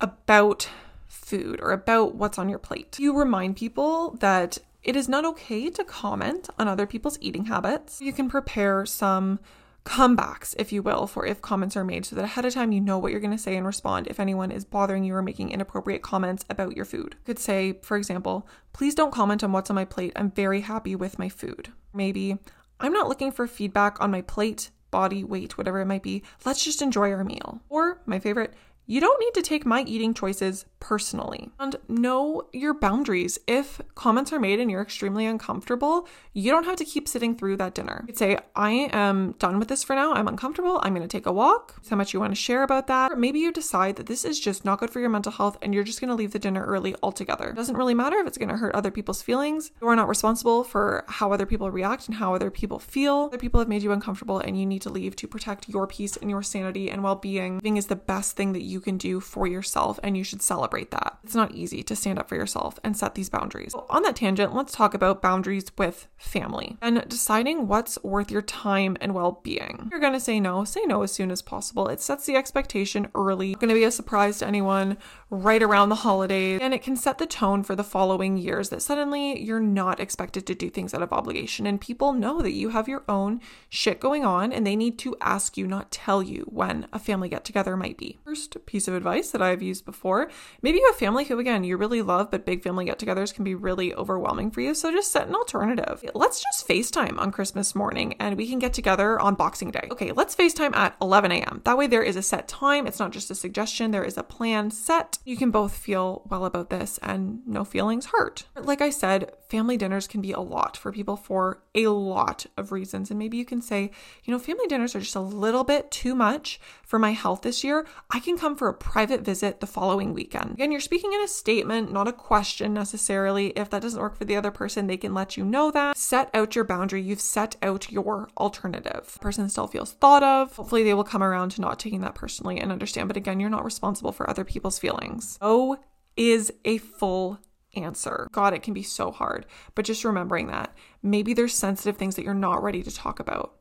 about 0.00 0.68
food 1.08 1.60
or 1.60 1.72
about 1.72 2.14
what's 2.14 2.38
on 2.38 2.48
your 2.48 2.58
plate. 2.58 2.98
You 2.98 3.16
remind 3.16 3.56
people 3.56 4.16
that 4.20 4.58
it 4.82 4.96
is 4.96 5.08
not 5.08 5.24
okay 5.24 5.70
to 5.70 5.84
comment 5.84 6.48
on 6.58 6.68
other 6.68 6.86
people's 6.86 7.18
eating 7.20 7.46
habits. 7.46 8.00
You 8.00 8.12
can 8.12 8.28
prepare 8.28 8.84
some 8.84 9.38
comebacks, 9.84 10.54
if 10.58 10.72
you 10.72 10.82
will, 10.82 11.06
for 11.06 11.26
if 11.26 11.40
comments 11.40 11.76
are 11.76 11.84
made 11.84 12.04
so 12.04 12.16
that 12.16 12.24
ahead 12.24 12.44
of 12.44 12.54
time 12.54 12.72
you 12.72 12.80
know 12.80 12.98
what 12.98 13.10
you're 13.10 13.20
going 13.20 13.32
to 13.32 13.38
say 13.38 13.56
and 13.56 13.66
respond 13.66 14.06
if 14.06 14.20
anyone 14.20 14.50
is 14.50 14.64
bothering 14.64 15.04
you 15.04 15.14
or 15.14 15.22
making 15.22 15.50
inappropriate 15.50 16.02
comments 16.02 16.44
about 16.48 16.76
your 16.76 16.84
food. 16.84 17.16
You 17.18 17.24
could 17.24 17.38
say, 17.38 17.74
for 17.82 17.96
example, 17.96 18.46
please 18.72 18.94
don't 18.94 19.12
comment 19.12 19.42
on 19.42 19.52
what's 19.52 19.70
on 19.70 19.76
my 19.76 19.84
plate. 19.84 20.12
I'm 20.16 20.30
very 20.30 20.60
happy 20.60 20.94
with 20.94 21.18
my 21.18 21.28
food. 21.28 21.72
Maybe, 21.92 22.38
I'm 22.80 22.92
not 22.92 23.08
looking 23.08 23.32
for 23.32 23.46
feedback 23.46 24.00
on 24.00 24.10
my 24.10 24.22
plate, 24.22 24.70
body, 24.90 25.24
weight, 25.24 25.58
whatever 25.58 25.80
it 25.80 25.86
might 25.86 26.02
be. 26.02 26.22
Let's 26.44 26.64
just 26.64 26.82
enjoy 26.82 27.12
our 27.12 27.24
meal. 27.24 27.60
Or, 27.68 28.00
my 28.06 28.18
favorite, 28.18 28.54
you 28.86 29.00
don't 29.00 29.20
need 29.20 29.34
to 29.34 29.42
take 29.42 29.64
my 29.64 29.82
eating 29.82 30.14
choices 30.14 30.64
personally. 30.80 31.50
And 31.60 31.76
know 31.88 32.48
your 32.52 32.74
boundaries. 32.74 33.38
If 33.46 33.80
comments 33.94 34.32
are 34.32 34.40
made 34.40 34.58
and 34.58 34.70
you're 34.70 34.82
extremely 34.82 35.26
uncomfortable, 35.26 36.08
you 36.32 36.50
don't 36.50 36.64
have 36.64 36.76
to 36.76 36.84
keep 36.84 37.06
sitting 37.06 37.36
through 37.36 37.56
that 37.58 37.74
dinner. 37.74 37.98
You 38.02 38.08
could 38.08 38.18
say, 38.18 38.38
I 38.56 38.90
am 38.92 39.32
done 39.38 39.60
with 39.60 39.68
this 39.68 39.84
for 39.84 39.94
now. 39.94 40.12
I'm 40.12 40.26
uncomfortable. 40.26 40.80
I'm 40.82 40.94
going 40.94 41.06
to 41.06 41.16
take 41.16 41.26
a 41.26 41.32
walk. 41.32 41.80
How 41.88 41.96
much 41.96 42.12
you 42.12 42.20
want 42.20 42.32
to 42.32 42.36
share 42.36 42.64
about 42.64 42.88
that. 42.88 43.12
Or 43.12 43.16
maybe 43.16 43.38
you 43.38 43.52
decide 43.52 43.96
that 43.96 44.06
this 44.06 44.24
is 44.24 44.40
just 44.40 44.64
not 44.64 44.80
good 44.80 44.90
for 44.90 44.98
your 44.98 45.08
mental 45.08 45.32
health 45.32 45.56
and 45.62 45.72
you're 45.72 45.84
just 45.84 46.00
going 46.00 46.08
to 46.08 46.14
leave 46.14 46.32
the 46.32 46.38
dinner 46.40 46.64
early 46.64 46.96
altogether. 47.02 47.50
It 47.50 47.56
doesn't 47.56 47.76
really 47.76 47.94
matter 47.94 48.18
if 48.18 48.26
it's 48.26 48.38
going 48.38 48.48
to 48.48 48.56
hurt 48.56 48.74
other 48.74 48.90
people's 48.90 49.22
feelings. 49.22 49.70
You 49.80 49.86
are 49.86 49.96
not 49.96 50.08
responsible 50.08 50.64
for 50.64 51.04
how 51.06 51.32
other 51.32 51.46
people 51.46 51.70
react 51.70 52.08
and 52.08 52.16
how 52.16 52.34
other 52.34 52.50
people 52.50 52.80
feel. 52.80 53.28
Other 53.32 53.38
people 53.38 53.60
have 53.60 53.68
made 53.68 53.82
you 53.82 53.92
uncomfortable 53.92 54.40
and 54.40 54.58
you 54.58 54.66
need 54.66 54.82
to 54.82 54.90
leave 54.90 55.14
to 55.16 55.28
protect 55.28 55.68
your 55.68 55.86
peace 55.86 56.16
and 56.16 56.28
your 56.28 56.42
sanity 56.42 56.90
and 56.90 57.04
well 57.04 57.14
being. 57.16 57.56
Living 57.56 57.76
is 57.76 57.86
the 57.86 57.96
best 57.96 58.36
thing 58.36 58.52
that 58.52 58.62
you 58.62 58.71
can 58.80 58.96
do 58.96 59.20
for 59.20 59.46
yourself 59.46 59.98
and 60.02 60.16
you 60.16 60.24
should 60.24 60.42
celebrate 60.42 60.90
that. 60.90 61.18
It's 61.24 61.34
not 61.34 61.52
easy 61.52 61.82
to 61.82 61.96
stand 61.96 62.18
up 62.18 62.28
for 62.28 62.36
yourself 62.36 62.78
and 62.84 62.96
set 62.96 63.14
these 63.14 63.28
boundaries. 63.28 63.72
So 63.72 63.86
on 63.90 64.02
that 64.02 64.16
tangent, 64.16 64.54
let's 64.54 64.72
talk 64.72 64.94
about 64.94 65.22
boundaries 65.22 65.70
with 65.76 66.08
family 66.16 66.76
and 66.80 67.04
deciding 67.08 67.68
what's 67.68 68.02
worth 68.02 68.30
your 68.30 68.42
time 68.42 68.96
and 69.00 69.14
well 69.14 69.40
being. 69.42 69.88
You're 69.90 70.00
to 70.12 70.20
say 70.20 70.40
no, 70.40 70.64
say 70.64 70.82
no 70.84 71.02
as 71.02 71.12
soon 71.12 71.30
as 71.30 71.42
possible. 71.42 71.88
It 71.88 72.00
sets 72.00 72.26
the 72.26 72.36
expectation 72.36 73.08
early. 73.14 73.52
It's 73.52 73.60
to 73.60 73.74
be 73.74 73.84
a 73.84 73.90
surprise 73.90 74.38
to 74.38 74.46
anyone 74.46 74.98
right 75.30 75.62
around 75.62 75.88
the 75.88 75.96
holidays, 75.96 76.60
and 76.62 76.74
it 76.74 76.82
can 76.82 76.96
set 76.96 77.18
the 77.18 77.26
tone 77.26 77.62
for 77.62 77.74
the 77.74 77.84
following 77.84 78.36
years 78.36 78.68
that 78.68 78.82
suddenly 78.82 79.40
you're 79.40 79.60
not 79.60 79.98
expected 79.98 80.46
to 80.46 80.54
do 80.54 80.68
things 80.68 80.92
out 80.92 81.02
of 81.02 81.12
obligation. 81.12 81.66
And 81.66 81.80
people 81.80 82.12
know 82.12 82.42
that 82.42 82.52
you 82.52 82.68
have 82.70 82.88
your 82.88 83.02
own 83.08 83.40
shit 83.68 84.00
going 84.00 84.24
on 84.24 84.52
and 84.52 84.66
they 84.66 84.76
need 84.76 84.98
to 85.00 85.16
ask 85.20 85.56
you, 85.56 85.66
not 85.66 85.90
tell 85.90 86.22
you 86.22 86.46
when 86.50 86.86
a 86.92 86.98
family 86.98 87.28
get 87.28 87.44
together 87.44 87.76
might 87.76 87.96
be. 87.96 88.18
First 88.24 88.61
piece 88.66 88.88
of 88.88 88.94
advice 88.94 89.30
that 89.30 89.42
I've 89.42 89.62
used 89.62 89.84
before 89.84 90.30
maybe 90.62 90.78
you 90.78 90.86
have 90.86 90.96
family 90.96 91.24
who, 91.24 91.38
again, 91.38 91.64
you 91.64 91.76
really 91.76 92.02
love, 92.02 92.30
but 92.30 92.46
big 92.46 92.62
family 92.62 92.84
get 92.84 92.98
togethers 92.98 93.34
can 93.34 93.44
be 93.44 93.54
really 93.54 93.94
overwhelming 93.94 94.50
for 94.50 94.60
you. 94.60 94.74
So 94.74 94.90
just 94.92 95.12
set 95.12 95.28
an 95.28 95.34
alternative. 95.34 96.04
Let's 96.14 96.42
just 96.42 96.68
FaceTime 96.68 97.18
on 97.18 97.32
Christmas 97.32 97.74
morning 97.74 98.14
and 98.18 98.36
we 98.36 98.48
can 98.48 98.58
get 98.58 98.72
together 98.72 99.18
on 99.20 99.34
Boxing 99.34 99.70
Day. 99.70 99.88
Okay, 99.90 100.12
let's 100.12 100.36
FaceTime 100.36 100.74
at 100.76 100.96
11 101.00 101.32
a.m. 101.32 101.60
That 101.64 101.78
way 101.78 101.86
there 101.86 102.02
is 102.02 102.16
a 102.16 102.22
set 102.22 102.48
time. 102.48 102.86
It's 102.86 102.98
not 102.98 103.12
just 103.12 103.30
a 103.30 103.34
suggestion, 103.34 103.90
there 103.90 104.04
is 104.04 104.16
a 104.16 104.22
plan 104.22 104.70
set 104.70 105.18
you 105.24 105.36
can 105.36 105.50
both 105.50 105.74
feel 105.74 106.22
well 106.28 106.44
about 106.44 106.70
this 106.70 106.98
and 107.02 107.46
no 107.46 107.64
feelings 107.64 108.06
hurt. 108.06 108.44
Like 108.56 108.80
I 108.80 108.90
said, 108.90 109.32
family 109.52 109.76
dinners 109.76 110.08
can 110.08 110.22
be 110.22 110.32
a 110.32 110.40
lot 110.40 110.78
for 110.78 110.90
people 110.90 111.14
for 111.14 111.62
a 111.74 111.86
lot 111.88 112.46
of 112.56 112.72
reasons. 112.72 113.10
And 113.10 113.18
maybe 113.18 113.36
you 113.36 113.44
can 113.44 113.60
say, 113.60 113.90
you 114.24 114.32
know, 114.32 114.38
family 114.38 114.66
dinners 114.66 114.96
are 114.96 115.00
just 115.00 115.14
a 115.14 115.20
little 115.20 115.62
bit 115.62 115.90
too 115.90 116.14
much 116.14 116.58
for 116.86 116.98
my 116.98 117.10
health 117.10 117.42
this 117.42 117.62
year. 117.62 117.86
I 118.10 118.18
can 118.18 118.38
come 118.38 118.56
for 118.56 118.68
a 118.68 118.72
private 118.72 119.20
visit 119.20 119.60
the 119.60 119.66
following 119.66 120.14
weekend. 120.14 120.52
Again, 120.52 120.72
you're 120.72 120.80
speaking 120.80 121.12
in 121.12 121.20
a 121.22 121.28
statement, 121.28 121.92
not 121.92 122.08
a 122.08 122.14
question 122.14 122.72
necessarily. 122.72 123.48
If 123.48 123.68
that 123.68 123.82
doesn't 123.82 124.00
work 124.00 124.16
for 124.16 124.24
the 124.24 124.36
other 124.36 124.50
person, 124.50 124.86
they 124.86 124.96
can 124.96 125.12
let 125.12 125.36
you 125.36 125.44
know 125.44 125.70
that. 125.72 125.98
Set 125.98 126.30
out 126.32 126.54
your 126.54 126.64
boundary. 126.64 127.02
You've 127.02 127.20
set 127.20 127.56
out 127.62 127.92
your 127.92 128.30
alternative. 128.38 129.10
The 129.12 129.18
person 129.18 129.50
still 129.50 129.66
feels 129.66 129.92
thought 129.92 130.22
of. 130.22 130.56
Hopefully, 130.56 130.82
they 130.82 130.94
will 130.94 131.04
come 131.04 131.22
around 131.22 131.50
to 131.50 131.60
not 131.60 131.78
taking 131.78 132.00
that 132.00 132.14
personally 132.14 132.58
and 132.58 132.72
understand. 132.72 133.06
But 133.06 133.18
again, 133.18 133.38
you're 133.38 133.50
not 133.50 133.66
responsible 133.66 134.12
for 134.12 134.30
other 134.30 134.44
people's 134.44 134.78
feelings. 134.78 135.36
O 135.42 135.76
is 136.16 136.50
a 136.64 136.78
full 136.78 137.38
answer. 137.74 138.28
God, 138.32 138.54
it 138.54 138.62
can 138.62 138.74
be 138.74 138.82
so 138.82 139.10
hard. 139.10 139.46
But 139.74 139.84
just 139.84 140.04
remembering 140.04 140.48
that 140.48 140.74
maybe 141.02 141.34
there's 141.34 141.54
sensitive 141.54 141.96
things 141.96 142.16
that 142.16 142.24
you're 142.24 142.34
not 142.34 142.62
ready 142.62 142.82
to 142.82 142.94
talk 142.94 143.20
about 143.20 143.54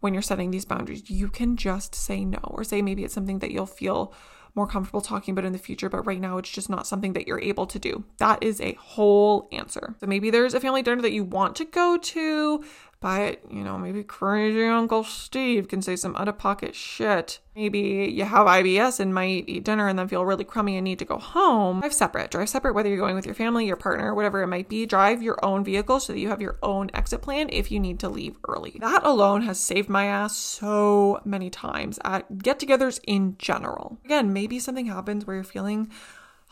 when 0.00 0.12
you're 0.12 0.22
setting 0.22 0.50
these 0.50 0.64
boundaries. 0.64 1.10
You 1.10 1.28
can 1.28 1.56
just 1.56 1.94
say 1.94 2.24
no, 2.24 2.38
or 2.42 2.64
say 2.64 2.82
maybe 2.82 3.04
it's 3.04 3.14
something 3.14 3.40
that 3.40 3.50
you'll 3.50 3.66
feel 3.66 4.14
more 4.54 4.66
comfortable 4.66 5.00
talking 5.00 5.32
about 5.32 5.44
in 5.44 5.52
the 5.52 5.58
future, 5.58 5.88
but 5.88 6.06
right 6.06 6.20
now 6.20 6.38
it's 6.38 6.50
just 6.50 6.70
not 6.70 6.86
something 6.86 7.12
that 7.12 7.26
you're 7.26 7.40
able 7.40 7.66
to 7.66 7.78
do. 7.78 8.04
That 8.18 8.42
is 8.42 8.60
a 8.60 8.72
whole 8.74 9.48
answer. 9.52 9.94
So 10.00 10.06
maybe 10.06 10.30
there's 10.30 10.54
a 10.54 10.60
family 10.60 10.82
dinner 10.82 11.02
that 11.02 11.12
you 11.12 11.22
want 11.22 11.54
to 11.56 11.64
go 11.64 11.96
to, 11.96 12.64
but, 13.00 13.40
you 13.50 13.62
know, 13.62 13.78
maybe 13.78 14.02
crazy 14.02 14.64
Uncle 14.64 15.04
Steve 15.04 15.68
can 15.68 15.82
say 15.82 15.94
some 15.94 16.16
out 16.16 16.26
of 16.26 16.36
pocket 16.36 16.74
shit. 16.74 17.38
Maybe 17.54 18.12
you 18.12 18.24
have 18.24 18.46
IBS 18.46 18.98
and 18.98 19.14
might 19.14 19.48
eat 19.48 19.64
dinner 19.64 19.88
and 19.88 19.98
then 19.98 20.08
feel 20.08 20.24
really 20.24 20.44
crummy 20.44 20.76
and 20.76 20.84
need 20.84 20.98
to 20.98 21.04
go 21.04 21.18
home. 21.18 21.80
Drive 21.80 21.94
separate. 21.94 22.30
Drive 22.30 22.48
separate 22.48 22.74
whether 22.74 22.88
you're 22.88 22.98
going 22.98 23.14
with 23.14 23.26
your 23.26 23.34
family, 23.34 23.66
your 23.66 23.76
partner, 23.76 24.14
whatever 24.14 24.42
it 24.42 24.48
might 24.48 24.68
be. 24.68 24.84
Drive 24.84 25.22
your 25.22 25.44
own 25.44 25.64
vehicle 25.64 26.00
so 26.00 26.12
that 26.12 26.18
you 26.18 26.28
have 26.28 26.40
your 26.40 26.58
own 26.62 26.90
exit 26.94 27.22
plan 27.22 27.48
if 27.52 27.70
you 27.70 27.78
need 27.78 28.00
to 28.00 28.08
leave 28.08 28.36
early. 28.48 28.76
That 28.80 29.04
alone 29.04 29.42
has 29.42 29.60
saved 29.60 29.88
my 29.88 30.06
ass 30.06 30.36
so 30.36 31.20
many 31.24 31.50
times 31.50 31.98
at 32.04 32.38
get 32.42 32.58
togethers 32.58 33.00
in 33.06 33.36
general. 33.38 33.98
Again, 34.04 34.32
maybe 34.32 34.58
something 34.58 34.86
happens 34.86 35.26
where 35.26 35.36
you're 35.36 35.44
feeling 35.44 35.90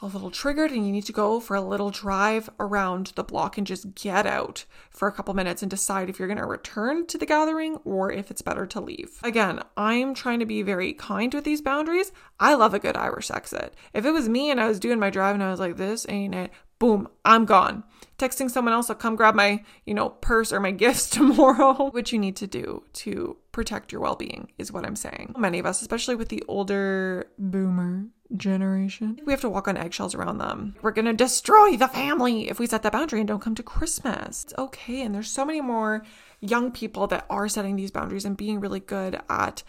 a 0.02 0.06
little 0.06 0.30
triggered 0.30 0.70
and 0.70 0.86
you 0.86 0.92
need 0.92 1.06
to 1.06 1.12
go 1.12 1.40
for 1.40 1.56
a 1.56 1.60
little 1.60 1.90
drive 1.90 2.50
around 2.60 3.12
the 3.16 3.24
block 3.24 3.56
and 3.56 3.66
just 3.66 3.94
get 3.94 4.26
out 4.26 4.64
for 4.90 5.08
a 5.08 5.12
couple 5.12 5.32
minutes 5.32 5.62
and 5.62 5.70
decide 5.70 6.10
if 6.10 6.18
you're 6.18 6.28
going 6.28 6.38
to 6.38 6.44
return 6.44 7.06
to 7.06 7.16
the 7.16 7.26
gathering 7.26 7.76
or 7.84 8.12
if 8.12 8.30
it's 8.30 8.42
better 8.42 8.66
to 8.66 8.80
leave. 8.80 9.18
Again, 9.22 9.60
I'm 9.76 10.14
trying 10.14 10.40
to 10.40 10.46
be 10.46 10.62
very 10.62 10.92
kind 10.92 11.32
with 11.32 11.44
these 11.44 11.62
boundaries. 11.62 12.12
I 12.38 12.54
love 12.54 12.74
a 12.74 12.78
good 12.78 12.96
Irish 12.96 13.30
exit. 13.30 13.74
If 13.94 14.04
it 14.04 14.12
was 14.12 14.28
me 14.28 14.50
and 14.50 14.60
I 14.60 14.68
was 14.68 14.80
doing 14.80 14.98
my 14.98 15.10
drive 15.10 15.34
and 15.34 15.42
I 15.42 15.50
was 15.50 15.60
like, 15.60 15.76
this 15.76 16.06
ain't 16.08 16.34
it, 16.34 16.50
boom, 16.78 17.08
I'm 17.24 17.44
gone. 17.46 17.84
Texting 18.18 18.50
someone 18.50 18.74
else, 18.74 18.90
I'll 18.90 18.96
come 18.96 19.16
grab 19.16 19.34
my, 19.34 19.62
you 19.84 19.94
know, 19.94 20.10
purse 20.10 20.52
or 20.52 20.60
my 20.60 20.70
gifts 20.72 21.08
tomorrow. 21.08 21.90
what 21.90 22.12
you 22.12 22.18
need 22.18 22.36
to 22.36 22.46
do 22.46 22.84
to 22.94 23.36
protect 23.52 23.92
your 23.92 24.00
well-being 24.00 24.52
is 24.58 24.72
what 24.72 24.84
I'm 24.84 24.96
saying. 24.96 25.34
Many 25.38 25.58
of 25.58 25.66
us, 25.66 25.80
especially 25.80 26.14
with 26.14 26.28
the 26.28 26.42
older 26.48 27.30
boomer 27.38 28.06
generation. 28.34 29.20
We 29.24 29.32
have 29.32 29.40
to 29.42 29.50
walk 29.50 29.68
on 29.68 29.76
eggshells 29.76 30.14
around 30.14 30.38
them. 30.38 30.74
We're 30.82 30.90
going 30.90 31.06
to 31.06 31.12
destroy 31.12 31.76
the 31.76 31.88
family 31.88 32.48
if 32.48 32.58
we 32.58 32.66
set 32.66 32.82
that 32.82 32.92
boundary 32.92 33.20
and 33.20 33.28
don't 33.28 33.42
come 33.42 33.54
to 33.54 33.62
Christmas. 33.62 34.44
It's 34.44 34.54
okay. 34.58 35.02
And 35.02 35.14
there's 35.14 35.30
so 35.30 35.44
many 35.44 35.60
more 35.60 36.04
young 36.40 36.70
people 36.70 37.06
that 37.08 37.26
are 37.30 37.48
setting 37.48 37.76
these 37.76 37.90
boundaries 37.90 38.24
and 38.24 38.36
being 38.36 38.60
really 38.60 38.80
good 38.80 39.20
at 39.28 39.62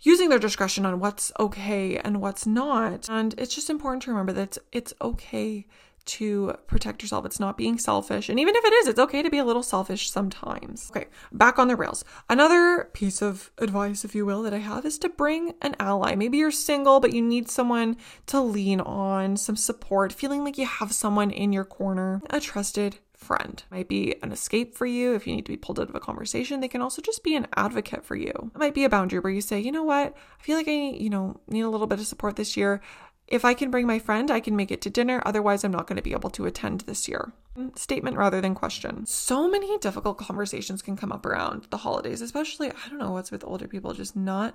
using 0.00 0.28
their 0.28 0.38
discretion 0.38 0.84
on 0.84 1.00
what's 1.00 1.32
okay 1.40 1.96
and 1.98 2.20
what's 2.20 2.46
not. 2.46 3.08
And 3.08 3.34
it's 3.38 3.54
just 3.54 3.70
important 3.70 4.02
to 4.02 4.10
remember 4.10 4.32
that 4.32 4.42
it's, 4.42 4.58
it's 4.72 4.94
okay 5.00 5.66
to 6.06 6.54
protect 6.66 7.02
yourself. 7.02 7.24
It's 7.24 7.40
not 7.40 7.56
being 7.56 7.78
selfish. 7.78 8.28
And 8.28 8.38
even 8.38 8.54
if 8.54 8.64
it 8.64 8.72
is, 8.72 8.88
it's 8.88 8.98
okay 8.98 9.22
to 9.22 9.30
be 9.30 9.38
a 9.38 9.44
little 9.44 9.62
selfish 9.62 10.10
sometimes. 10.10 10.90
Okay, 10.90 11.06
back 11.32 11.58
on 11.58 11.68
the 11.68 11.76
rails. 11.76 12.04
Another 12.28 12.90
piece 12.92 13.22
of 13.22 13.50
advice, 13.58 14.04
if 14.04 14.14
you 14.14 14.26
will, 14.26 14.42
that 14.42 14.54
I 14.54 14.58
have 14.58 14.84
is 14.84 14.98
to 14.98 15.08
bring 15.08 15.54
an 15.62 15.76
ally. 15.78 16.14
Maybe 16.14 16.38
you're 16.38 16.50
single, 16.50 17.00
but 17.00 17.12
you 17.12 17.22
need 17.22 17.48
someone 17.48 17.96
to 18.26 18.40
lean 18.40 18.80
on, 18.80 19.36
some 19.36 19.56
support, 19.56 20.12
feeling 20.12 20.44
like 20.44 20.58
you 20.58 20.66
have 20.66 20.92
someone 20.92 21.30
in 21.30 21.52
your 21.52 21.64
corner, 21.64 22.20
a 22.30 22.40
trusted 22.40 22.98
friend. 23.16 23.62
Might 23.70 23.88
be 23.88 24.16
an 24.22 24.32
escape 24.32 24.74
for 24.74 24.86
you 24.86 25.14
if 25.14 25.26
you 25.26 25.34
need 25.34 25.46
to 25.46 25.52
be 25.52 25.56
pulled 25.56 25.80
out 25.80 25.88
of 25.88 25.94
a 25.94 26.00
conversation. 26.00 26.60
They 26.60 26.68
can 26.68 26.82
also 26.82 27.00
just 27.00 27.24
be 27.24 27.34
an 27.34 27.46
advocate 27.56 28.04
for 28.04 28.16
you. 28.16 28.32
It 28.54 28.58
might 28.58 28.74
be 28.74 28.84
a 28.84 28.88
boundary 28.88 29.20
where 29.20 29.32
you 29.32 29.40
say, 29.40 29.58
you 29.58 29.72
know 29.72 29.84
what, 29.84 30.14
I 30.14 30.42
feel 30.42 30.56
like 30.56 30.68
I, 30.68 30.90
you 30.90 31.08
know, 31.08 31.40
need 31.48 31.62
a 31.62 31.70
little 31.70 31.86
bit 31.86 31.98
of 31.98 32.06
support 32.06 32.36
this 32.36 32.56
year. 32.56 32.82
If 33.26 33.44
I 33.44 33.54
can 33.54 33.70
bring 33.70 33.86
my 33.86 33.98
friend, 33.98 34.30
I 34.30 34.40
can 34.40 34.54
make 34.54 34.70
it 34.70 34.82
to 34.82 34.90
dinner. 34.90 35.22
Otherwise, 35.24 35.64
I'm 35.64 35.72
not 35.72 35.86
going 35.86 35.96
to 35.96 36.02
be 36.02 36.12
able 36.12 36.30
to 36.30 36.46
attend 36.46 36.82
this 36.82 37.08
year. 37.08 37.32
Statement 37.74 38.16
rather 38.16 38.40
than 38.40 38.54
question. 38.54 39.06
So 39.06 39.48
many 39.48 39.78
difficult 39.78 40.18
conversations 40.18 40.82
can 40.82 40.96
come 40.96 41.12
up 41.12 41.24
around 41.24 41.68
the 41.70 41.78
holidays, 41.78 42.20
especially, 42.20 42.70
I 42.70 42.88
don't 42.90 42.98
know 42.98 43.12
what's 43.12 43.30
with 43.30 43.44
older 43.44 43.66
people, 43.66 43.94
just 43.94 44.14
not 44.14 44.54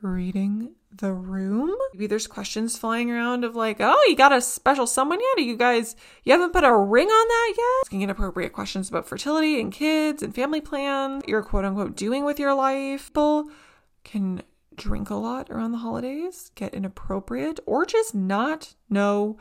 reading 0.00 0.70
the 0.92 1.12
room. 1.12 1.74
Maybe 1.92 2.06
there's 2.06 2.26
questions 2.26 2.78
flying 2.78 3.10
around 3.10 3.44
of 3.44 3.56
like, 3.56 3.78
oh, 3.80 4.06
you 4.08 4.16
got 4.16 4.32
a 4.32 4.40
special 4.40 4.86
someone 4.86 5.18
yet? 5.20 5.42
Are 5.42 5.46
you 5.46 5.56
guys, 5.56 5.96
you 6.24 6.32
haven't 6.32 6.52
put 6.52 6.64
a 6.64 6.74
ring 6.74 7.08
on 7.08 7.28
that 7.28 7.54
yet? 7.56 7.86
Asking 7.86 8.02
inappropriate 8.02 8.52
questions 8.52 8.88
about 8.88 9.08
fertility 9.08 9.60
and 9.60 9.72
kids 9.72 10.22
and 10.22 10.34
family 10.34 10.60
plans, 10.60 11.24
you're 11.26 11.42
quote 11.42 11.64
unquote 11.64 11.96
doing 11.96 12.24
with 12.24 12.38
your 12.38 12.54
life. 12.54 13.08
People 13.08 13.50
can 14.04 14.42
drink 14.78 15.10
a 15.10 15.14
lot 15.14 15.50
around 15.50 15.72
the 15.72 15.78
holidays, 15.78 16.50
get 16.54 16.74
inappropriate, 16.74 17.60
or 17.66 17.84
just 17.84 18.14
not 18.14 18.74
know 18.88 19.36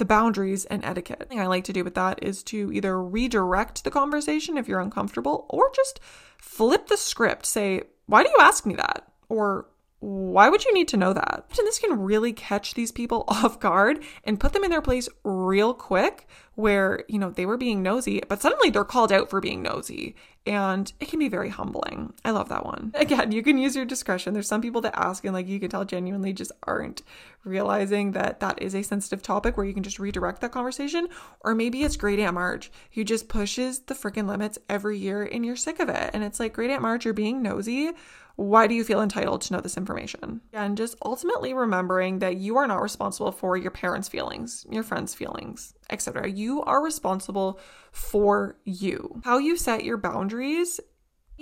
the 0.00 0.04
boundaries 0.04 0.64
and 0.64 0.84
etiquette. 0.84 1.20
The 1.20 1.26
thing 1.26 1.40
I 1.40 1.46
like 1.46 1.64
to 1.64 1.72
do 1.72 1.84
with 1.84 1.94
that 1.94 2.22
is 2.22 2.42
to 2.44 2.72
either 2.72 3.00
redirect 3.00 3.84
the 3.84 3.90
conversation 3.90 4.58
if 4.58 4.66
you're 4.66 4.80
uncomfortable 4.80 5.46
or 5.48 5.70
just 5.74 6.00
flip 6.38 6.88
the 6.88 6.96
script. 6.96 7.46
Say, 7.46 7.82
why 8.06 8.22
do 8.24 8.30
you 8.30 8.38
ask 8.40 8.66
me 8.66 8.74
that? 8.74 9.06
Or 9.28 9.66
why 10.00 10.48
would 10.48 10.64
you 10.64 10.72
need 10.72 10.88
to 10.88 10.96
know 10.96 11.12
that? 11.12 11.44
And 11.48 11.66
this 11.66 11.78
can 11.78 12.00
really 12.00 12.32
catch 12.32 12.74
these 12.74 12.90
people 12.90 13.24
off 13.28 13.60
guard 13.60 14.02
and 14.24 14.40
put 14.40 14.52
them 14.52 14.64
in 14.64 14.70
their 14.70 14.82
place 14.82 15.08
real 15.22 15.74
quick 15.74 16.26
where, 16.54 17.04
you 17.08 17.18
know, 17.18 17.30
they 17.30 17.46
were 17.46 17.56
being 17.56 17.82
nosy, 17.82 18.22
but 18.28 18.40
suddenly 18.40 18.70
they're 18.70 18.84
called 18.84 19.12
out 19.12 19.30
for 19.30 19.40
being 19.40 19.62
nosy. 19.62 20.16
And 20.46 20.92
it 21.00 21.08
can 21.08 21.18
be 21.18 21.28
very 21.28 21.50
humbling. 21.50 22.14
I 22.24 22.30
love 22.30 22.48
that 22.48 22.64
one. 22.64 22.92
Again, 22.94 23.32
you 23.32 23.42
can 23.42 23.58
use 23.58 23.76
your 23.76 23.84
discretion. 23.84 24.32
There's 24.32 24.48
some 24.48 24.62
people 24.62 24.80
that 24.82 24.98
ask 24.98 25.24
and 25.24 25.34
like 25.34 25.46
you 25.46 25.60
can 25.60 25.70
tell 25.70 25.84
genuinely 25.84 26.32
just 26.32 26.52
aren't 26.62 27.02
realizing 27.44 28.12
that 28.12 28.40
that 28.40 28.60
is 28.60 28.74
a 28.74 28.82
sensitive 28.82 29.22
topic 29.22 29.56
where 29.56 29.66
you 29.66 29.74
can 29.74 29.82
just 29.82 29.98
redirect 29.98 30.40
that 30.40 30.52
conversation. 30.52 31.08
Or 31.40 31.54
maybe 31.54 31.82
it's 31.82 31.96
Great 31.96 32.18
Aunt 32.18 32.34
Marge 32.34 32.72
who 32.92 33.04
just 33.04 33.28
pushes 33.28 33.80
the 33.80 33.94
freaking 33.94 34.26
limits 34.26 34.58
every 34.68 34.98
year 34.98 35.22
and 35.22 35.44
you're 35.44 35.56
sick 35.56 35.78
of 35.78 35.88
it. 35.88 36.10
And 36.14 36.24
it's 36.24 36.40
like, 36.40 36.54
Great 36.54 36.70
Aunt 36.70 36.82
Marge, 36.82 37.04
you're 37.04 37.14
being 37.14 37.42
nosy. 37.42 37.92
Why 38.36 38.66
do 38.66 38.74
you 38.74 38.84
feel 38.84 39.02
entitled 39.02 39.42
to 39.42 39.52
know 39.52 39.60
this 39.60 39.76
information? 39.76 40.40
And 40.54 40.76
just 40.76 40.96
ultimately 41.04 41.52
remembering 41.52 42.20
that 42.20 42.36
you 42.36 42.56
are 42.56 42.66
not 42.66 42.80
responsible 42.80 43.32
for 43.32 43.56
your 43.56 43.70
parents' 43.70 44.08
feelings, 44.08 44.64
your 44.70 44.82
friends' 44.82 45.12
feelings, 45.12 45.74
etc. 45.90 46.30
You 46.30 46.62
are 46.62 46.82
responsible 46.82 47.58
for 47.92 48.56
you. 48.64 49.20
How 49.24 49.38
you 49.38 49.56
set 49.56 49.84
your 49.84 49.96
boundaries 49.96 50.80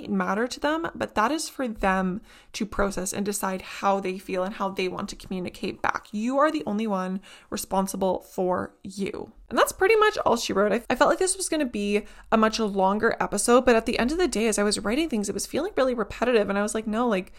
matter 0.07 0.47
to 0.47 0.61
them, 0.61 0.89
but 0.95 1.15
that 1.15 1.33
is 1.33 1.49
for 1.49 1.67
them 1.67 2.21
to 2.53 2.65
process 2.65 3.13
and 3.13 3.25
decide 3.25 3.63
how 3.63 3.99
they 3.99 4.19
feel 4.19 4.45
and 4.45 4.55
how 4.55 4.69
they 4.69 4.87
want 4.87 5.09
to 5.09 5.17
communicate 5.17 5.83
back. 5.83 6.07
You 6.13 6.39
are 6.39 6.53
the 6.53 6.63
only 6.67 6.87
one 6.87 7.21
responsible 7.51 8.21
for 8.21 8.75
you. 8.85 9.33
And 9.49 9.59
that's 9.59 9.73
pretty 9.73 9.97
much 9.97 10.19
all 10.19 10.37
she 10.37 10.53
wrote. 10.53 10.73
I, 10.73 10.83
I 10.89 10.95
felt 10.95 11.11
like 11.11 11.19
this 11.19 11.37
was 11.37 11.49
going 11.49 11.61
to 11.61 11.67
be 11.67 12.03
a 12.31 12.37
much 12.37 12.61
longer 12.61 13.17
episode, 13.19 13.65
but 13.65 13.75
at 13.75 13.87
the 13.87 13.99
end 13.99 14.13
of 14.13 14.19
the 14.19 14.29
day, 14.29 14.47
as 14.47 14.59
I 14.59 14.63
was 14.63 14.79
writing 14.79 15.09
things, 15.09 15.29
it 15.29 15.35
was 15.35 15.47
feeling 15.47 15.73
really 15.77 15.95
repetitive. 15.95 16.49
And 16.49 16.59
I 16.59 16.63
was 16.63 16.75
like, 16.75 16.87
no, 16.87 17.09
like 17.09 17.33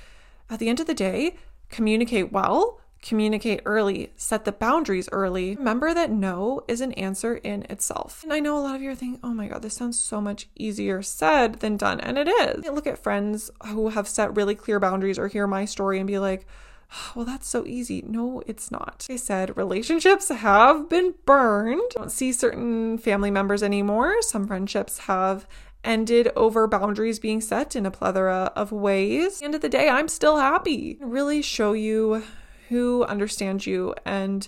at 0.49 0.60
the 0.60 0.70
end 0.70 0.80
of 0.80 0.88
the 0.88 0.93
day, 0.93 1.38
communicate 1.70 2.32
well, 2.32 2.82
communicate 3.02 3.62
early, 3.66 4.12
set 4.16 4.45
the 4.45 4.52
boundaries 4.52 5.10
early. 5.12 5.56
Remember 5.56 5.93
that 5.93 6.12
no 6.12 6.64
is 6.68 6.82
an 6.82 6.91
answer 6.93 7.36
in 7.36 7.64
itself. 7.70 8.24
And 8.24 8.34
I 8.34 8.39
know 8.39 8.58
a 8.58 8.62
lot 8.62 8.76
of 8.76 8.82
you 8.82 8.91
are 8.91 8.95
thinking, 8.95 9.20
oh 9.24 9.34
my 9.34 9.47
God, 9.47 9.62
this 9.62 9.76
sounds 9.76 10.00
so 10.00 10.20
much 10.20 10.47
easier 10.56 11.02
said 11.02 11.56
than 11.56 11.78
done. 11.78 12.00
And 12.00 12.18
it 12.18 12.28
is. 12.28 12.66
I 12.66 12.70
look 12.70 12.88
at 12.88 13.02
friends 13.02 13.50
who 13.68 13.89
have 13.89 14.08
set 14.08 14.36
really 14.36 14.56
clear 14.56 14.80
boundaries 14.80 15.20
or 15.20 15.28
hear 15.28 15.47
my 15.47 15.66
story 15.66 15.97
and 16.00 16.08
be 16.08 16.20
like, 16.20 16.45
oh, 16.91 17.12
well, 17.16 17.26
that's 17.26 17.47
so 17.47 17.66
easy. 17.66 18.04
No, 18.08 18.43
it's 18.47 18.72
not. 18.72 19.08
I 19.10 19.16
said 19.16 19.56
relationships 19.56 20.30
have 20.30 20.89
been 20.89 21.14
burned. 21.26 21.82
don't 21.91 22.12
see 22.12 22.34
certain 22.34 22.97
family 22.97 23.32
members 23.32 23.64
anymore. 23.64 24.22
Some 24.22 24.47
friendships 24.47 25.00
have 25.00 25.47
ended 25.84 26.30
over 26.36 26.68
boundaries 26.68 27.20
being 27.20 27.39
set 27.39 27.76
in 27.76 27.86
a 27.86 27.91
plethora 27.91 28.52
of 28.56 28.72
ways. 28.72 29.36
At 29.36 29.39
the 29.39 29.45
end 29.45 29.56
of 29.56 29.62
the 29.62 29.70
day, 29.70 29.88
I'm 29.88 30.10
still 30.10 30.38
happy. 30.38 30.97
Really 31.00 31.41
show 31.41 31.72
you 31.72 32.24
who 32.70 33.03
understands 33.05 33.67
you 33.67 33.93
and 34.05 34.47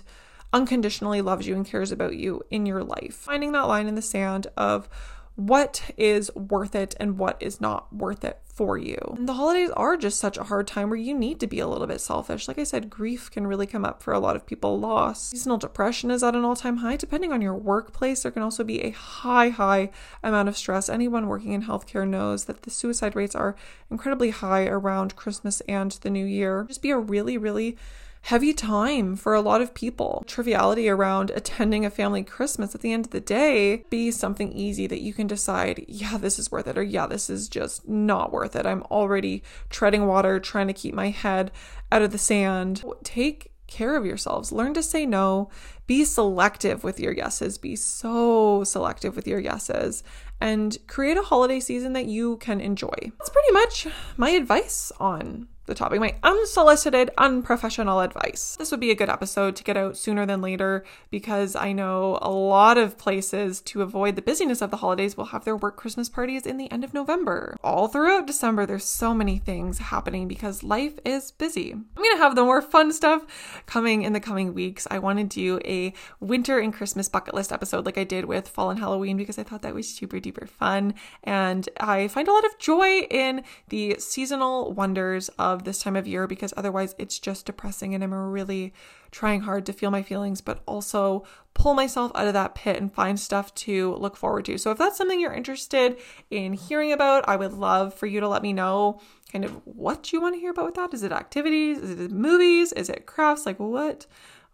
unconditionally 0.52 1.22
loves 1.22 1.46
you 1.46 1.54
and 1.54 1.66
cares 1.66 1.92
about 1.92 2.16
you 2.16 2.42
in 2.50 2.66
your 2.66 2.82
life. 2.82 3.14
Finding 3.14 3.52
that 3.52 3.68
line 3.68 3.86
in 3.86 3.94
the 3.94 4.02
sand 4.02 4.46
of 4.56 4.88
what 5.34 5.90
is 5.96 6.30
worth 6.34 6.74
it 6.74 6.94
and 7.00 7.18
what 7.18 7.36
is 7.40 7.60
not 7.60 7.94
worth 7.94 8.22
it 8.22 8.38
for 8.44 8.76
you. 8.76 8.98
And 9.16 9.26
the 9.26 9.32
holidays 9.32 9.70
are 9.70 9.96
just 9.96 10.20
such 10.20 10.36
a 10.36 10.44
hard 10.44 10.66
time 10.66 10.90
where 10.90 10.98
you 10.98 11.14
need 11.14 11.40
to 11.40 11.46
be 11.46 11.58
a 11.58 11.66
little 11.66 11.86
bit 11.86 12.02
selfish. 12.02 12.48
Like 12.48 12.58
I 12.58 12.64
said, 12.64 12.90
grief 12.90 13.30
can 13.30 13.46
really 13.46 13.66
come 13.66 13.84
up 13.84 14.02
for 14.02 14.12
a 14.12 14.18
lot 14.18 14.36
of 14.36 14.44
people. 14.44 14.78
Loss, 14.78 15.30
seasonal 15.30 15.56
depression 15.56 16.10
is 16.10 16.22
at 16.22 16.36
an 16.36 16.44
all 16.44 16.54
time 16.54 16.78
high. 16.78 16.96
Depending 16.96 17.32
on 17.32 17.40
your 17.40 17.54
workplace, 17.54 18.22
there 18.22 18.32
can 18.32 18.42
also 18.42 18.62
be 18.62 18.82
a 18.82 18.90
high, 18.90 19.48
high 19.48 19.90
amount 20.22 20.50
of 20.50 20.56
stress. 20.56 20.90
Anyone 20.90 21.28
working 21.28 21.52
in 21.52 21.62
healthcare 21.62 22.06
knows 22.06 22.44
that 22.44 22.62
the 22.62 22.70
suicide 22.70 23.16
rates 23.16 23.34
are 23.34 23.56
incredibly 23.90 24.30
high 24.30 24.66
around 24.66 25.16
Christmas 25.16 25.62
and 25.62 25.92
the 26.02 26.10
new 26.10 26.26
year. 26.26 26.66
Just 26.68 26.82
be 26.82 26.90
a 26.90 26.98
really, 26.98 27.38
really 27.38 27.78
heavy 28.22 28.52
time 28.52 29.16
for 29.16 29.34
a 29.34 29.40
lot 29.40 29.60
of 29.60 29.74
people. 29.74 30.22
Triviality 30.26 30.88
around 30.88 31.30
attending 31.30 31.84
a 31.84 31.90
family 31.90 32.22
Christmas 32.22 32.74
at 32.74 32.80
the 32.80 32.92
end 32.92 33.06
of 33.06 33.10
the 33.10 33.20
day 33.20 33.84
be 33.90 34.10
something 34.10 34.52
easy 34.52 34.86
that 34.86 35.02
you 35.02 35.12
can 35.12 35.26
decide, 35.26 35.84
yeah, 35.88 36.16
this 36.16 36.38
is 36.38 36.50
worth 36.50 36.66
it, 36.66 36.78
or 36.78 36.82
yeah, 36.82 37.06
this 37.06 37.28
is 37.28 37.48
just 37.48 37.88
not 37.88 38.32
worth 38.32 38.56
it. 38.56 38.64
I'm 38.64 38.84
already 38.84 39.42
treading 39.70 40.06
water, 40.06 40.38
trying 40.38 40.68
to 40.68 40.72
keep 40.72 40.94
my 40.94 41.10
head 41.10 41.50
out 41.90 42.02
of 42.02 42.12
the 42.12 42.18
sand. 42.18 42.84
Take 43.02 43.52
care 43.66 43.96
of 43.96 44.06
yourselves. 44.06 44.52
Learn 44.52 44.74
to 44.74 44.82
say 44.82 45.04
no. 45.04 45.50
Be 45.86 46.04
selective 46.04 46.84
with 46.84 47.00
your 47.00 47.12
yeses. 47.12 47.58
Be 47.58 47.74
so 47.74 48.64
selective 48.64 49.16
with 49.16 49.26
your 49.26 49.40
yeses 49.40 50.04
and 50.40 50.76
create 50.86 51.16
a 51.16 51.22
holiday 51.22 51.58
season 51.58 51.92
that 51.94 52.06
you 52.06 52.36
can 52.36 52.60
enjoy. 52.60 52.94
That's 53.18 53.30
pretty 53.30 53.52
much 53.52 53.88
my 54.16 54.30
advice 54.30 54.92
on 55.00 55.48
the 55.66 55.74
topic, 55.74 56.00
my 56.00 56.16
unsolicited, 56.24 57.10
unprofessional 57.16 58.00
advice. 58.00 58.56
This 58.56 58.70
would 58.70 58.80
be 58.80 58.90
a 58.90 58.96
good 58.96 59.08
episode 59.08 59.54
to 59.56 59.64
get 59.64 59.76
out 59.76 59.96
sooner 59.96 60.26
than 60.26 60.42
later 60.42 60.84
because 61.10 61.54
I 61.54 61.72
know 61.72 62.18
a 62.20 62.30
lot 62.30 62.78
of 62.78 62.98
places 62.98 63.60
to 63.62 63.82
avoid 63.82 64.16
the 64.16 64.22
busyness 64.22 64.60
of 64.60 64.72
the 64.72 64.78
holidays 64.78 65.16
will 65.16 65.26
have 65.26 65.44
their 65.44 65.56
work 65.56 65.76
Christmas 65.76 66.08
parties 66.08 66.46
in 66.46 66.56
the 66.56 66.70
end 66.72 66.82
of 66.82 66.94
November. 66.94 67.56
All 67.62 67.86
throughout 67.86 68.26
December, 68.26 68.66
there's 68.66 68.84
so 68.84 69.14
many 69.14 69.38
things 69.38 69.78
happening 69.78 70.26
because 70.26 70.64
life 70.64 70.98
is 71.04 71.30
busy. 71.30 71.72
I'm 71.72 72.02
gonna 72.02 72.18
have 72.18 72.34
the 72.34 72.44
more 72.44 72.60
fun 72.60 72.92
stuff 72.92 73.62
coming 73.66 74.02
in 74.02 74.14
the 74.14 74.20
coming 74.20 74.54
weeks. 74.54 74.88
I 74.90 74.98
want 74.98 75.18
to 75.20 75.24
do 75.24 75.60
a 75.64 75.92
winter 76.18 76.58
and 76.58 76.74
Christmas 76.74 77.08
bucket 77.08 77.34
list 77.34 77.52
episode 77.52 77.86
like 77.86 77.98
I 77.98 78.04
did 78.04 78.24
with 78.24 78.48
Fall 78.48 78.70
and 78.70 78.80
Halloween 78.80 79.16
because 79.16 79.38
I 79.38 79.44
thought 79.44 79.62
that 79.62 79.74
was 79.74 79.88
super 79.88 80.18
duper 80.18 80.48
fun. 80.48 80.94
And 81.22 81.68
I 81.78 82.08
find 82.08 82.26
a 82.26 82.32
lot 82.32 82.44
of 82.44 82.58
joy 82.58 83.02
in 83.10 83.44
the 83.68 83.96
seasonal 84.00 84.72
wonders 84.72 85.28
of 85.38 85.51
this 85.58 85.82
time 85.82 85.96
of 85.96 86.06
year 86.06 86.26
because 86.26 86.54
otherwise 86.56 86.94
it's 86.98 87.18
just 87.18 87.46
depressing 87.46 87.94
and 87.94 88.02
I'm 88.02 88.12
really 88.12 88.72
trying 89.10 89.42
hard 89.42 89.66
to 89.66 89.72
feel 89.72 89.90
my 89.90 90.02
feelings, 90.02 90.40
but 90.40 90.62
also 90.66 91.24
pull 91.54 91.74
myself 91.74 92.12
out 92.14 92.26
of 92.26 92.32
that 92.32 92.54
pit 92.54 92.80
and 92.80 92.92
find 92.92 93.18
stuff 93.20 93.54
to 93.54 93.94
look 93.96 94.16
forward 94.16 94.44
to. 94.46 94.58
So 94.58 94.70
if 94.70 94.78
that's 94.78 94.96
something 94.96 95.20
you're 95.20 95.32
interested 95.32 95.98
in 96.30 96.54
hearing 96.54 96.92
about, 96.92 97.28
I 97.28 97.36
would 97.36 97.52
love 97.52 97.94
for 97.94 98.06
you 98.06 98.20
to 98.20 98.28
let 98.28 98.42
me 98.42 98.52
know 98.52 99.00
kind 99.30 99.44
of 99.44 99.60
what 99.64 100.12
you 100.12 100.20
want 100.20 100.34
to 100.34 100.40
hear 100.40 100.50
about 100.50 100.66
with 100.66 100.74
that. 100.74 100.94
Is 100.94 101.02
it 101.02 101.12
activities? 101.12 101.78
Is 101.78 102.00
it 102.00 102.10
movies? 102.10 102.72
Is 102.72 102.88
it 102.88 103.06
crafts? 103.06 103.46
Like 103.46 103.58
what? 103.58 104.06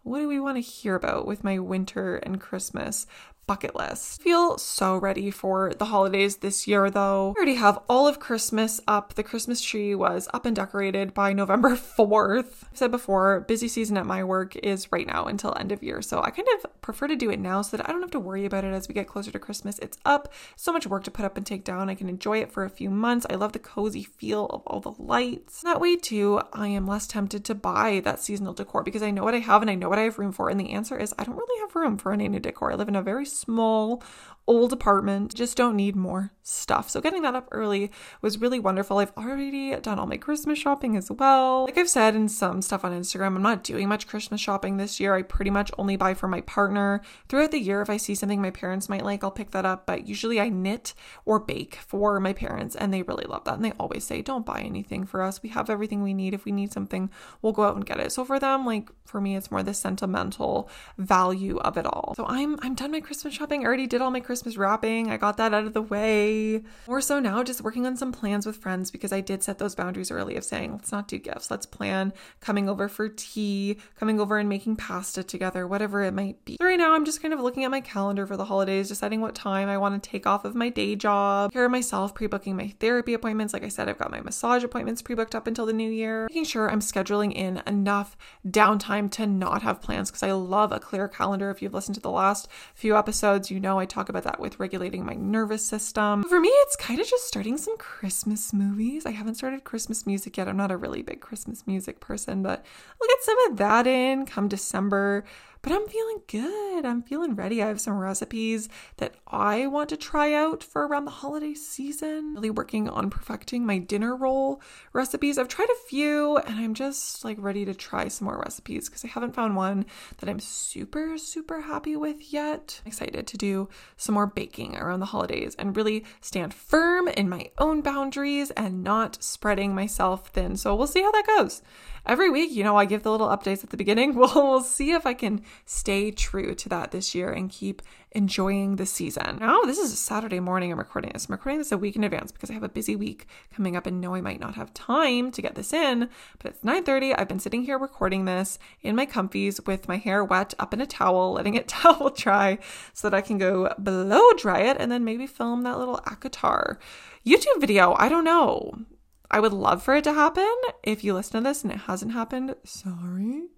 What 0.03 0.19
do 0.19 0.27
we 0.27 0.39
want 0.39 0.57
to 0.57 0.61
hear 0.61 0.95
about 0.95 1.27
with 1.27 1.43
my 1.43 1.59
winter 1.59 2.15
and 2.17 2.39
Christmas 2.39 3.05
bucket 3.49 3.75
list. 3.75 4.21
Feel 4.21 4.59
so 4.59 4.95
ready 4.95 5.31
for 5.31 5.73
the 5.73 5.85
holidays 5.85 6.35
this 6.35 6.67
year 6.67 6.91
though. 6.91 7.33
I 7.35 7.39
already 7.39 7.55
have 7.55 7.79
all 7.89 8.07
of 8.07 8.19
Christmas 8.19 8.79
up. 8.87 9.15
The 9.15 9.23
Christmas 9.23 9.59
tree 9.59 9.95
was 9.95 10.29
up 10.35 10.45
and 10.45 10.55
decorated 10.55 11.15
by 11.15 11.33
November 11.41 11.71
4th. 11.71 12.65
I've 12.69 12.77
said 12.77 12.91
before, 12.91 13.39
busy 13.39 13.67
season 13.67 13.97
at 13.97 14.05
my 14.05 14.23
work 14.23 14.55
is 14.57 14.91
right 14.91 15.07
now 15.07 15.25
until 15.25 15.55
end 15.57 15.71
of 15.71 15.81
year. 15.81 16.03
So 16.03 16.21
I 16.21 16.29
kind 16.29 16.47
of 16.59 16.81
prefer 16.81 17.07
to 17.07 17.15
do 17.15 17.31
it 17.31 17.39
now 17.39 17.63
so 17.63 17.75
that 17.75 17.89
I 17.89 17.91
don't 17.91 18.03
have 18.03 18.11
to 18.11 18.19
worry 18.19 18.45
about 18.45 18.65
it 18.65 18.71
as 18.71 18.87
we 18.87 18.93
get 18.93 19.07
closer 19.07 19.31
to 19.31 19.39
Christmas. 19.39 19.79
It's 19.79 19.97
up. 20.05 20.31
So 20.55 20.71
much 20.71 20.85
work 20.85 21.03
to 21.05 21.11
put 21.11 21.25
up 21.25 21.35
and 21.35 21.43
take 21.43 21.63
down. 21.63 21.89
I 21.89 21.95
can 21.95 22.07
enjoy 22.07 22.41
it 22.41 22.51
for 22.51 22.65
a 22.65 22.69
few 22.69 22.91
months. 22.91 23.25
I 23.31 23.33
love 23.33 23.53
the 23.53 23.57
cozy 23.57 24.03
feel 24.03 24.45
of 24.45 24.61
all 24.67 24.79
the 24.79 24.93
lights. 25.01 25.63
That 25.63 25.81
way 25.81 25.95
too, 25.95 26.39
I 26.53 26.67
am 26.67 26.85
less 26.85 27.07
tempted 27.07 27.43
to 27.45 27.55
buy 27.55 27.99
that 28.05 28.19
seasonal 28.19 28.53
decor 28.53 28.83
because 28.83 29.01
I 29.01 29.09
know 29.09 29.23
what 29.23 29.33
I 29.33 29.39
have 29.39 29.63
and 29.63 29.71
I 29.71 29.75
know 29.75 29.89
what 29.89 29.97
I 29.97 30.03
have 30.03 30.19
room 30.19 30.33
for. 30.33 30.49
And 30.49 30.59
the 30.59 30.69
answer 30.69 30.95
is 30.95 31.15
I 31.17 31.23
don't 31.23 31.35
really 31.35 31.61
have 31.61 31.75
room 31.75 31.97
for 31.97 32.13
any 32.13 32.27
new 32.27 32.39
decor. 32.39 32.71
I 32.71 32.75
live 32.75 32.89
in 32.89 32.95
a 32.95 33.01
very 33.01 33.25
small 33.39 34.01
old 34.49 34.73
apartment. 34.73 35.33
Just 35.35 35.55
don't 35.55 35.75
need 35.75 35.95
more 35.95 36.33
stuff. 36.41 36.89
So 36.89 36.99
getting 36.99 37.21
that 37.21 37.35
up 37.35 37.47
early 37.51 37.91
was 38.23 38.39
really 38.39 38.59
wonderful. 38.59 38.97
I've 38.97 39.13
already 39.15 39.75
done 39.75 39.99
all 39.99 40.07
my 40.07 40.17
Christmas 40.17 40.57
shopping 40.57 40.97
as 40.97 41.11
well. 41.11 41.65
Like 41.65 41.77
I've 41.77 41.87
said 41.87 42.15
in 42.15 42.27
some 42.27 42.63
stuff 42.63 42.83
on 42.83 42.91
Instagram, 42.91 43.35
I'm 43.35 43.43
not 43.43 43.63
doing 43.63 43.87
much 43.87 44.07
Christmas 44.07 44.41
shopping 44.41 44.77
this 44.77 44.99
year. 44.99 45.13
I 45.13 45.21
pretty 45.21 45.51
much 45.51 45.71
only 45.77 45.95
buy 45.95 46.15
for 46.15 46.27
my 46.27 46.41
partner. 46.41 47.01
Throughout 47.29 47.51
the 47.51 47.59
year, 47.59 47.81
if 47.81 47.91
I 47.91 47.97
see 47.97 48.15
something 48.15 48.41
my 48.41 48.49
parents 48.49 48.89
might 48.89 49.05
like, 49.05 49.23
I'll 49.23 49.29
pick 49.29 49.51
that 49.51 49.65
up. 49.65 49.85
But 49.85 50.07
usually 50.07 50.41
I 50.41 50.49
knit 50.49 50.95
or 51.25 51.39
bake 51.39 51.75
for 51.75 52.19
my 52.19 52.33
parents 52.33 52.75
and 52.75 52.91
they 52.91 53.03
really 53.03 53.25
love 53.25 53.43
that. 53.43 53.53
And 53.53 53.63
they 53.63 53.73
always 53.73 54.03
say, 54.03 54.23
don't 54.23 54.47
buy 54.47 54.61
anything 54.61 55.05
for 55.05 55.21
us. 55.21 55.43
We 55.43 55.49
have 55.49 55.69
everything 55.69 56.01
we 56.01 56.15
need. 56.15 56.33
If 56.33 56.45
we 56.45 56.51
need 56.51 56.73
something, 56.73 57.11
we'll 57.43 57.53
go 57.53 57.63
out 57.63 57.75
and 57.75 57.85
get 57.85 57.99
it. 57.99 58.11
So 58.11 58.25
for 58.25 58.39
them, 58.39 58.65
like 58.65 58.89
for 59.05 59.21
me, 59.21 59.35
it's 59.35 59.51
more 59.51 59.61
the 59.61 59.75
sentimental 59.75 60.67
value 60.97 61.59
of 61.59 61.77
it 61.77 61.85
all. 61.85 62.15
So 62.17 62.25
I'm 62.25 62.57
I'm 62.63 62.73
done 62.73 62.91
my 62.91 63.01
Christmas 63.01 63.35
shopping. 63.35 63.61
I 63.61 63.67
already 63.67 63.85
did 63.85 64.01
all 64.01 64.09
my 64.09 64.19
Christmas 64.19 64.38
wrapping. 64.45 65.11
I 65.11 65.17
got 65.17 65.37
that 65.37 65.53
out 65.53 65.65
of 65.65 65.73
the 65.73 65.81
way. 65.81 66.63
More 66.87 67.01
so 67.01 67.19
now, 67.19 67.43
just 67.43 67.61
working 67.61 67.85
on 67.85 67.97
some 67.97 68.11
plans 68.11 68.45
with 68.45 68.57
friends 68.57 68.91
because 68.91 69.11
I 69.11 69.21
did 69.21 69.43
set 69.43 69.57
those 69.57 69.75
boundaries 69.75 70.11
early 70.11 70.35
of 70.35 70.43
saying, 70.43 70.71
let's 70.73 70.91
not 70.91 71.07
do 71.07 71.17
gifts. 71.17 71.49
Let's 71.49 71.65
plan 71.65 72.13
coming 72.39 72.69
over 72.69 72.87
for 72.89 73.09
tea, 73.09 73.77
coming 73.97 74.19
over 74.19 74.37
and 74.37 74.49
making 74.49 74.75
pasta 74.75 75.23
together, 75.23 75.67
whatever 75.67 76.03
it 76.03 76.13
might 76.13 76.43
be. 76.45 76.57
So 76.59 76.65
right 76.65 76.77
now, 76.77 76.93
I'm 76.93 77.05
just 77.05 77.21
kind 77.21 77.33
of 77.33 77.39
looking 77.39 77.63
at 77.63 77.71
my 77.71 77.81
calendar 77.81 78.27
for 78.27 78.37
the 78.37 78.45
holidays, 78.45 78.87
deciding 78.87 79.21
what 79.21 79.35
time 79.35 79.69
I 79.69 79.77
want 79.77 80.01
to 80.01 80.09
take 80.09 80.27
off 80.27 80.45
of 80.45 80.55
my 80.55 80.69
day 80.69 80.95
job, 80.95 81.51
care 81.51 81.65
of 81.65 81.71
myself, 81.71 82.13
pre 82.13 82.27
booking 82.27 82.55
my 82.55 82.73
therapy 82.79 83.13
appointments. 83.13 83.53
Like 83.53 83.63
I 83.63 83.69
said, 83.69 83.89
I've 83.89 83.97
got 83.97 84.11
my 84.11 84.21
massage 84.21 84.63
appointments 84.63 85.01
pre 85.01 85.15
booked 85.15 85.35
up 85.35 85.47
until 85.47 85.65
the 85.65 85.73
new 85.73 85.89
year, 85.89 86.27
making 86.29 86.45
sure 86.45 86.69
I'm 86.69 86.81
scheduling 86.81 87.33
in 87.33 87.61
enough 87.65 88.17
downtime 88.47 89.09
to 89.11 89.25
not 89.25 89.63
have 89.63 89.81
plans 89.81 90.11
because 90.11 90.23
I 90.23 90.31
love 90.31 90.71
a 90.71 90.79
clear 90.79 91.07
calendar. 91.07 91.49
If 91.49 91.61
you've 91.61 91.73
listened 91.73 91.95
to 91.95 92.01
the 92.01 92.09
last 92.09 92.47
few 92.75 92.97
episodes, 92.97 93.49
you 93.49 93.59
know 93.59 93.79
I 93.79 93.85
talk 93.85 94.09
about 94.09 94.23
that 94.23 94.28
with 94.37 94.59
regulating 94.59 95.05
my 95.05 95.13
nervous 95.13 95.65
system. 95.65 96.23
For 96.25 96.41
me, 96.41 96.49
it's 96.49 96.75
kind 96.75 96.99
of 96.99 97.07
just 97.07 97.25
starting 97.25 97.57
some 97.57 97.77
Christmas 97.77 98.51
movies. 98.51 99.05
I 99.05 99.11
haven't 99.11 99.35
started 99.35 99.63
Christmas 99.63 100.05
music 100.05 100.35
yet. 100.35 100.49
I'm 100.49 100.57
not 100.57 100.71
a 100.71 100.77
really 100.77 101.01
big 101.01 101.21
Christmas 101.21 101.65
music 101.65 102.01
person, 102.01 102.43
but 102.43 102.65
I'll 103.01 103.07
get 103.07 103.23
some 103.23 103.39
of 103.49 103.57
that 103.57 103.87
in 103.87 104.25
come 104.25 104.49
December. 104.49 105.23
But 105.61 105.73
I'm 105.73 105.87
feeling 105.87 106.21
good. 106.27 106.85
I'm 106.85 107.03
feeling 107.03 107.35
ready. 107.35 107.61
I 107.61 107.67
have 107.67 107.81
some 107.81 107.97
recipes 107.97 108.69
that 108.97 109.15
I 109.27 109.67
want 109.67 109.89
to 109.89 109.97
try 109.97 110.33
out 110.33 110.63
for 110.63 110.87
around 110.87 111.05
the 111.05 111.11
holiday 111.11 111.53
season. 111.53 112.35
Really 112.35 112.49
working 112.49 112.87
on 112.87 113.09
perfecting 113.09 113.65
my 113.65 113.77
dinner 113.77 114.15
roll 114.15 114.61
recipes. 114.93 115.37
I've 115.37 115.47
tried 115.47 115.69
a 115.69 115.87
few 115.87 116.37
and 116.37 116.59
I'm 116.59 116.73
just 116.73 117.25
like 117.25 117.37
ready 117.39 117.65
to 117.65 117.73
try 117.73 118.07
some 118.07 118.25
more 118.25 118.39
recipes 118.39 118.87
because 118.87 119.03
I 119.03 119.09
haven't 119.09 119.35
found 119.35 119.55
one 119.55 119.85
that 120.19 120.29
I'm 120.29 120.39
super, 120.39 121.17
super 121.17 121.61
happy 121.61 121.95
with 121.95 122.31
yet. 122.31 122.81
I'm 122.85 122.89
excited 122.89 123.27
to 123.27 123.37
do 123.37 123.67
some 123.97 124.15
more 124.15 124.27
baking 124.27 124.77
around 124.77 125.01
the 125.01 125.07
holidays 125.07 125.55
and 125.59 125.75
really 125.75 126.05
stand 126.21 126.53
firm 126.53 127.07
in 127.09 127.27
my 127.27 127.51
own 127.57 127.81
boundaries 127.81 128.51
and 128.51 128.83
not 128.83 129.21
spreading 129.21 129.75
myself 129.75 130.29
thin. 130.29 130.55
So 130.55 130.73
we'll 130.75 130.87
see 130.87 131.01
how 131.01 131.11
that 131.11 131.27
goes 131.27 131.61
every 132.05 132.29
week, 132.29 132.51
you 132.51 132.63
know, 132.63 132.75
I 132.75 132.85
give 132.85 133.03
the 133.03 133.11
little 133.11 133.27
updates 133.27 133.63
at 133.63 133.69
the 133.69 133.77
beginning. 133.77 134.13
We'll, 134.19 134.33
we'll 134.33 134.61
see 134.61 134.91
if 134.91 135.05
I 135.05 135.13
can 135.13 135.43
stay 135.65 136.11
true 136.11 136.53
to 136.53 136.69
that 136.69 136.91
this 136.91 137.15
year 137.15 137.31
and 137.31 137.49
keep 137.49 137.81
enjoying 138.11 138.75
the 138.75 138.85
season. 138.85 139.37
Now, 139.39 139.59
oh, 139.61 139.65
this 139.65 139.77
is 139.77 139.93
a 139.93 139.95
Saturday 139.95 140.39
morning 140.39 140.71
I'm 140.71 140.79
recording 140.79 141.11
this. 141.13 141.27
I'm 141.27 141.33
recording 141.33 141.59
this 141.59 141.71
a 141.71 141.77
week 141.77 141.95
in 141.95 142.03
advance 142.03 142.31
because 142.31 142.49
I 142.49 142.53
have 142.53 142.63
a 142.63 142.69
busy 142.69 142.95
week 142.95 143.27
coming 143.53 143.75
up 143.75 143.85
and 143.85 144.01
know 144.01 144.15
I 144.15 144.21
might 144.21 144.39
not 144.39 144.55
have 144.55 144.73
time 144.73 145.31
to 145.31 145.41
get 145.41 145.55
this 145.55 145.73
in, 145.73 146.09
but 146.39 146.51
it's 146.51 146.63
9:30. 146.63 147.13
I've 147.17 147.27
been 147.27 147.39
sitting 147.39 147.63
here 147.63 147.77
recording 147.77 148.25
this 148.25 148.57
in 148.81 148.95
my 148.95 149.05
comfies 149.05 149.65
with 149.65 149.87
my 149.87 149.97
hair 149.97 150.23
wet 150.23 150.53
up 150.59 150.73
in 150.73 150.81
a 150.81 150.87
towel, 150.87 151.33
letting 151.33 151.53
it 151.53 151.67
towel 151.79 152.09
dry 152.09 152.57
so 152.93 153.09
that 153.09 153.17
I 153.17 153.21
can 153.21 153.37
go 153.37 153.73
blow 153.77 154.33
dry 154.33 154.59
it 154.61 154.77
and 154.79 154.91
then 154.91 155.03
maybe 155.03 155.27
film 155.27 155.63
that 155.63 155.77
little 155.77 156.01
ACOTAR 156.05 156.77
YouTube 157.25 157.61
video. 157.61 157.95
I 157.97 158.09
don't 158.09 158.25
know. 158.25 158.85
I 159.31 159.39
would 159.39 159.53
love 159.53 159.83
for 159.83 159.95
it 159.95 160.03
to 160.05 160.13
happen. 160.13 160.49
If 160.83 161.03
you 161.03 161.13
listen 161.13 161.43
to 161.43 161.47
this 161.47 161.63
and 161.63 161.71
it 161.71 161.79
hasn't 161.79 162.13
happened, 162.13 162.55
sorry. 162.63 163.49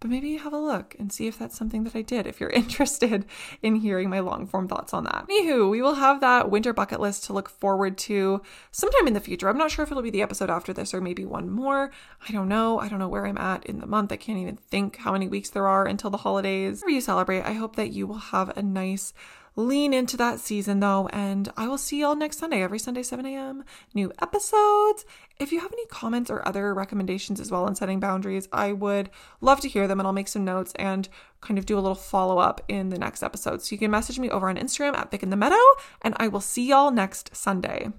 But 0.00 0.08
maybe 0.10 0.38
have 0.38 0.54
a 0.54 0.58
look 0.58 0.96
and 0.98 1.12
see 1.12 1.26
if 1.26 1.38
that's 1.38 1.58
something 1.58 1.84
that 1.84 1.94
I 1.94 2.00
did, 2.00 2.26
if 2.26 2.40
you're 2.40 2.50
interested 2.62 3.26
in 3.62 3.76
hearing 3.76 4.08
my 4.08 4.20
long 4.20 4.46
form 4.46 4.66
thoughts 4.66 4.94
on 4.94 5.04
that. 5.04 5.26
Anywho, 5.28 5.70
we 5.70 5.82
will 5.82 5.94
have 5.94 6.20
that 6.20 6.50
winter 6.50 6.72
bucket 6.72 7.00
list 7.00 7.24
to 7.24 7.34
look 7.34 7.50
forward 7.50 7.98
to 7.98 8.40
sometime 8.70 9.06
in 9.06 9.12
the 9.12 9.20
future. 9.20 9.48
I'm 9.48 9.58
not 9.58 9.70
sure 9.70 9.82
if 9.82 9.90
it'll 9.90 10.02
be 10.02 10.10
the 10.10 10.22
episode 10.22 10.48
after 10.48 10.72
this 10.72 10.94
or 10.94 11.02
maybe 11.02 11.26
one 11.26 11.50
more. 11.50 11.90
I 12.26 12.32
don't 12.32 12.48
know. 12.48 12.80
I 12.80 12.88
don't 12.88 12.98
know 12.98 13.08
where 13.08 13.26
I'm 13.26 13.38
at 13.38 13.66
in 13.66 13.78
the 13.78 13.86
month. 13.86 14.10
I 14.10 14.16
can't 14.16 14.38
even 14.38 14.56
think 14.56 14.96
how 14.96 15.12
many 15.12 15.28
weeks 15.28 15.50
there 15.50 15.66
are 15.66 15.86
until 15.86 16.10
the 16.10 16.16
holidays. 16.18 16.80
Whenever 16.80 16.94
you 16.94 17.00
celebrate, 17.02 17.42
I 17.42 17.52
hope 17.52 17.76
that 17.76 17.92
you 17.92 18.06
will 18.06 18.18
have 18.18 18.56
a 18.56 18.62
nice 18.62 19.12
lean 19.60 19.94
into 19.94 20.16
that 20.16 20.40
season 20.40 20.80
though, 20.80 21.08
and 21.12 21.52
I 21.56 21.68
will 21.68 21.78
see 21.78 22.00
y'all 22.00 22.16
next 22.16 22.38
Sunday, 22.38 22.62
every 22.62 22.78
Sunday, 22.78 23.02
7 23.02 23.24
a.m. 23.26 23.64
New 23.94 24.12
episodes. 24.20 25.04
If 25.38 25.52
you 25.52 25.60
have 25.60 25.72
any 25.72 25.86
comments 25.86 26.30
or 26.30 26.46
other 26.46 26.74
recommendations 26.74 27.40
as 27.40 27.50
well 27.50 27.64
on 27.64 27.74
setting 27.74 28.00
boundaries, 28.00 28.48
I 28.52 28.72
would 28.72 29.10
love 29.40 29.60
to 29.60 29.68
hear 29.68 29.86
them 29.86 30.00
and 30.00 30.06
I'll 30.06 30.12
make 30.12 30.28
some 30.28 30.44
notes 30.44 30.72
and 30.76 31.08
kind 31.40 31.58
of 31.58 31.66
do 31.66 31.78
a 31.78 31.80
little 31.80 31.94
follow 31.94 32.38
up 32.38 32.62
in 32.68 32.90
the 32.90 32.98
next 32.98 33.22
episode. 33.22 33.62
So 33.62 33.74
you 33.74 33.78
can 33.78 33.90
message 33.90 34.18
me 34.18 34.30
over 34.30 34.48
on 34.48 34.56
Instagram 34.56 34.96
at 34.96 35.10
Vic 35.10 35.22
in 35.22 35.30
the 35.30 35.36
Meadow, 35.36 35.56
and 36.02 36.14
I 36.18 36.28
will 36.28 36.40
see 36.40 36.68
y'all 36.68 36.90
next 36.90 37.34
Sunday. 37.34 37.92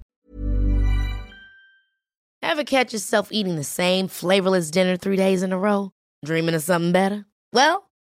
Ever 2.43 2.64
catch 2.64 2.91
yourself 2.91 3.32
eating 3.32 3.55
the 3.55 3.64
same 3.64 4.07
flavorless 4.07 4.72
dinner 4.72 4.97
three 4.97 5.16
days 5.16 5.43
in 5.43 5.53
a 5.53 5.59
row? 5.59 5.91
Dreaming 6.26 6.55
of 6.55 6.64
something 6.64 6.91
better? 6.91 7.26
Well, 7.53 7.91